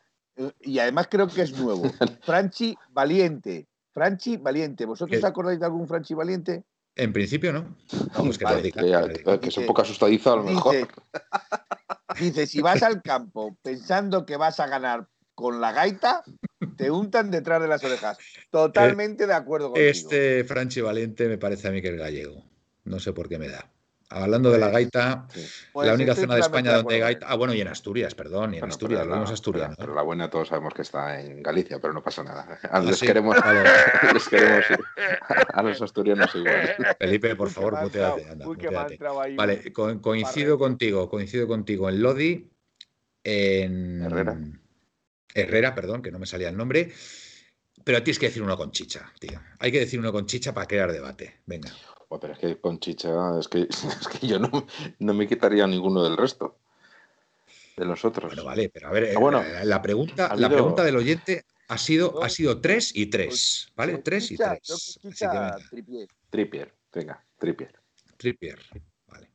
[0.61, 1.83] Y además creo que es nuevo.
[2.23, 3.67] Franchi Valiente.
[3.91, 4.85] Franchi Valiente.
[4.85, 6.63] ¿Vosotros os acordáis de algún Franchi Valiente?
[6.95, 7.75] En principio no.
[8.15, 9.39] Vamos, que, vale, diga, que, que, diga.
[9.39, 10.75] que, es un poco asustadizo a lo mejor.
[10.75, 10.87] Dice,
[12.19, 16.23] dice, si vas al campo pensando que vas a ganar con la gaita,
[16.77, 18.17] te untan detrás de las orejas.
[18.51, 19.87] Totalmente de acuerdo contigo.
[19.87, 22.43] Este Franchi Valiente me parece a mí que es gallego.
[22.83, 23.72] No sé por qué me da.
[24.13, 25.27] Hablando de la gaita,
[25.71, 27.25] pues la única zona de España donde hay gaita.
[27.27, 29.73] Ah, bueno, y en Asturias, perdón, y en bueno, Asturias, lo vemos asturiano.
[29.75, 32.59] Pero, pero, la buena todos sabemos que está en Galicia, pero no pasa nada.
[32.69, 33.07] A, les, sí?
[33.07, 33.35] queremos,
[34.13, 34.65] les queremos,
[35.53, 36.75] a los asturianos igual.
[36.99, 38.29] Felipe, por favor, muteate.
[38.29, 38.97] Anda, Uy, muteate.
[39.35, 42.51] Vale, co coincido contigo, coincido contigo en Lodi,
[43.23, 44.37] en Herrera.
[45.33, 46.91] Herrera, perdón, que no me salía el nombre.
[47.83, 49.41] Pero tienes que decir uno con chicha, tío.
[49.59, 51.41] Hay que decir uno con chicha para crear debate.
[51.45, 51.71] Venga.
[52.13, 53.09] Oh, pero es que con chicha,
[53.39, 54.67] es que, es que yo no,
[54.99, 56.59] no, me quitaría ninguno del resto.
[57.75, 58.35] De los otros.
[58.35, 60.47] Bueno, vale, pero a ver, ah, bueno, la, la pregunta, habido...
[60.47, 63.71] la pregunta del oyente ha sido, ha sido tres y tres.
[63.75, 63.93] ¿Vale?
[63.93, 64.99] Con tres chicha, y tres.
[65.01, 66.07] Chicha, tripier.
[66.29, 67.73] Tripier, venga, tripier.
[68.15, 68.59] Tripier,
[69.07, 69.31] vale.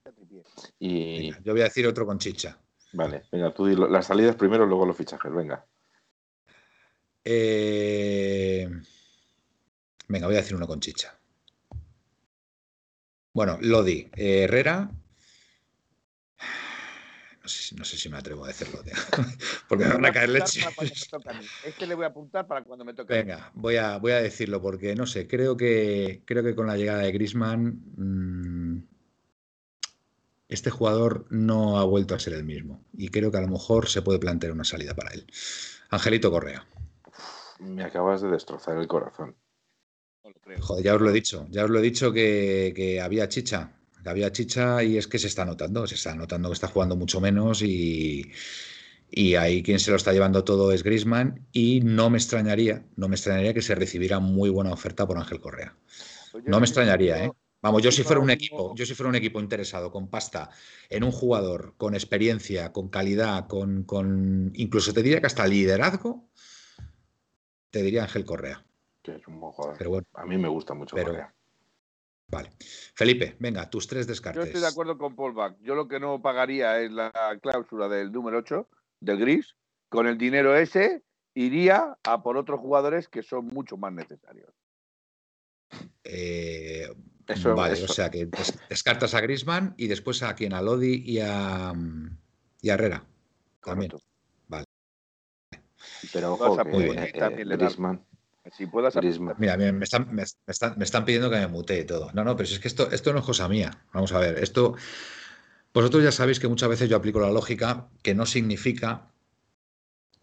[0.79, 1.23] Y...
[1.23, 2.61] Venga, yo voy a decir otro con chicha.
[2.93, 5.67] Vale, venga, tú dilo, las salidas primero, luego los fichajes, venga.
[7.25, 8.71] Eh...
[10.07, 11.18] Venga, voy a decir uno con chicha.
[13.39, 14.91] Bueno, Lodi, eh, Herrera.
[17.41, 18.93] No sé, no sé, si me atrevo a decirlo, tío.
[19.69, 20.61] porque me van a caer leche.
[21.65, 23.15] Este le voy a apuntar para cuando me toque.
[23.15, 26.77] Venga, voy a, voy a decirlo porque no sé, creo que, creo que con la
[26.77, 28.83] llegada de Grisman mmm,
[30.49, 32.85] este jugador no ha vuelto a ser el mismo.
[32.93, 35.27] Y creo que a lo mejor se puede plantear una salida para él.
[35.89, 36.67] Angelito Correa.
[37.61, 39.37] Me acabas de destrozar el corazón.
[40.61, 43.73] Joder, ya os lo he dicho, ya os lo he dicho que, que, había chicha,
[44.03, 46.97] que había chicha y es que se está notando, se está notando que está jugando
[46.97, 48.31] mucho menos y,
[49.11, 53.09] y ahí quien se lo está llevando todo es Grisman y no me extrañaría, no
[53.09, 55.77] me extrañaría que se recibiera muy buena oferta por Ángel Correa.
[56.45, 57.31] No me extrañaría, ¿eh?
[57.61, 60.49] Vamos, yo si fuera un equipo, yo si fuera un equipo interesado con pasta
[60.89, 66.31] en un jugador con experiencia, con calidad, con, con incluso te diría que hasta liderazgo,
[67.71, 68.65] te diría Ángel Correa
[69.13, 69.77] que es un buen jugador.
[69.79, 71.35] Pero bueno, a mí me gusta mucho pero, Correa.
[72.31, 72.51] Vale.
[72.95, 74.43] Felipe, venga, tus tres descartes.
[74.43, 75.57] Yo estoy de acuerdo con Paul Bach.
[75.61, 78.69] Yo lo que no pagaría es la cláusula del número 8,
[79.01, 79.57] del gris.
[79.89, 81.03] Con el dinero ese
[81.35, 84.53] iría a por otros jugadores que son mucho más necesarios.
[86.05, 86.89] Eh,
[87.27, 87.85] eso, vale, eso.
[87.85, 91.73] o sea que des descartas a Grisman y después a quien, a Lodi y a,
[92.61, 93.05] y a Herrera.
[93.63, 93.93] También.
[94.49, 94.65] Vale.
[96.13, 98.05] Pero ojo, que, eh, eh, Grisman,
[98.57, 98.95] si puedas
[99.39, 102.11] Mira, me están, me, están, me están, pidiendo que me mutee todo.
[102.13, 103.71] No, no, pero es que esto, esto no es cosa mía.
[103.93, 104.75] Vamos a ver, esto.
[105.73, 109.11] Vosotros ya sabéis que muchas veces yo aplico la lógica que no significa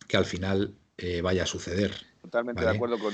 [0.07, 1.93] que al final eh, vaya a suceder.
[2.21, 2.71] Totalmente ¿vale?
[2.71, 3.13] de acuerdo con.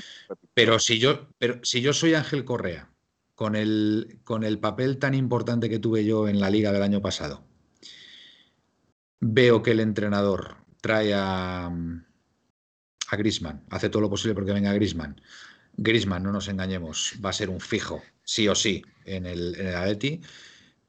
[0.54, 2.88] Pero si yo, pero si yo soy Ángel Correa,
[3.34, 7.02] con el, con el papel tan importante que tuve yo en la liga del año
[7.02, 7.42] pasado,
[9.20, 11.70] veo que el entrenador trae a
[13.12, 15.20] a Grisman, hace todo lo posible porque venga Grisman.
[15.76, 19.74] Grisman, no nos engañemos, va a ser un fijo, sí o sí, en el, en
[19.74, 20.20] Atleti.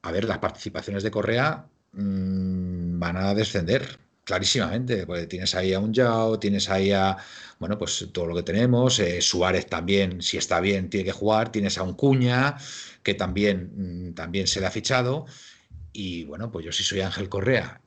[0.02, 5.06] A ver, las participaciones de Correa mmm, van a descender, clarísimamente.
[5.06, 7.18] Porque tienes ahí a un Yao, tienes ahí a,
[7.60, 9.00] bueno, pues todo lo que tenemos.
[9.00, 11.52] Eh, Suárez también, si está bien, tiene que jugar.
[11.52, 12.58] Tienes a un Cuña,
[13.02, 15.26] que también, mmm, también se le ha fichado.
[15.94, 17.83] Y bueno, pues yo sí soy Ángel Correa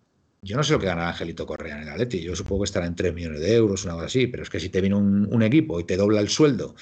[0.46, 2.20] yo no sé lo que gana Angelito Correa en el Atleti.
[2.20, 4.28] Yo supongo que estará en 3 millones de euros, una cosa así.
[4.28, 6.76] Pero es que si te viene un, un equipo y te dobla el sueldo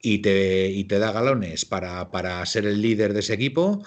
[0.00, 3.84] y te, y te da galones para, para, ser el líder de ese equipo,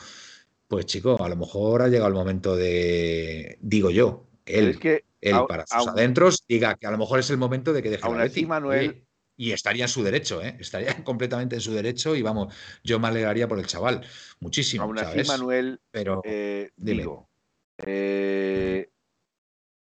[0.67, 5.05] pues chico, a lo mejor ha llegado el momento de, digo yo, él, es que,
[5.21, 7.81] él a, para sus a, adentros, diga que a lo mejor es el momento de
[7.81, 8.45] que deje el Atleti.
[8.45, 9.05] Manuel...
[9.37, 10.57] Y, y, estaría en su derecho, ¿eh?
[10.59, 12.53] estaría completamente en su derecho y vamos,
[12.83, 14.05] yo me alegraría por el chaval,
[14.39, 14.83] muchísimo.
[14.83, 15.27] Aún así, ¿sabes?
[15.29, 17.29] Manuel, pero eh, digo,
[17.77, 18.89] eh,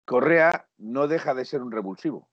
[0.06, 2.28] Correa no deja de ser un revulsivo.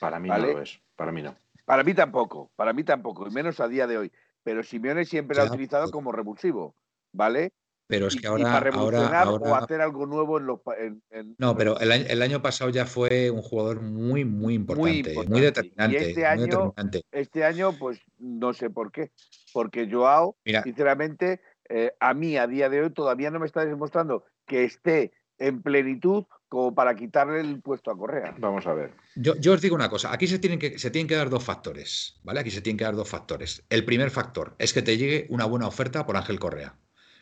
[0.00, 0.48] Para mí ¿vale?
[0.48, 1.36] no lo es, para mí no.
[1.64, 4.12] Para mí tampoco, para mí tampoco, y menos a día de hoy.
[4.44, 6.76] Pero Simeone siempre lo ha utilizado como revulsivo,
[7.12, 7.52] ¿vale?
[7.88, 10.60] Pero es que y ahora, para ahora, revolucionar o ahora- hacer algo nuevo en los.
[10.60, 14.24] pa- en- en- No, pero el año, el año pasado ya fue un jugador muy,
[14.24, 15.38] muy importante, muy, importante.
[15.38, 15.96] Y determinante.
[15.98, 17.02] este muy año- determinante.
[17.12, 19.10] Este año, pues no sé por qué.
[19.52, 23.64] Porque Joao, Mira, sinceramente, eh, a mí a día de hoy todavía no me está
[23.64, 28.34] demostrando que esté en plenitud como para quitarle el puesto a Correa.
[28.38, 28.92] Vamos a ver.
[29.14, 31.42] yo, yo os digo una cosa, aquí se tienen, que, se tienen que dar dos
[31.42, 32.40] factores, ¿vale?
[32.40, 33.64] Aquí se tienen que dar dos factores.
[33.68, 36.78] El primer factor es que te llegue una buena oferta por Ángel Correa.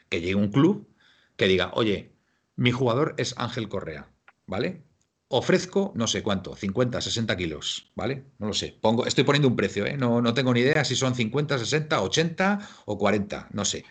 [0.08, 0.88] Que llegue un club
[1.36, 2.14] que diga, oye,
[2.56, 4.10] mi jugador es Ángel Correa,
[4.46, 4.84] ¿vale?
[5.28, 8.26] Ofrezco, no sé cuánto, 50, 60 kilos, ¿vale?
[8.38, 8.78] No lo sé.
[8.80, 9.96] Pongo, estoy poniendo un precio, ¿eh?
[9.96, 13.84] No, no tengo ni idea si son 50, 60, 80 o 40, no sé.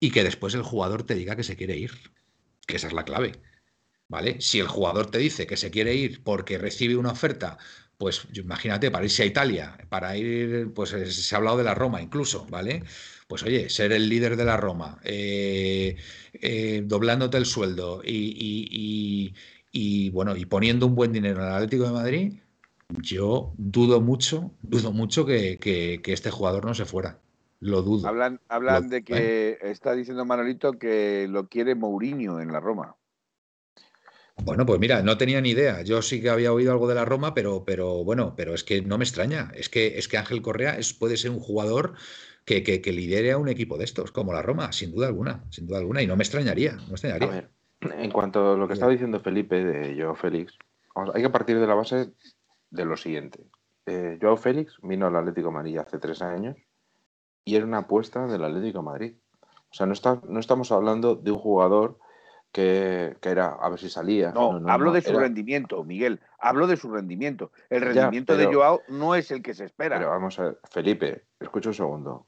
[0.00, 1.92] Y que después el jugador te diga que se quiere ir,
[2.66, 3.32] que esa es la clave,
[4.08, 4.40] ¿vale?
[4.40, 7.58] Si el jugador te dice que se quiere ir porque recibe una oferta,
[7.98, 11.74] pues imagínate, para irse a Italia, para ir, pues eh, se ha hablado de la
[11.74, 12.82] Roma incluso, ¿vale?
[13.28, 15.96] Pues oye, ser el líder de la Roma, eh,
[16.34, 19.34] eh, doblándote el sueldo y, y- y-
[19.74, 22.32] y, bueno, y poniendo un buen dinero en el Atlético de Madrid,
[23.00, 27.20] yo dudo mucho, dudo mucho que, que- que este jugador no se fuera.
[27.60, 28.06] Lo dudo.
[28.08, 32.96] Hablan, hablan Lo- de que está diciendo Manolito que lo quiere Mourinho en la Roma.
[34.44, 35.82] Bueno, pues mira, no tenía ni idea.
[35.82, 38.82] Yo sí que había oído algo de la Roma, pero, pero bueno, pero es que
[38.82, 39.50] no me extraña.
[39.54, 41.94] Es que, es que Ángel Correa es, puede ser un jugador
[42.44, 45.44] que, que, que lidere a un equipo de estos, como la Roma, sin duda alguna,
[45.50, 46.02] sin duda alguna.
[46.02, 47.28] Y no me extrañaría, no me A extrañaría.
[47.28, 47.50] ver,
[47.80, 50.58] en cuanto a lo que estaba diciendo Felipe de Joao Félix,
[51.14, 52.12] hay que partir de la base
[52.70, 53.40] de lo siguiente.
[53.86, 56.56] Eh, Joao Félix vino al Atlético de Madrid hace tres años
[57.44, 59.14] y era una apuesta del Atlético de Madrid.
[59.70, 61.98] O sea, no, está, no estamos hablando de un jugador
[62.52, 64.30] que, que era a ver si salía.
[64.32, 66.20] No, hablo no, de su era- rendimiento, Miguel.
[66.38, 67.50] Hablo de su rendimiento.
[67.70, 69.96] El Ya, rendimiento de Joao no es el que se espera.
[69.98, 72.26] Pero vamos a ver, Felipe, escucha un segundo.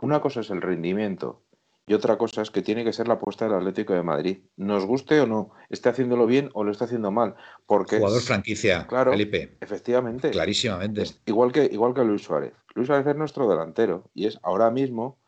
[0.00, 1.42] Una cosa es el rendimiento
[1.88, 4.38] y otra cosa es que tiene que ser la apuesta del Atlético de Madrid.
[4.56, 7.34] Nos guste o no, esté haciéndolo bien o lo esté haciendo mal.
[7.66, 9.12] Porque, Jugador franquicia, Claro.
[9.12, 11.02] Felipe, efectivamente, clarísimamente.
[11.02, 12.52] es igual que, igual que Luis Suárez.
[12.74, 15.18] Luis Suárez es nuestro delantero y es ahora mismo,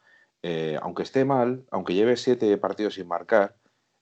[0.43, 3.55] eh, aunque esté mal, aunque lleve siete partidos sin marcar,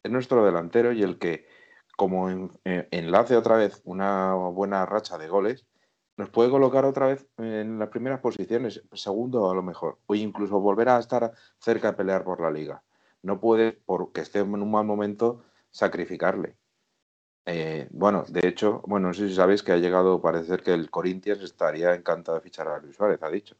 [0.06, 1.46] es nuestro delantero y el que,
[1.96, 5.66] como en- eh, enlace otra vez una buena racha de goles,
[6.16, 10.58] nos puede colocar otra vez en las primeras posiciones, segundo a lo mejor, o incluso
[10.60, 12.82] volver a estar cerca de pelear por la liga.
[13.22, 16.56] No puede, porque esté en un mal momento, sacrificarle.
[17.44, 20.72] Eh, bueno, de hecho, bueno, no sé si sabéis que ha llegado, parece ser que
[20.72, 23.56] el Corinthians estaría encantado de fichar a Luis Suárez, ha dicho.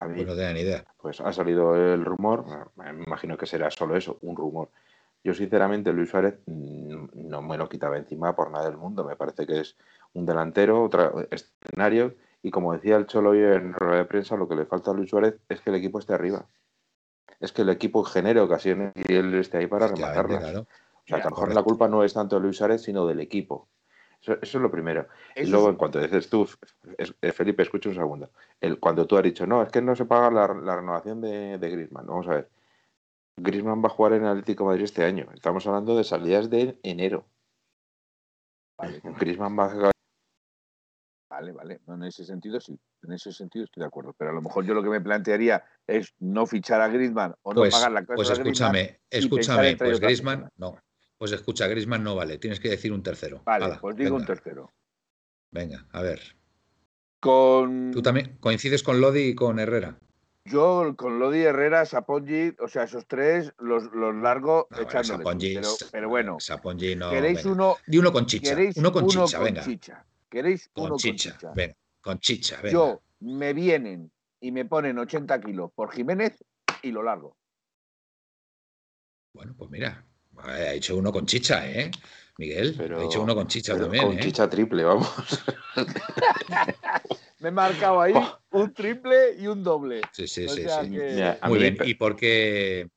[0.00, 0.84] A mí, Pues no tenía ni idea.
[0.98, 2.44] pues ha salido el rumor,
[2.76, 4.68] me imagino que será solo eso, un rumor.
[5.26, 9.44] Yo sinceramente Luis Suárez no me lo quitaba encima por nada del mundo, me parece
[9.44, 9.76] que es
[10.14, 14.46] un delantero, otro escenario y como decía el Cholo hoy en rueda de prensa, lo
[14.46, 16.46] que le falta a Luis Suárez es que el equipo esté arriba.
[17.40, 20.44] Es que el equipo genere ocasiones y él esté ahí para rematarlas.
[20.44, 20.60] claro.
[20.60, 23.04] O sea, que a lo mejor la culpa no es tanto de Luis Suárez, sino
[23.04, 23.66] del equipo.
[24.22, 25.08] Eso, eso es lo primero.
[25.34, 26.48] y luego, en cuanto dices tú,
[26.98, 28.30] es- eh, Felipe, escucha un segundo.
[28.60, 31.58] El, cuando tú has dicho, no, es que no se paga la, la renovación de,
[31.58, 32.06] de Griezmann.
[32.06, 32.48] Vamos a ver.
[33.36, 35.28] Griezmann va a jugar en el Atlético de Madrid este año.
[35.34, 37.26] Estamos hablando de salidas de enero.
[38.78, 39.90] Vale, Griezmann va a
[41.30, 41.80] vale, vale.
[41.86, 42.78] No, en ese sentido sí.
[43.02, 44.14] En ese sentido estoy de acuerdo.
[44.18, 47.52] Pero a lo mejor yo lo que me plantearía es no fichar a Griezmann o
[47.52, 48.74] no Pues, pagar la pues cláusula a Griezmann.
[48.76, 50.78] escúchame, escúchame, pues Griezmann, no.
[51.18, 53.42] Pues escucha, Griezmann no vale, tienes que decir un tercero.
[53.44, 54.72] Vale, Hala, pues digo un venga, tercero.
[55.50, 56.20] Venga, a ver.
[57.20, 59.98] Con ¿Tú también coincides con Lodi y con Herrera?
[60.46, 65.24] Yo con Lodi Herrera, Sapongi, o sea, esos tres los, los largo bueno, echándole.
[65.54, 67.10] Pero, pero bueno, Sapongi no.
[67.10, 67.50] queréis venga.
[67.52, 68.50] uno, Di uno con chicha.
[68.54, 69.62] queréis Uno con uno chicha, con venga.
[69.64, 70.06] chicha.
[70.28, 71.52] Queréis Con uno chicha, con chicha.
[71.54, 71.76] venga.
[72.00, 72.70] Con chicha, venga.
[72.72, 74.10] Yo me vienen
[74.40, 76.42] y me ponen 80 kilos por Jiménez
[76.82, 77.36] y lo largo.
[79.32, 80.04] Bueno, pues mira,
[80.38, 81.90] ha hecho uno con chicha, ¿eh?
[82.38, 84.20] Miguel, Pero- ha hecho uno con chicha pero también, con ¿eh?
[84.22, 85.10] chicha triple, vamos.
[87.40, 88.38] Me he marcado ahí Oh.
[88.50, 90.02] un triple y un doble.
[90.12, 90.90] Sí, sí, O sí, sí.
[90.90, 91.76] que- Mira, a Muy mí bien.
[91.84, 92.88] ¿Y por qué?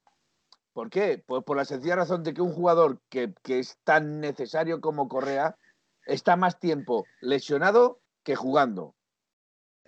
[0.74, 1.22] ¿Por qué?
[1.26, 5.08] Pues por la sencilla razón de que un jugador que, que es tan necesario como
[5.10, 5.58] Correa
[6.06, 8.96] está más tiempo lesionado que jugando.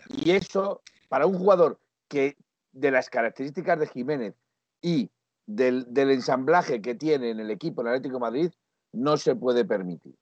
[0.10, 2.36] Y eso, para un jugador que
[2.74, 4.36] de las características de Jiménez
[4.82, 5.10] y
[5.46, 8.52] del, del ensamblaje que tiene en el equipo, el Atlético de Madrid,
[8.94, 10.16] no se puede permitir.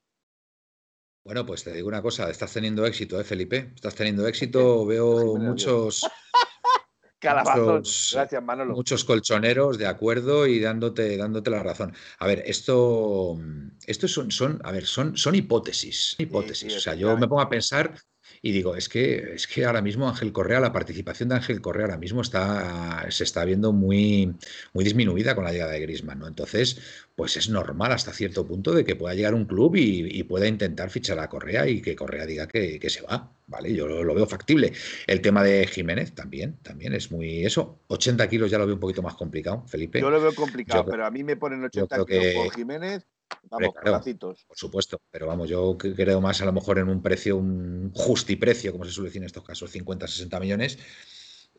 [1.26, 3.72] Bueno, pues te digo una cosa, estás teniendo éxito, ¿eh, Felipe?
[3.76, 6.02] Estás teniendo éxito, veo muchos,
[7.20, 7.76] Calabazón.
[7.78, 8.74] Muchos- Gracias, Manolo.
[8.74, 11.94] muchos colchoneros de acuerdo y dándote, dándote la razón.
[12.20, 13.38] A ver, esto,
[13.86, 16.72] esto son, son, a ver, son, son hipótesis, hipótesis.
[16.72, 17.94] sí, o sea, yo me pongo a pensar
[18.41, 21.86] Y digo, es que, es que ahora mismo Ángel Correa, la participación de Ángel Correa
[21.86, 24.34] ahora mismo está, se está viendo muy,
[24.74, 26.28] muy disminuida con la llegada de Grisman, ¿no?
[26.28, 26.80] Entonces,
[27.16, 30.90] pues es normal hasta cierto punto de que pueda llegar un club y, pueda intentar
[30.90, 33.74] fichar a Correa y que Correa diga que, se va, ¿vale?
[33.74, 34.72] Yo lo, veo factible.
[35.07, 37.80] El tema de Jiménez también, también es muy eso.
[37.88, 39.99] 80 kilos ya lo veo un poquito más complicado, Felipe.
[39.99, 43.06] Yo lo veo complicado, pero a mí me ponen 80 kilos por Jiménez
[43.49, 43.73] Vamos,
[44.47, 48.72] Por supuesto, pero vamos, yo creo más a lo mejor en un precio, un justiprecio,
[48.72, 50.77] como se suele decir en estos casos, 50, 60 millones,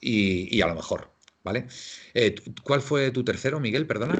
[0.00, 1.10] y, a lo mejor,
[1.42, 1.66] ¿vale?
[2.14, 3.86] Eh, ¿Cuál fue tu tercero, Miguel?
[3.86, 4.14] Perdona.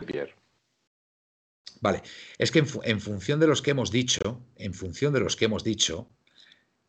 [1.80, 2.02] Vale,
[2.38, 5.64] es que en, función de los que hemos dicho, en función de los que hemos
[5.64, 6.10] dicho,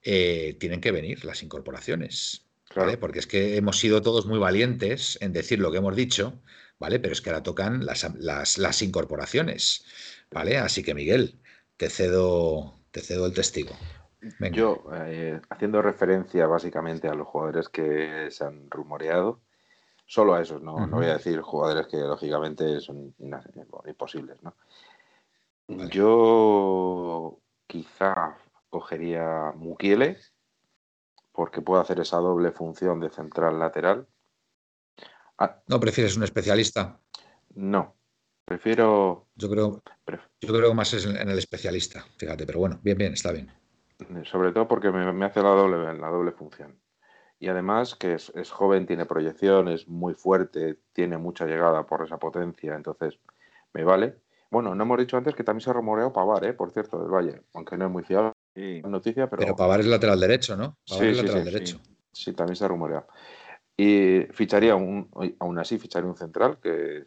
[0.02, 2.46] eh, tienen que venir las incorporaciones.
[2.76, 2.98] ¿vale?
[2.98, 6.42] Porque es que hemos sido todos muy valientes en decir lo que hemos dicho,
[6.80, 7.00] ¿vale?
[7.00, 9.86] Pero es que ahora tocan las, las, las incorporaciones.
[10.32, 10.58] ¿Vale?
[10.58, 11.40] Así que Miguel,
[11.78, 13.76] te cedo, te cedo el testigo.
[14.52, 19.42] Yo, eh, haciendo referencia básicamente a los jugadores que se han rumoreado,
[20.06, 23.16] solo a esos, no, voy a decir jugadores que lógicamente son
[23.88, 24.56] imposibles, ¿no?
[25.68, 28.38] Yo quizá
[28.70, 30.18] cogería Mukiele,
[31.32, 34.08] porque puede hacer esa doble función de central lateral.
[35.38, 37.00] Ah, ¿No prefieres un especialista?
[37.56, 37.96] No,
[38.52, 39.28] Prefiero.
[39.36, 39.82] Yo creo,
[40.42, 43.50] yo creo que más es en el especialista, fíjate, pero bueno, bien, bien, está bien.
[44.26, 46.78] Sobre todo porque me, hace la doble, la doble función.
[47.40, 52.18] Y además que es, joven, tiene proyección, es muy fuerte, tiene mucha llegada por esa
[52.18, 53.18] potencia, entonces
[53.72, 54.18] me vale.
[54.50, 56.52] Bueno, no hemos dicho antes que también se ha rumoreado Pavar, ¿eh?
[56.52, 58.34] por cierto, del Valle, aunque no es muy fiable
[58.84, 59.44] noticia, pero...
[59.44, 60.76] Pero Pavar es lateral derecho, ¿no?
[60.90, 61.80] Pavar es lateral derecho.
[62.12, 63.08] Sí, también se ha rumoreado.
[63.78, 65.10] Y ficharía, un,
[65.40, 67.06] aún así, ficharía un central, que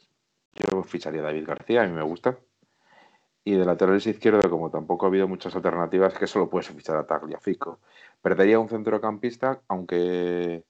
[0.55, 2.39] yo ficharía a David García, a mí me gusta.
[3.45, 7.07] Y de lateral izquierdo, como tampoco ha habido muchas alternativas, que solo puedes fichar a
[7.07, 7.81] Tagliafico.
[8.23, 10.65] Perdería un centrocampista, aunque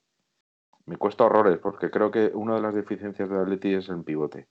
[0.85, 4.47] me cuesta horrores, porque creo que una de las deficiencias de Atleti es el pivote.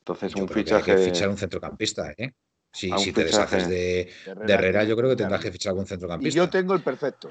[0.00, 0.96] Entonces, un fichaje.
[0.96, 2.32] Que fichar un centrocampista, ¿eh?
[2.72, 6.34] Si, si te deshaces de, Herrera, yo creo que tendrás que fichar algún centrocampista.
[6.34, 7.30] Y yo tengo el perfecto.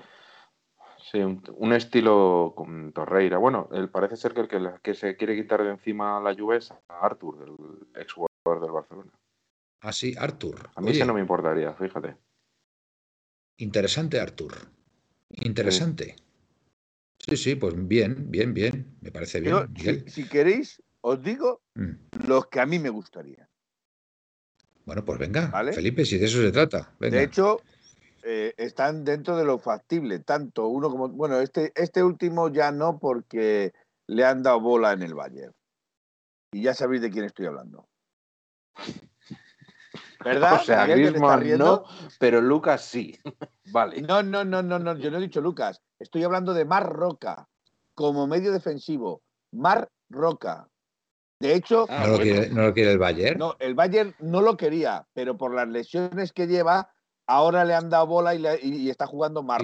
[1.12, 3.38] Sí, un, estilo con Torreira.
[3.38, 6.74] Bueno, él parece ser que el que, se quiere quitar de encima la Juve es
[6.90, 9.12] Artur, el ex jugador del Barcelona.
[9.82, 10.70] Ah, sí, Artur.
[10.76, 12.18] A mí eso no me importaría, fíjate.
[13.58, 14.54] Interesante, Artur.
[15.30, 16.18] Interesante.
[17.20, 18.98] Sí, sí, pues bien, bien, bien.
[19.00, 19.74] Me parece bien.
[20.08, 22.28] si, queréis, os digo mm.
[22.28, 23.50] los que a mí me gustaría.
[24.86, 26.94] Bueno, pues venga, Felipe, si de eso se trata.
[27.00, 27.62] De hecho,
[28.24, 31.10] eh, están dentro de lo factible, tanto uno como.
[31.10, 33.74] Bueno, este, este último ya no, porque
[34.08, 35.54] le han dado bola en el Bayern.
[36.52, 37.88] Y ya sabéis de quién estoy hablando.
[40.24, 40.60] ¿Verdad?
[40.62, 41.84] O sea, mismo no,
[42.20, 43.18] pero Lucas sí.
[43.72, 44.02] vale.
[44.02, 45.82] No, no, no, no, no, yo no he dicho Lucas.
[46.00, 47.48] Estoy hablando de Mar Roca
[47.94, 49.22] como medio defensivo.
[49.52, 50.68] Mar Roca.
[51.40, 51.86] De hecho.
[51.90, 53.40] Ah, ¿No, lo quiere, ¿No lo quiere el Bayern?
[53.40, 56.94] No, el Bayern no lo quería, pero por las lesiones que lleva,
[57.28, 59.62] ahora le han dado bola y, está jugando más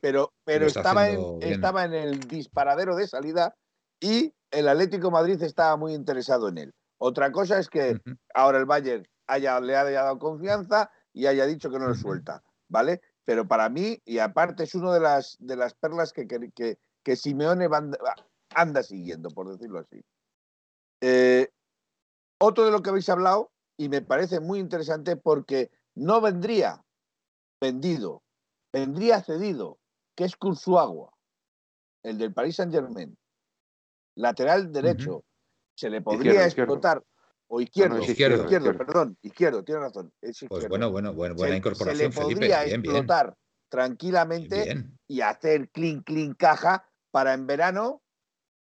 [0.00, 3.54] pero pero estaba, en, estaba en el disparadero de salida
[4.00, 6.74] y el Atlético Madrid estaba muy interesado en él.
[6.98, 8.00] Otra cosa es que
[8.34, 12.42] ahora el Bayern haya, le haya dado confianza y haya dicho que no lo suelta,
[12.68, 13.02] ¿vale?
[13.24, 17.16] Pero para mí, y aparte es una de las, de las perlas que, que, que,
[17.16, 17.68] Simeone
[18.54, 20.00] anda siguiendo, por decirlo así.
[21.02, 21.48] Eh,
[22.38, 26.84] otro de lo que habéis hablado, y me parece muy interesante porque no vendría
[27.60, 28.22] vendido,
[28.72, 29.78] vendría cedido,
[30.14, 31.12] que es Cursuagua,
[32.02, 33.16] el del Paris Saint Germain,
[34.14, 35.24] lateral derecho,
[35.74, 37.02] se le podría explotar.
[37.48, 40.12] O izquierdo, izquierdo, perdón, izquierdo, tiene razón.
[40.48, 42.12] pues bueno, bueno, buena incorporación.
[42.12, 43.36] Se le podría explotar
[43.68, 48.02] tranquilamente y hacer clean, clean caja para en verano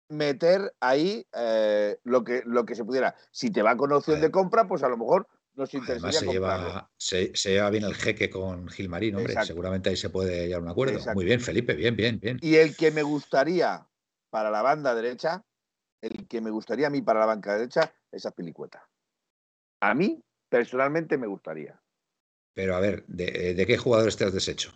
[0.08, 3.14] meter ahí eh, lo, que, lo que se pudiera.
[3.30, 7.32] Si te va con opción de compra, pues a lo mejor Además, se lleva, se,
[7.32, 9.34] lleva, bien el jeque con Gilmarín, hombre.
[9.44, 10.98] Seguramente ahí se puede llegar a un acuerdo.
[11.14, 12.38] Muy bien, Felipe, bien, bien, bien.
[12.40, 13.86] Y el que me gustaría
[14.30, 15.44] para la banda derecha,
[16.00, 18.88] el que me gustaría a mí para la banca derecha, es Pilicueta.
[19.80, 21.78] A mí, personalmente, me gustaría.
[22.54, 24.72] Pero a ver, ¿de, qué jugadores te has deshecho?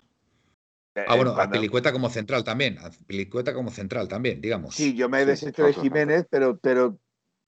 [0.95, 2.79] Ah, bueno, a Pilicueta como central también.
[2.79, 4.75] A Pilicueta como central también, digamos.
[4.75, 6.99] Sí, yo me he deshecho de Jiménez, pero, pero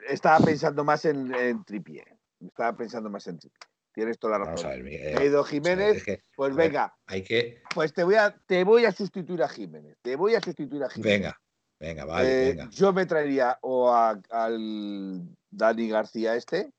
[0.06, 2.17] estaba pensando más en, en Tripié.
[2.40, 3.50] Estaba pensando más en ti.
[3.92, 4.86] Tienes toda la razón.
[4.86, 6.04] Eido Jiménez,
[6.36, 6.94] pues venga.
[7.06, 7.62] hay que...
[7.74, 9.96] Pues te voy, a, te voy a sustituir a Jiménez.
[10.02, 11.20] Te voy a sustituir a Jiménez.
[11.20, 11.40] Venga,
[11.80, 12.50] venga, vale.
[12.50, 16.70] Eh, yo me traería o al Dani García este.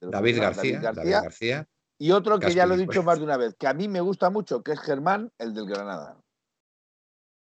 [0.00, 1.68] David, García, David, García,
[1.98, 4.00] Y otro que ya lo he dicho más de una vez, que a mí me
[4.00, 6.18] gusta mucho, que es Germán, el del Granada.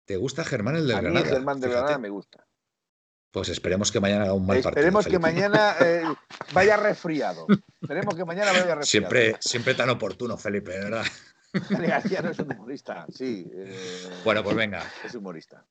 [0.06, 1.26] ¿Te gusta Germán el del A mí Granada?
[1.28, 1.82] Germán de Fíjate.
[1.82, 2.48] Granada me gusta.
[3.32, 5.20] Pues esperemos que mañana haga un mal Esperemos partido.
[5.20, 5.50] que Felipe.
[5.50, 6.04] mañana eh,
[6.54, 7.46] vaya resfriado.
[7.82, 8.86] Esperemos que mañana vaya resfriado.
[8.86, 11.06] Siempre, siempre tan oportuno, Felipe, de verdad.
[11.70, 13.50] García no es un humorista, sí.
[13.54, 14.84] eh, Bueno, pues venga.
[15.04, 15.66] Es humorista.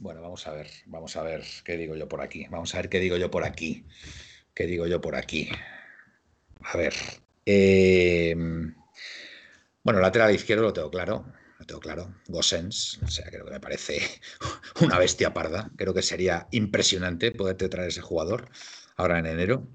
[0.00, 2.46] Bueno, vamos a ver, vamos a ver qué digo yo por aquí.
[2.50, 3.84] Vamos a ver qué digo yo por aquí.
[4.54, 5.48] ¿Qué digo yo por aquí?
[6.60, 6.94] A ver.
[7.46, 8.34] eh,
[9.82, 11.24] bueno, lateral izquierdo lo tengo claro.
[11.68, 12.14] Tengo claro.
[12.28, 12.98] Gosens.
[13.04, 14.00] O sea, creo que me parece
[14.82, 15.70] una bestia parda.
[15.76, 18.48] Creo que sería impresionante poderte traer ese jugador
[18.96, 19.68] ahora en enero.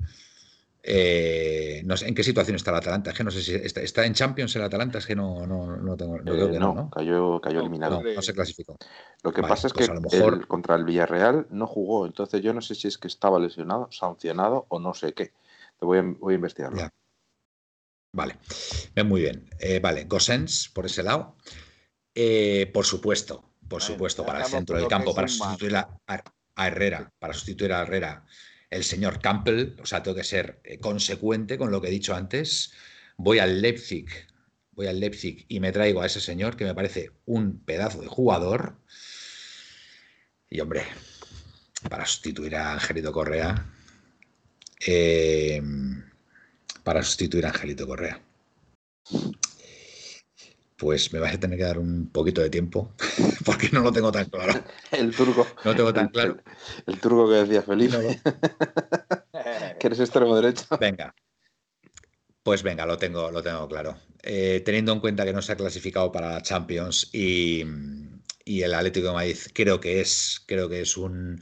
[0.82, 3.12] Eh, no sé en qué situación está el Atalanta.
[3.12, 4.98] Es que no sé si está, está en Champions el Atalanta.
[4.98, 6.18] Es que no, no, no tengo.
[6.18, 6.90] Eh, creo que no, no, ¿no?
[6.90, 8.02] cayó, cayó No, eliminado.
[8.02, 8.76] No, no se clasificó.
[9.22, 11.68] Lo que Vale, pasa es pues que a lo mejor- el- contra el Villarreal no
[11.68, 15.32] jugó, entonces yo no sé si es que estaba lesionado, sancionado o no sé qué.
[15.80, 16.80] Te voy a, voy a investigarlo.
[16.80, 16.90] Ya.
[18.16, 18.38] Vale,
[19.06, 19.48] muy bien.
[19.60, 21.36] Eh, vale, Gosens por ese lado.
[22.16, 26.24] Eh, por supuesto, por supuesto, para el centro del campo, para sustituir a, a-
[26.56, 28.26] a Herrera, para sustituir a Herrera,
[28.70, 29.76] el señor Campbell.
[29.82, 32.74] O sea, tengo que ser eh, consecuente con lo que he dicho antes.
[33.18, 34.08] Voy al Leipzig,
[34.72, 38.08] voy al Leipzig y me traigo a ese señor que me parece un pedazo de
[38.08, 38.78] jugador.
[40.50, 40.84] Y hombre,
[41.90, 43.66] para sustituir a Angelito Correa,
[44.86, 45.62] eh,
[46.84, 48.22] para sustituir a Angelito Correa.
[50.78, 52.94] Pues me vais a tener que dar un poquito de tiempo,
[53.46, 54.54] porque no lo tengo tan claro.
[54.92, 55.46] El turco.
[55.64, 56.38] No tengo tan el, claro.
[56.88, 58.10] el- el turco que decía Felipe, No lo-
[59.80, 60.66] que eres extremo derecho.
[60.80, 61.14] Venga.
[62.44, 63.98] Pues venga, lo tengo, lo tengo claro.
[64.22, 67.64] Eh, teniendo en cuenta que no se ha clasificado para la Champions y,
[68.44, 71.42] y el Atlético de Madrid creo que es, creo que es un,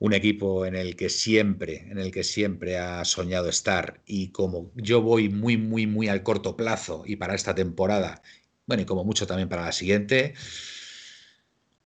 [0.00, 4.00] un equipo en el que siempre, en el que siempre ha soñado estar.
[4.06, 8.22] Y como yo voy muy, muy, muy al corto plazo y para esta temporada,
[8.70, 10.32] bueno, y como mucho también para la siguiente,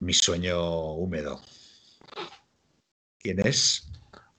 [0.00, 1.40] mi sueño húmedo.
[3.20, 3.88] ¿Quién es?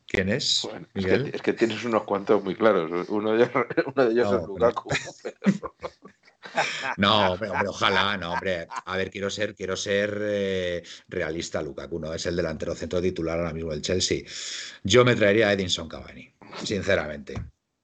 [0.06, 0.60] ¿Quién es?
[0.64, 3.08] Bueno, es, que, es que tienes unos cuantos muy claros.
[3.08, 3.50] Uno de ellos,
[3.96, 4.90] uno de ellos No, es Lukaku.
[6.98, 8.68] No, hombre, hombre, ojalá, no, hombre.
[8.70, 13.40] A ver, quiero ser, quiero ser eh, realista, Lukaku, no es el delantero centro titular
[13.40, 14.24] ahora mismo del Chelsea.
[14.84, 16.30] Yo me traería a Edinson Cavani,
[16.62, 17.36] sinceramente.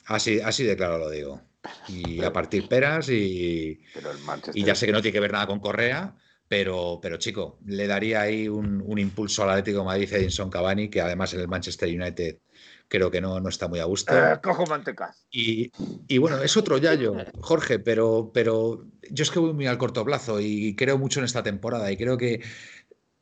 [0.08, 1.49] Así, así de claro lo digo.
[1.88, 4.58] Y a partir peras y, Pero el Manchester.
[4.58, 6.16] y ya sé que no tiene que ver nada con Correa,
[6.48, 10.90] pero, pero chico, le daría ahí un, un impulso al Atlético de Madrid Edinson Cavani,
[10.90, 12.40] que además en el Manchester United
[12.88, 14.14] creo que no, no está muy a gusto.
[14.14, 15.28] Eh, cojo mantecas.
[15.32, 15.72] Y,
[16.08, 20.04] y bueno, es otro Yayo, Jorge, pero, pero yo es que voy muy al corto
[20.04, 22.42] plazo y creo mucho en esta temporada y creo que,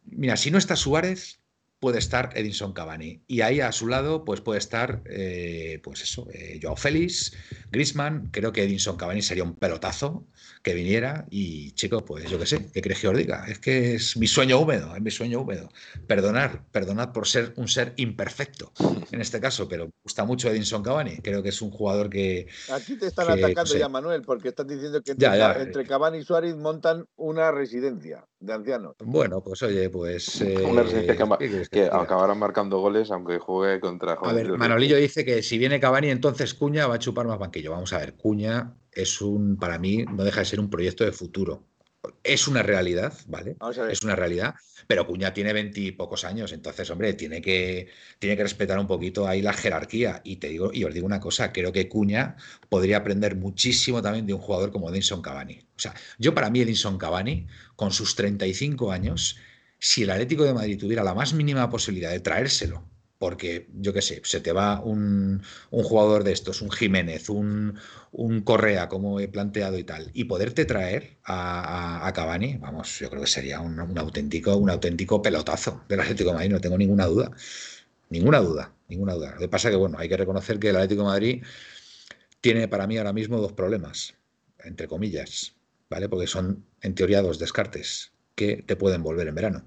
[0.05, 1.41] mira, si no está Suárez,
[1.79, 6.27] puede estar Edinson Cavani y ahí a su lado pues puede estar, eh, pues eso,
[6.33, 7.33] eh, Joao Félix,
[7.71, 10.25] Griezmann, creo que Edinson Cavani sería un pelotazo
[10.63, 13.45] que viniera y chicos, pues yo qué sé, ¿qué crees que os diga?
[13.47, 15.69] Es que es mi sueño húmedo, es mi sueño húmedo.
[16.07, 18.71] Perdonar, perdonad por ser un ser imperfecto
[19.11, 22.47] en este caso, pero me gusta mucho Edinson Cavani, creo que es un jugador que,
[22.71, 23.79] Aquí te están que, no atacando sé.
[23.79, 25.61] ya, Manuel, porque están diciendo que entre, Ya, ya.
[25.61, 28.95] entre Cavani y Suárez montan una residencia de ancianos.
[28.99, 30.41] Bueno, pues oye, pues.
[30.41, 31.15] eh, Una residencia
[31.69, 36.09] que, acabarán marcando goles aunque juegue contra A ver, Manolillo dice que si viene Cavani,
[36.09, 37.71] entonces Cuña va a chupar más banquillo.
[37.71, 41.11] Vamos a ver, Cuña es un, para mí, no deja de ser un proyecto de
[41.11, 41.63] futuro.
[42.23, 43.55] Es una realidad, ¿vale?
[43.59, 43.91] Vamos a ver.
[43.91, 44.55] Es una realidad,
[44.87, 47.89] pero Cuña tiene veintipocos años, entonces, hombre, tiene que,
[48.19, 50.21] tiene que respetar un poquito ahí la jerarquía.
[50.23, 52.37] Y te digo, y os digo una cosa, creo que Cuña
[52.69, 55.59] podría aprender muchísimo también de un jugador como Edinson Cavani.
[55.75, 59.37] O sea, yo para mí Edinson Cavani, con sus 35 años,
[59.79, 62.83] si el Atlético de Madrid tuviera la más mínima posibilidad de traérselo,
[63.19, 65.41] porque yo qué sé, se te va un,
[65.71, 67.77] jugador de estos, un Jiménez, un,
[68.11, 73.09] un Correa, como he planteado y tal, y poderte traer a, a- Cavani, vamos, yo
[73.09, 76.77] creo que sería un, un auténtico, un auténtico pelotazo del Atlético de Madrid, no tengo
[76.77, 77.31] ninguna duda.
[78.09, 79.33] Ninguna duda, ninguna duda.
[79.33, 81.43] Lo que pasa que, bueno, hay que reconocer que el Atlético de Madrid
[82.41, 84.15] tiene para mí ahora mismo dos problemas,
[84.59, 85.55] entre comillas,
[85.89, 86.09] ¿vale?
[86.09, 89.63] Porque son, en teoría, dos descartes que te pueden volver en verano.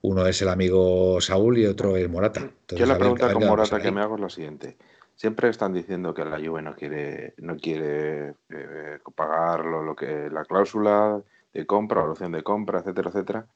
[0.00, 2.40] Uno es el amigo Saúl y otro es Morata.
[2.40, 4.78] Entonces, Yo la pregunta ver con Morata que me hago es la siguiente.
[5.14, 10.30] Siempre están diciendo que la Juve no quiere, no quiere eh, pagar lo, lo que
[10.30, 11.22] la cláusula
[11.52, 13.46] de compra o la opción de compra, etcétera, etcétera.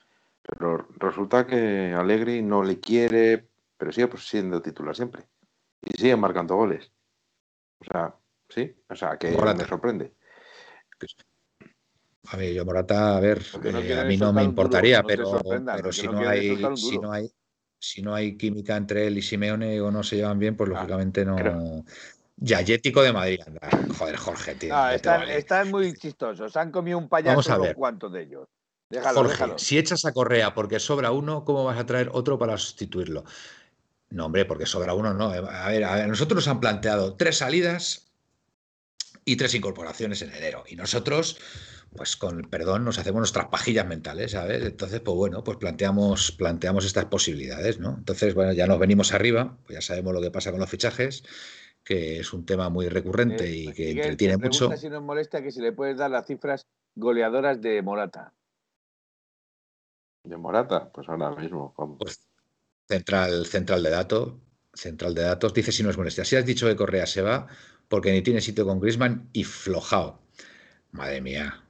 [0.43, 3.47] Pero resulta que Allegri no le quiere,
[3.79, 5.25] pero sigue pues, siendo titular siempre.
[5.81, 6.93] Y sigue marcando goles.
[7.79, 8.15] O sea,
[8.51, 9.63] sí, o sea, que Morata.
[9.63, 10.13] me sorprende.
[12.29, 15.07] A ver, yo Morata, a ver, no eh, a mí no me duro, importaría, no
[15.09, 15.43] pero,
[15.75, 17.31] pero si no hay, si no hay,
[17.79, 20.75] si no hay química entre él y Simeone o no se llevan bien, pues Ah,
[20.75, 21.37] lógicamente no.
[21.37, 21.85] creo-
[22.37, 23.61] Yayético de Madrid, anda.
[23.97, 24.75] Joder, Jorge, tío.
[24.75, 25.39] No, están, vale.
[25.39, 26.57] están muy chistosos.
[26.57, 27.77] Han comido un payaso Vamos a ver.
[27.77, 28.49] cuantos de ellos.
[28.91, 29.59] Déjalo, Jorge, déjalo.
[29.59, 33.25] si echas a Correa porque sobra uno, ¿cómo vas a traer otro para sustituirlo?
[34.11, 35.27] No, hombre, porque sobra uno, no.
[35.31, 38.11] A ver, a ver, nosotros nos han planteado tres salidas
[39.25, 40.65] y tres incorporaciones en enero.
[40.69, 41.39] Y nosotros,
[41.97, 44.63] pues con perdón, nos hacemos nuestras pajillas mentales, ¿sabes?
[44.65, 47.95] Entonces, pues bueno, pues planteamos, planteamos estas posibilidades, ¿no?
[47.99, 51.23] Entonces, bueno, ya nos venimos arriba, pues ya sabemos lo que pasa con los fichajes,
[51.85, 54.77] que es un tema muy recurrente Eh, y que Miguel, entretiene te mucho.
[54.77, 58.33] si nos molesta que si le puedes dar las cifras goleadoras de Morata.
[60.25, 61.75] De Morata, pues ahora mismo.
[61.77, 61.99] vamos.
[62.01, 62.21] Pues
[62.89, 64.35] central, central de datos,
[64.73, 66.25] central de datos, dice si no es molestia.
[66.25, 67.47] Si has dicho que Correa se va
[67.89, 70.21] porque ni tiene sitio con Griezmann y flojao.
[70.93, 71.64] Madre mía,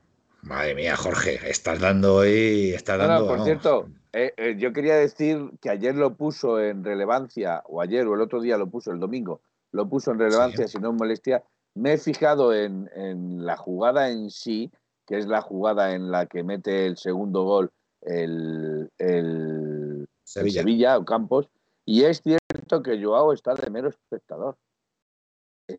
[0.44, 3.26] madre mía, Jorge, estás dando hoy, estás No, no, dando.
[3.26, 3.44] por vamos.
[3.46, 8.14] cierto, eh, eh, yo quería decir que ayer lo puso en relevancia, o ayer o
[8.14, 9.40] el otro día lo puso, el domingo,
[9.72, 11.42] lo puso en relevancia, si no es molestia.
[11.74, 14.70] Me he fijado en, en la jugada en sí,
[15.06, 17.70] que es la jugada en la que mete el segundo gol
[18.02, 20.60] el, el, el Sevilla.
[20.60, 21.48] Sevilla o Campos,
[21.84, 24.56] y es cierto que Joao está de mero espectador.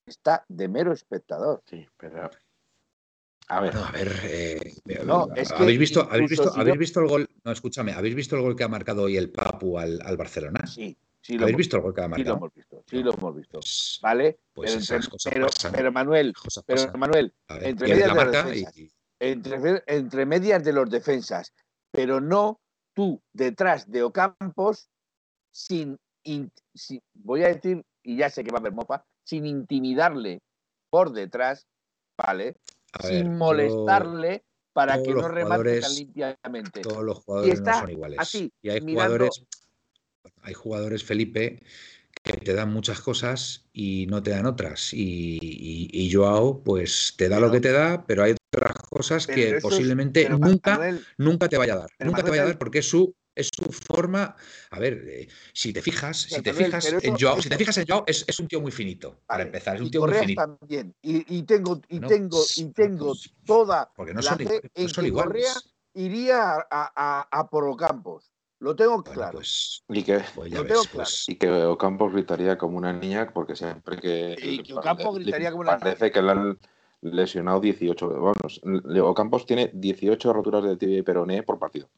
[0.05, 1.61] Está de mero espectador.
[1.67, 2.29] Sí, pero.
[3.47, 4.73] A ver, Bueno, a ver, eh,
[5.05, 7.29] No, es que ¿habéis, visto, ¿habéis, visto, si ¿habéis no- visto el gol?
[7.43, 10.65] No, escúchame, ¿habéis visto el gol que ha marcado hoy el Papu al, al Barcelona?
[10.65, 12.37] Sí, sí lo, ¿Habéis hemos, visto el gol que ha sí lo marcado?
[12.37, 12.83] hemos visto.
[12.89, 13.59] Sí lo hemos visto.
[13.59, 14.39] Pues, ¿Vale?
[14.53, 15.71] pues pero, esas cosas pero, pasan.
[15.73, 16.99] pero, Manuel, cosas pero pasan.
[16.99, 18.95] Manuel, ver, entre medias de las marca y, defensas.
[19.19, 21.53] entre, entre medias de los defensas,
[21.91, 22.59] pero no
[22.95, 24.89] tú detrás de Ocampos
[25.51, 29.45] sin, in- sin- voy a decir, y ya sé que va a haber mofa, sin
[29.45, 30.41] intimidarle
[30.89, 31.67] por detrás,
[32.17, 32.55] ¿vale?
[32.99, 34.43] A sin molestarle
[34.73, 36.81] para que no remate tan limpiamente.
[36.81, 38.19] todos los jugadores está no son iguales.
[38.19, 39.43] así, y hay mirando- jugadores,
[40.41, 41.61] hay jugadores, Felipe,
[42.23, 44.93] que te dan muchas cosas y no te dan otras.
[44.93, 49.27] Y, y- y Joao, pues te da lo que te da, pero hay otras cosas
[49.27, 51.89] Pero que es- posiblemente nunca, Manuel, nunca te vaya a dar.
[51.99, 54.35] nunca te vaya a dar porque es su, es su forma.
[54.71, 57.85] A ver, eh, si te fijas, si te fijas en Joao, si te fijas en
[57.87, 60.41] Joao, es, es un tío muy finito, para empezar, es un tío muy finito.
[60.41, 60.95] también.
[61.01, 64.63] Y, y tengo, y tengo, y tengo pues, toda Porque no la son, fe iguales,
[64.75, 65.25] no en son que iguales.
[65.27, 65.53] Correa
[65.93, 68.31] iría a, a, a por Ocampos.
[68.59, 69.31] Lo tengo Bueno, claro.
[69.33, 73.31] pues, y que, pues Lo ves, tengo pues, y que Ocampos gritaría como una niña,
[73.33, 74.35] porque siempre que.
[74.41, 75.83] Y que Ocampos le- gritaría como una niña.
[75.83, 76.59] Parece que le han
[77.01, 78.09] lesionado 18.
[78.09, 78.61] Vamos,
[79.03, 81.89] Ocampos tiene 18 roturas de tibia y peroné por partido.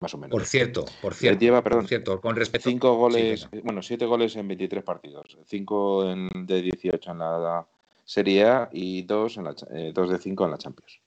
[0.00, 0.32] Más o menos.
[0.32, 2.68] Por cierto, por cierto, lleva, por perdón, cierto, con respecto.
[2.68, 5.38] Cinco goles, bueno, siete goles en 23 partidos.
[5.46, 7.66] Cinco en- de 18 en la
[8.04, 11.00] Serie A y dos, en la, eh, dos de cinco en la Champions.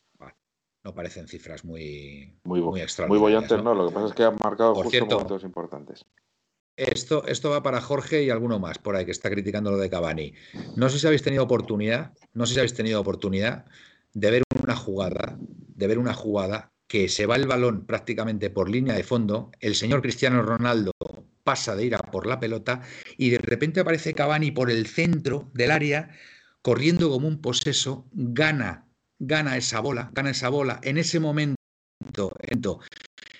[0.81, 3.21] no parecen cifras muy, Muy, muy muy extraordinarias.
[3.21, 3.75] bollantes, ¿no?
[3.75, 3.83] ¿no?
[3.83, 6.05] Lo que pasa es que han marcado Por justo cierto, momentos importantes.
[6.77, 9.89] Esto, esto va para Jorge y alguno más por ahí que está criticando lo de
[9.89, 10.33] Cavani.
[10.77, 13.65] No sé si habéis tenido oportunidad, no sé si habéis tenido oportunidad
[14.13, 18.67] de ver una jugada, de ver una jugada que se va el balón prácticamente por
[18.67, 20.91] línea de fondo, el señor Cristiano Ronaldo
[21.43, 22.81] pasa de ir a por la pelota
[23.15, 26.09] y de repente aparece Cavani por el centro del área
[26.63, 28.87] corriendo como un poseso, gana,
[29.19, 31.55] gana esa bola, gana esa bola en ese momento,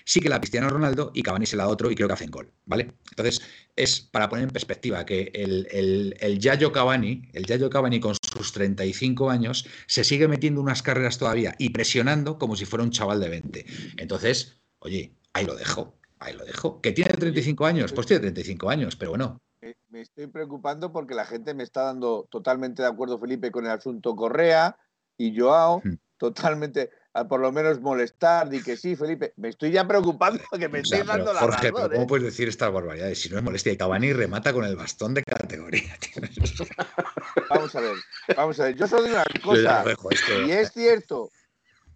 [0.04, 2.52] sí que la Cristiano Ronaldo y Cavani se la otro y creo que hacen gol,
[2.66, 2.92] ¿vale?
[3.10, 3.40] Entonces,
[3.76, 8.14] es para poner en perspectiva que el, el, el Yayo Cavani, el Yayo Cavani con
[8.32, 12.90] sus 35 años, se sigue metiendo unas carreras todavía y presionando como si fuera un
[12.90, 13.66] chaval de 20.
[13.98, 16.80] Entonces, oye, ahí lo dejo, ahí lo dejo.
[16.80, 17.92] ¿Que tiene 35 años?
[17.92, 19.40] Pues tiene 35 años, pero bueno.
[19.88, 23.72] Me, estoy preocupando porque la gente me está dando totalmente de acuerdo, Felipe, con el
[23.72, 24.78] asunto Correa
[25.16, 25.82] y Joao.
[26.16, 29.32] Totalmente, a por lo menos molestar, di que sí, Felipe.
[29.36, 31.90] Me estoy ya preocupando que me O sea, estoy pero, dando la Jorge, pero razón.
[31.92, 32.06] ¿cómo ¿eh?
[32.06, 33.20] puedes decir estas barbaridades?
[33.20, 35.96] Si no es molestia, y Cavani remata con el bastón de categoría.
[37.48, 37.96] Vamos a ver,
[38.36, 38.76] vamos a ver.
[38.76, 39.84] Yo solo digo una cosa.
[40.10, 40.42] esto.
[40.46, 41.30] Y es cierto,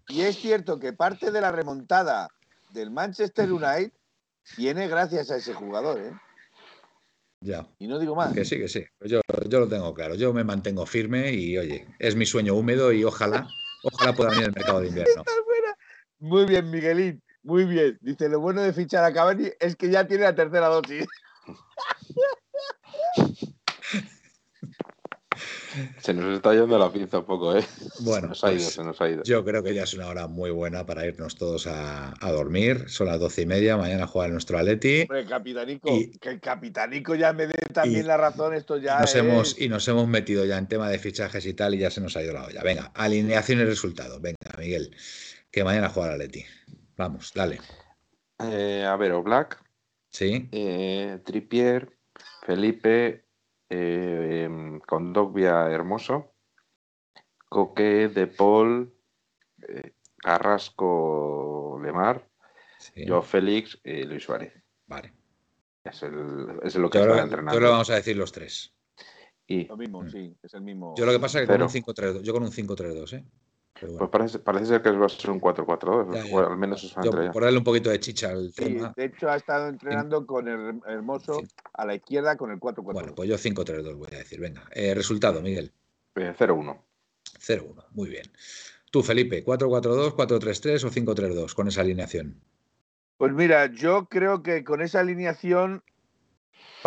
[0.09, 2.28] y es cierto que parte de la remontada
[2.70, 3.93] del Manchester United
[4.57, 6.12] viene gracias a ese jugador, ¿eh?
[7.41, 7.66] Ya.
[7.78, 8.32] Y no digo más.
[8.32, 8.85] Que sí, que sí.
[9.01, 10.15] Yo, yo lo tengo claro.
[10.15, 13.47] Yo me mantengo firme y, oye, es mi sueño húmedo y ojalá,
[13.85, 15.23] ojalá pueda venir el mercado de invierno.
[16.19, 17.23] Muy bien, Miguelín.
[17.43, 17.98] Muy bien.
[18.01, 21.06] Dice, lo bueno de fichar a Cavani es que ya tiene la tercera dosis.
[25.99, 27.63] Se nos está yendo la pinza un poco, ¿eh?
[27.63, 29.23] se Bueno, nos ha ido, pues, se nos ha ido.
[29.25, 32.85] yo creo que ya es una hora muy buena para irnos todos a, a dormir.
[32.89, 33.77] Son las doce y media.
[33.77, 35.03] Mañana juega nuestro Atleti.
[35.03, 39.01] Hombre, Capitanico, Y- que el Capitanico ya me dé también y- la razón, esto ya
[39.01, 39.17] Nos es...
[39.17, 42.01] hemos, y nos hemos metido ya en tema de fichajes y tal y ya se
[42.01, 42.63] nos ha ido la olla.
[42.63, 44.21] Venga, alineación y resultado.
[44.21, 44.95] Venga, Miguel,
[45.51, 46.45] que mañana juega el Atleti.
[46.97, 47.59] Vamos, dale.
[48.41, 49.63] Eh, a ver, Oblak,
[50.11, 50.49] ¿Sí?
[50.53, 51.89] eh, Trippier,
[52.45, 53.24] Felipe,
[53.69, 56.32] eh, em, Condogbia Hermoso,
[57.49, 58.93] Coque, De Paul,
[59.69, 62.28] eh, Carrasco, Lemar,
[62.78, 64.53] Sí, yo Félix y Luis Suárez.
[64.86, 65.12] Vale.
[65.85, 67.55] Es, el, es lo que Yo está lo, entrenando.
[67.55, 68.74] yo lo vamos a decir los tres.
[69.47, 70.09] Y Lo mismo, Mm.
[70.09, 70.95] sí, es el mismo.
[70.97, 73.24] Yo lo que pasa es que Pero- con un 5-3-2, yo con un 5-3-2, ¿eh?
[73.85, 76.35] Pero bueno, pues parece, parece ser que va a ser un 4-4-2, ya, ya.
[76.35, 78.94] o al menos eso Yo, por darle un poquito de chicha al Sí, tema.
[78.97, 81.47] de hecho ha estado entrenando con el hermoso Sí.
[81.74, 82.94] a la izquierda con el 4-4.
[82.94, 84.40] Bueno, pues yo 5-3-2 voy a decir.
[84.40, 85.70] Venga, Eh, resultado, Miguel.
[86.15, 86.78] Eh, 0-1.
[87.39, 87.85] 0-1.
[87.93, 88.24] Muy bien.
[88.90, 92.40] Tú, Felipe, 4-4-2, 4-3-3 o 5-3-2 con esa alineación.
[93.19, 95.82] Pues mira, yo creo que con esa alineación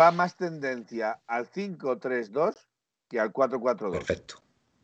[0.00, 2.56] va más tendencia al 5-3-2
[3.08, 3.92] que al 4-4-2.
[3.92, 4.34] Perfecto.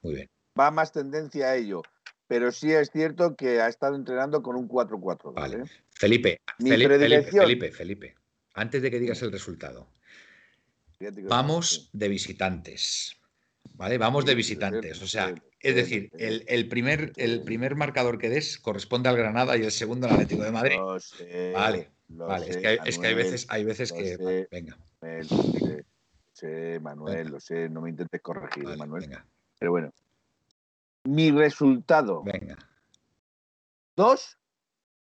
[0.03, 0.31] Muy bien.
[0.59, 1.83] Va más tendencia a ello.
[2.27, 5.35] Pero sí es cierto que ha estado entrenando con un 4-4-2.
[5.35, 5.57] Vale.
[5.57, 5.65] ¿eh?
[5.95, 7.31] Felipe, Mi Felipe, Felipe.
[7.31, 8.15] Felipe, Felipe,
[8.55, 9.89] antes de que digas el resultado,
[11.29, 13.17] vamos de visitantes.
[13.77, 13.99] ¿Vale?
[13.99, 15.03] Vamos de visitantes.
[15.03, 19.57] O sea, es decir, el, el primer, el primer marcador que des corresponde al Granada
[19.57, 20.77] y el segundo al Atlético de Madrid.
[21.01, 24.17] Sé, Vale, Vale, es que hay, es que hay veces, hay veces que.
[24.17, 24.49] sé.
[24.51, 25.85] Venga, Manuel, sé, lo
[26.33, 27.31] sé, Manuel, Venga.
[27.31, 29.03] lo sé, no me intentes corregir, vale, Manuel.
[29.03, 29.27] venga,
[29.59, 29.93] Pero bueno.
[31.07, 32.57] Mi resultado, venga.
[33.97, 34.39] 2,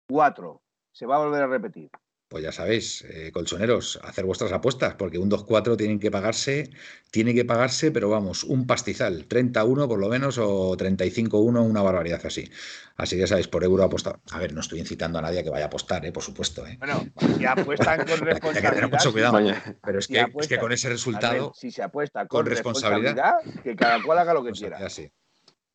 [0.10, 0.62] 4.
[0.92, 1.90] Se va a volver a repetir.
[2.28, 6.72] Pues ya sabéis, eh, colchoneros, hacer vuestras apuestas, porque un 2-4 tienen que pagarse,
[7.12, 12.20] tiene que pagarse, pero vamos, un pastizal, 31 por lo menos o 35-1, una barbaridad
[12.26, 12.50] así.
[12.98, 14.20] Así que sabéis, por euro apostar.
[14.32, 16.66] A ver, no estoy incitando a nadie a que vaya a apostar, eh, por supuesto,
[16.66, 16.78] eh.
[16.80, 17.06] Bueno,
[17.38, 18.90] si apuestan con Hay que tener responsabilidad.
[18.90, 19.40] mucho cuidado.
[19.84, 22.46] Pero es si que, es apuestas- que con ese resultado, si se apuesta con con,
[22.48, 24.80] responsabilidad, responsabilidad, que cada cual haga lo que pues quiera.
[24.80, 25.10] ya sí,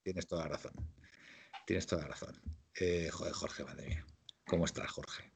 [0.03, 0.73] tienes toda la razón.
[1.67, 2.41] Tienes toda la razón.
[2.79, 4.07] Eh, joder, Jorge, madre mía.
[4.47, 5.33] ¿Cómo estás, Jorge?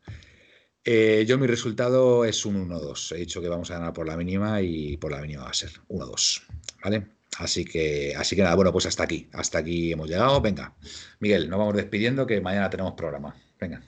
[0.85, 3.15] Eh, yo mi resultado es un 1-2.
[3.15, 5.55] He dicho que vamos a ganar por la mínima y por la mínima va a
[5.55, 6.43] ser 1-2.
[6.83, 7.07] ¿Vale?
[7.39, 9.29] Así que, así que nada, bueno, pues hasta aquí.
[9.33, 10.41] Hasta aquí hemos llegado.
[10.41, 10.75] Venga,
[11.21, 13.35] Miguel, nos vamos despidiendo que mañana tenemos programa.
[13.59, 13.83] Venga.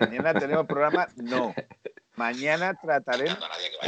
[0.00, 1.54] Mañana tenemos programa, no.
[2.16, 3.38] Mañana trataremos,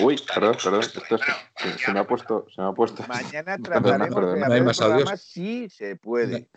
[0.00, 0.80] Uy, perdón, perdón.
[0.80, 1.20] Esto es-
[1.56, 2.46] se, se me ha puesto.
[2.54, 3.04] Se me ha puesto.
[3.08, 5.20] mañana trataremos de ¿No hay hacer más el programa audios?
[5.22, 6.48] si se puede.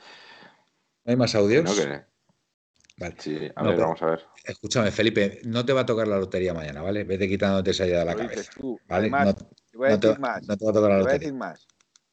[1.04, 1.64] ¿No hay más audios?
[1.66, 2.06] No, que-
[2.98, 3.16] Vale.
[3.20, 4.26] Sí, a No, ver, pero- vamos a ver.
[4.46, 7.04] Escúchame, Felipe, no te va a tocar la lotería mañana, ¿vale?
[7.04, 8.50] Vete quitándote esa idea de la cabeza.
[8.56, 8.80] tú.
[8.88, 9.02] ¿Vale?
[9.10, 10.48] Además, No, te voy a no te, decir más.
[10.48, 11.20] no te va a tocar la Te voy a lotería.
[11.20, 11.68] decir más.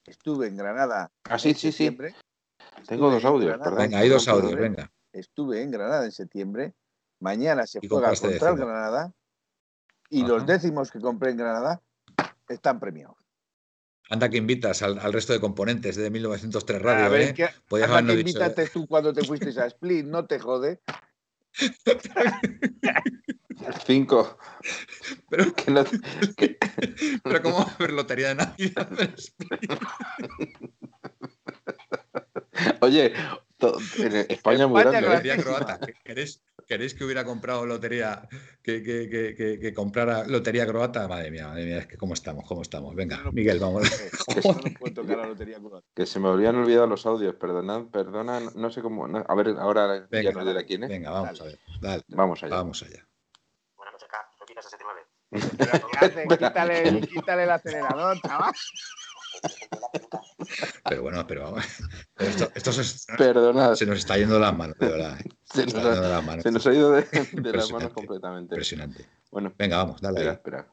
[0.05, 1.11] Estuve en Granada.
[1.25, 1.97] Ah, sí, en sí, sí.
[2.89, 3.79] Tengo dos audios, perdón.
[3.79, 4.75] Venga, hay dos perdón, audios, perdón.
[4.77, 4.93] venga.
[5.13, 6.75] Estuve en Granada en septiembre.
[7.21, 8.57] Mañana se juega contra el.
[8.57, 9.13] Granada.
[10.15, 10.29] Y Ajá.
[10.29, 11.81] los décimos que compré en Granada
[12.47, 13.17] están premiados.
[14.11, 17.35] Anda que invitas al, al resto de componentes de 1903 Radio, a ver, ¿eh?
[17.35, 18.43] ¿qué- Podías anda que dicho, ¿eh?
[18.43, 20.83] invítate tú cuando te fuiste a Split, no te jode.
[23.87, 24.37] Cinco.
[25.31, 25.85] Pero, Que no-
[26.37, 26.59] que-
[27.25, 28.91] pero ¿cómo va a haber lotería de Navidad?
[32.81, 33.15] Oye,
[34.29, 34.99] España muy España grande.
[34.99, 35.01] ¿eh?
[35.11, 35.57] lotería grandísima.
[35.57, 35.87] croata.
[35.87, 38.29] ¿Qué- ¿Queréis, ¿Queréis que hubiera comprado lotería,
[38.63, 41.07] que, que, que, que, que comprara lotería croata?
[41.09, 42.95] Madre mía, madre mía, es que cómo estamos, cómo estamos.
[42.95, 43.83] Venga, No, no Miguel, vamos.
[44.45, 45.87] no, no puedo tocar la lotería croata.
[45.95, 49.07] Que se me habían olvidado los audios, perdonad, perdona, no- no sé cómo.
[49.09, 50.89] no- a ver, ahora Venga, ya nos dirá quién es.
[50.91, 51.59] Venga, vamos a ver.
[51.81, 52.55] Dale, Vamos allá.
[52.57, 53.07] vamos allá.
[53.77, 54.17] Buenas noches, K.
[54.47, 55.01] Pita 69.
[55.31, 56.29] Pero ¿qué haces?
[56.39, 58.53] Quítale, quítale el acelerador, chaval.
[60.89, 61.65] Pero bueno, pero vamos.
[62.15, 65.19] pero esto, esto se, Perdonad, se nos está yendo de las manos, de verdad.
[65.21, 65.25] ¿eh?
[65.45, 66.43] se Se nos, está yendo ha, de las manos.
[66.43, 67.03] se nos ha ido de,
[67.33, 68.55] de las manos completamente.
[68.55, 69.07] Impresionante.
[69.31, 70.19] Bueno, Venga, vamos, dale.
[70.19, 70.37] espera, ahí.
[70.37, 70.67] espera.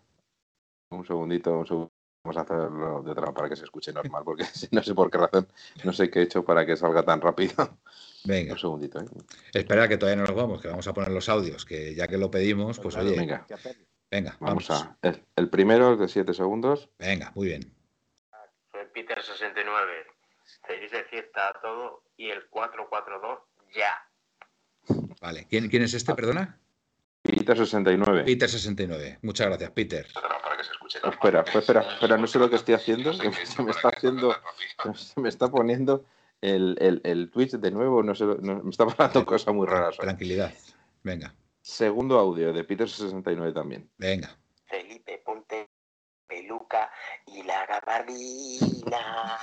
[0.91, 1.89] Un segundito, un.
[2.21, 5.17] Vamos a hacerlo de otra para que se escuche normal, porque no sé por qué
[5.19, 5.47] razón,
[5.85, 7.79] no sé qué he hecho para que salga tan rápido.
[8.25, 9.05] Venga, Un segundito, ¿eh?
[9.53, 12.17] espera que todavía no nos vamos, que vamos a poner los audios, que ya que
[12.17, 13.45] lo pedimos, pues oye, venga.
[14.11, 14.69] Vamos vamos.
[14.71, 14.97] a.
[15.01, 16.89] El, el primero es de 7 segundos.
[16.99, 17.73] Venga, muy bien.
[19.07, 19.93] Peter 69.
[20.67, 23.39] Feliz de fiesta a todos y el 442
[23.73, 23.93] ya.
[25.21, 26.59] Vale, ¿quién, quién es este, perdona?
[27.21, 28.25] Peter 69.
[28.25, 29.19] Peter69.
[29.21, 30.07] Muchas gracias, Peter.
[30.13, 33.11] Para que se escuche Oh, espera, pues espera, espera, no sé lo que estoy haciendo.
[33.17, 34.35] que se me está haciendo.
[34.95, 36.03] Se me está poniendo
[36.41, 38.01] el, el, el Twitch de nuevo.
[38.03, 39.97] No sé, no- me está pasando cosas muy raras.
[39.99, 40.03] hoy.
[40.05, 40.51] Tranquilidad.
[41.03, 43.89] Venga, Segundo audio de Peter 69 también.
[43.97, 44.35] venga.
[44.65, 45.69] Felipe, ponte
[46.27, 46.91] peluca
[47.33, 49.37] y la gabardina.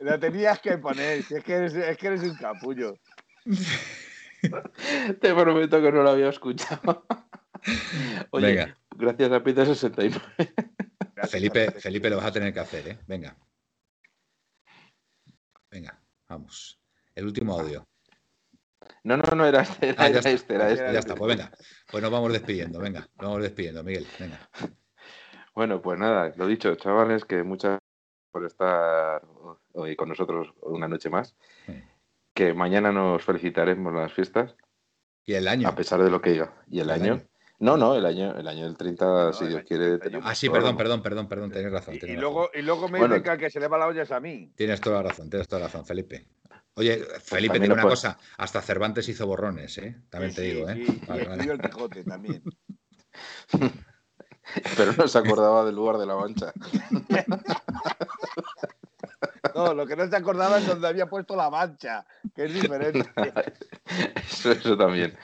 [0.00, 2.98] Lo tenías que poner, si es que eres, es que eres un capullo.
[5.20, 7.06] Te prometo que no lo había escuchado.
[8.30, 8.78] Oye, Venga.
[8.96, 10.20] gracias a Peter 69.
[11.14, 11.70] Gracias, Felipe.
[11.72, 12.98] Felipe lo vas a tener que hacer, ¿eh?
[13.06, 13.36] Venga.
[15.70, 15.98] Venga,
[16.28, 16.78] vamos.
[17.14, 17.86] El último audio.
[19.02, 20.30] No, no, no era este, era, Ah, ya era está.
[20.30, 20.92] este, era este.
[20.92, 21.50] Ya está, pues venga.
[21.90, 23.00] Pues nos vamos despidiendo, venga.
[23.00, 24.06] Nos vamos despidiendo, Miguel.
[24.18, 24.50] Venga.
[25.54, 29.22] Bueno, pues nada, lo dicho, chavales, que muchas gracias por estar
[29.72, 31.36] hoy con nosotros una noche más.
[31.66, 31.74] Sí.
[32.34, 34.56] que mañana nos felicitaremos las fiestas.
[35.24, 35.68] Y el año.
[35.68, 36.52] A pesar de lo que diga.
[36.68, 37.22] ¿Y el, año?
[37.60, 39.98] No, no, el año, el año del 30, si Dios quiere.
[40.22, 41.94] Ah, sí, perdón, perdón, perdón, perdón, tienes razón.
[41.94, 44.52] y, luego, y luego me bueno, que se le va la olla a mí.
[44.56, 46.26] Tienes toda la razón, tienes toda la razón, Felipe.
[46.74, 49.96] Oye, Felipe, tiene una cosa, hasta Cervantes hizo borrones, ¿eh?
[50.10, 50.84] También te digo, ¿eh?
[50.84, 51.52] Sí, vale, vale.
[51.52, 52.42] el Quijote también.
[54.76, 56.52] Pero no se acordaba del lugar de la mancha.
[59.54, 62.04] No, lo que no se acordaba es donde había puesto la mancha,
[62.34, 63.08] que es diferente.
[64.16, 65.16] Eso, eso, también.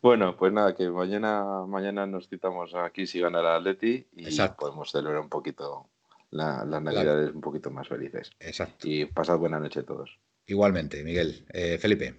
[0.00, 4.90] Bueno, pues nada, que mañana, mañana nos citamos aquí si gana la Atleti y podemos
[4.90, 5.88] celebrar un poquito
[6.30, 8.30] las navidades un poquito más felices.
[8.38, 8.86] Exacto.
[8.88, 10.18] Y pasad buena noche a todos.
[10.46, 11.44] Igualmente, Miguel.
[11.52, 12.14] Eh, Felipe.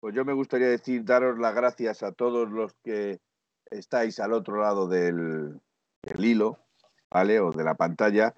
[0.00, 3.20] Pues yo me gustaría decir, daros las gracias a todos los que
[3.72, 5.60] estáis al otro lado del,
[6.02, 6.58] del hilo,
[7.10, 7.40] ¿vale?
[7.40, 8.34] O de la pantalla,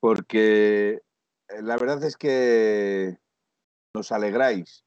[0.00, 1.02] porque
[1.48, 3.18] eh, la verdad es que
[3.94, 4.84] nos alegráis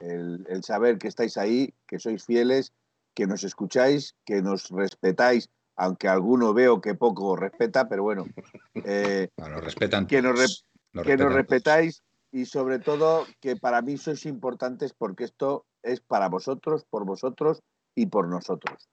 [0.00, 2.72] el, el, saber que estáis ahí, que sois fieles,
[3.14, 8.26] que nos escucháis, que nos respetáis, aunque alguno veo que poco respeta, pero bueno.
[8.84, 10.64] Eh, respetan que nos,
[11.02, 16.28] que nos respetáis y sobre todo que para mí sois importantes porque esto es para
[16.28, 17.60] vosotros, por vosotros
[17.96, 18.88] y por nosotros.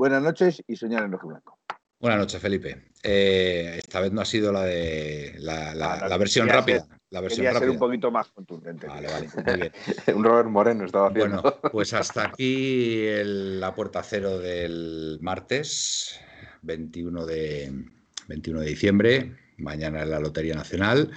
[0.00, 1.58] Buenas noches y soñar en rojo blanco.
[2.00, 2.90] Buenas noches, Felipe.
[3.02, 6.88] Eh, esta vez no ha sido la de la, la, versión rápida.
[7.10, 7.66] la versión quería rápida.
[7.66, 8.86] ser un poquito más contundente.
[8.86, 9.72] Vale, vale, muy bien.
[10.16, 11.42] un Robert Moreno estaba haciendo.
[11.42, 16.18] Bueno, pues hasta aquí el, la puerta cero del martes,
[16.62, 17.70] 21 de,
[18.26, 19.36] 21 de diciembre.
[19.58, 21.10] Mañana es la Lotería Nacional.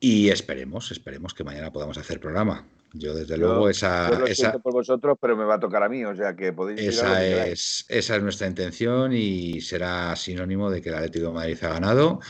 [0.00, 2.66] Y esperemos, esperemos que mañana podamos hacer programa.
[2.92, 4.10] Yo, desde luego, esa.
[4.10, 6.52] Yo lo esa por vosotros, pero me va a tocar a mí, o sea que
[6.52, 6.80] podéis.
[6.80, 11.58] Esa, es, esa es nuestra intención y será sinónimo de que el Atlético de Madrid
[11.62, 12.20] ha ganado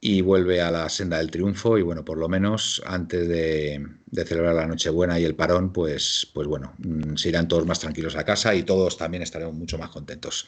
[0.00, 1.78] y vuelve a la senda del triunfo.
[1.78, 6.30] Y bueno, por lo menos antes de, de celebrar la Nochebuena y el parón, pues,
[6.34, 9.78] pues bueno, mm, se irán todos más tranquilos a casa y todos también estaremos mucho
[9.78, 10.46] más contentos.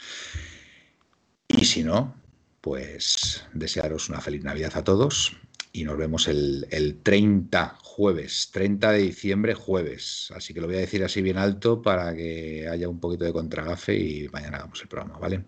[1.48, 2.14] Y si no,
[2.60, 5.36] pues desearos una feliz Navidad a todos
[5.72, 10.30] y nos vemos el, el, 30 jueves, 30 de diciembre jueves.
[10.36, 13.32] Así que lo voy a decir así bien alto para que haya un poquito de
[13.32, 15.46] contragafe y mañana hagamos el programa, ¿vale?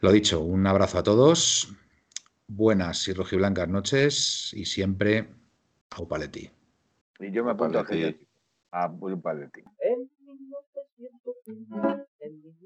[0.00, 1.74] Lo dicho, un abrazo a todos,
[2.46, 5.28] buenas y rojiblancas noches y siempre
[5.90, 6.50] a Upaletti.
[7.20, 7.86] Y yo me apunto a,
[8.70, 9.60] a Upaletti.
[9.80, 10.08] En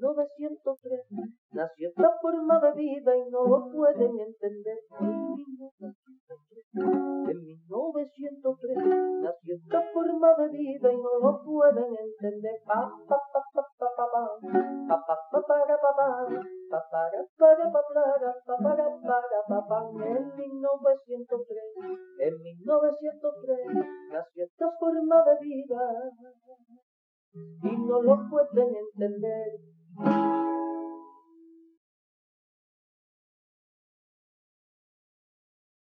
[0.02, 1.00] 1903
[1.52, 4.78] nació esta forma de vida y no lo pueden entender.
[6.74, 8.76] En 1903
[9.20, 12.62] nació esta forma de vida y no lo pueden entender.
[12.66, 14.24] Pa, pa, pa, pa, pa, pa, pa,
[14.88, 16.08] pa, pa, pa, pa, pa, pa, pa,
[19.48, 19.80] pa, pa.
[20.02, 21.60] En 1903,
[22.20, 23.58] en 1903
[24.12, 25.82] nació esta forma de vida
[27.34, 29.60] y no lo pueden entender.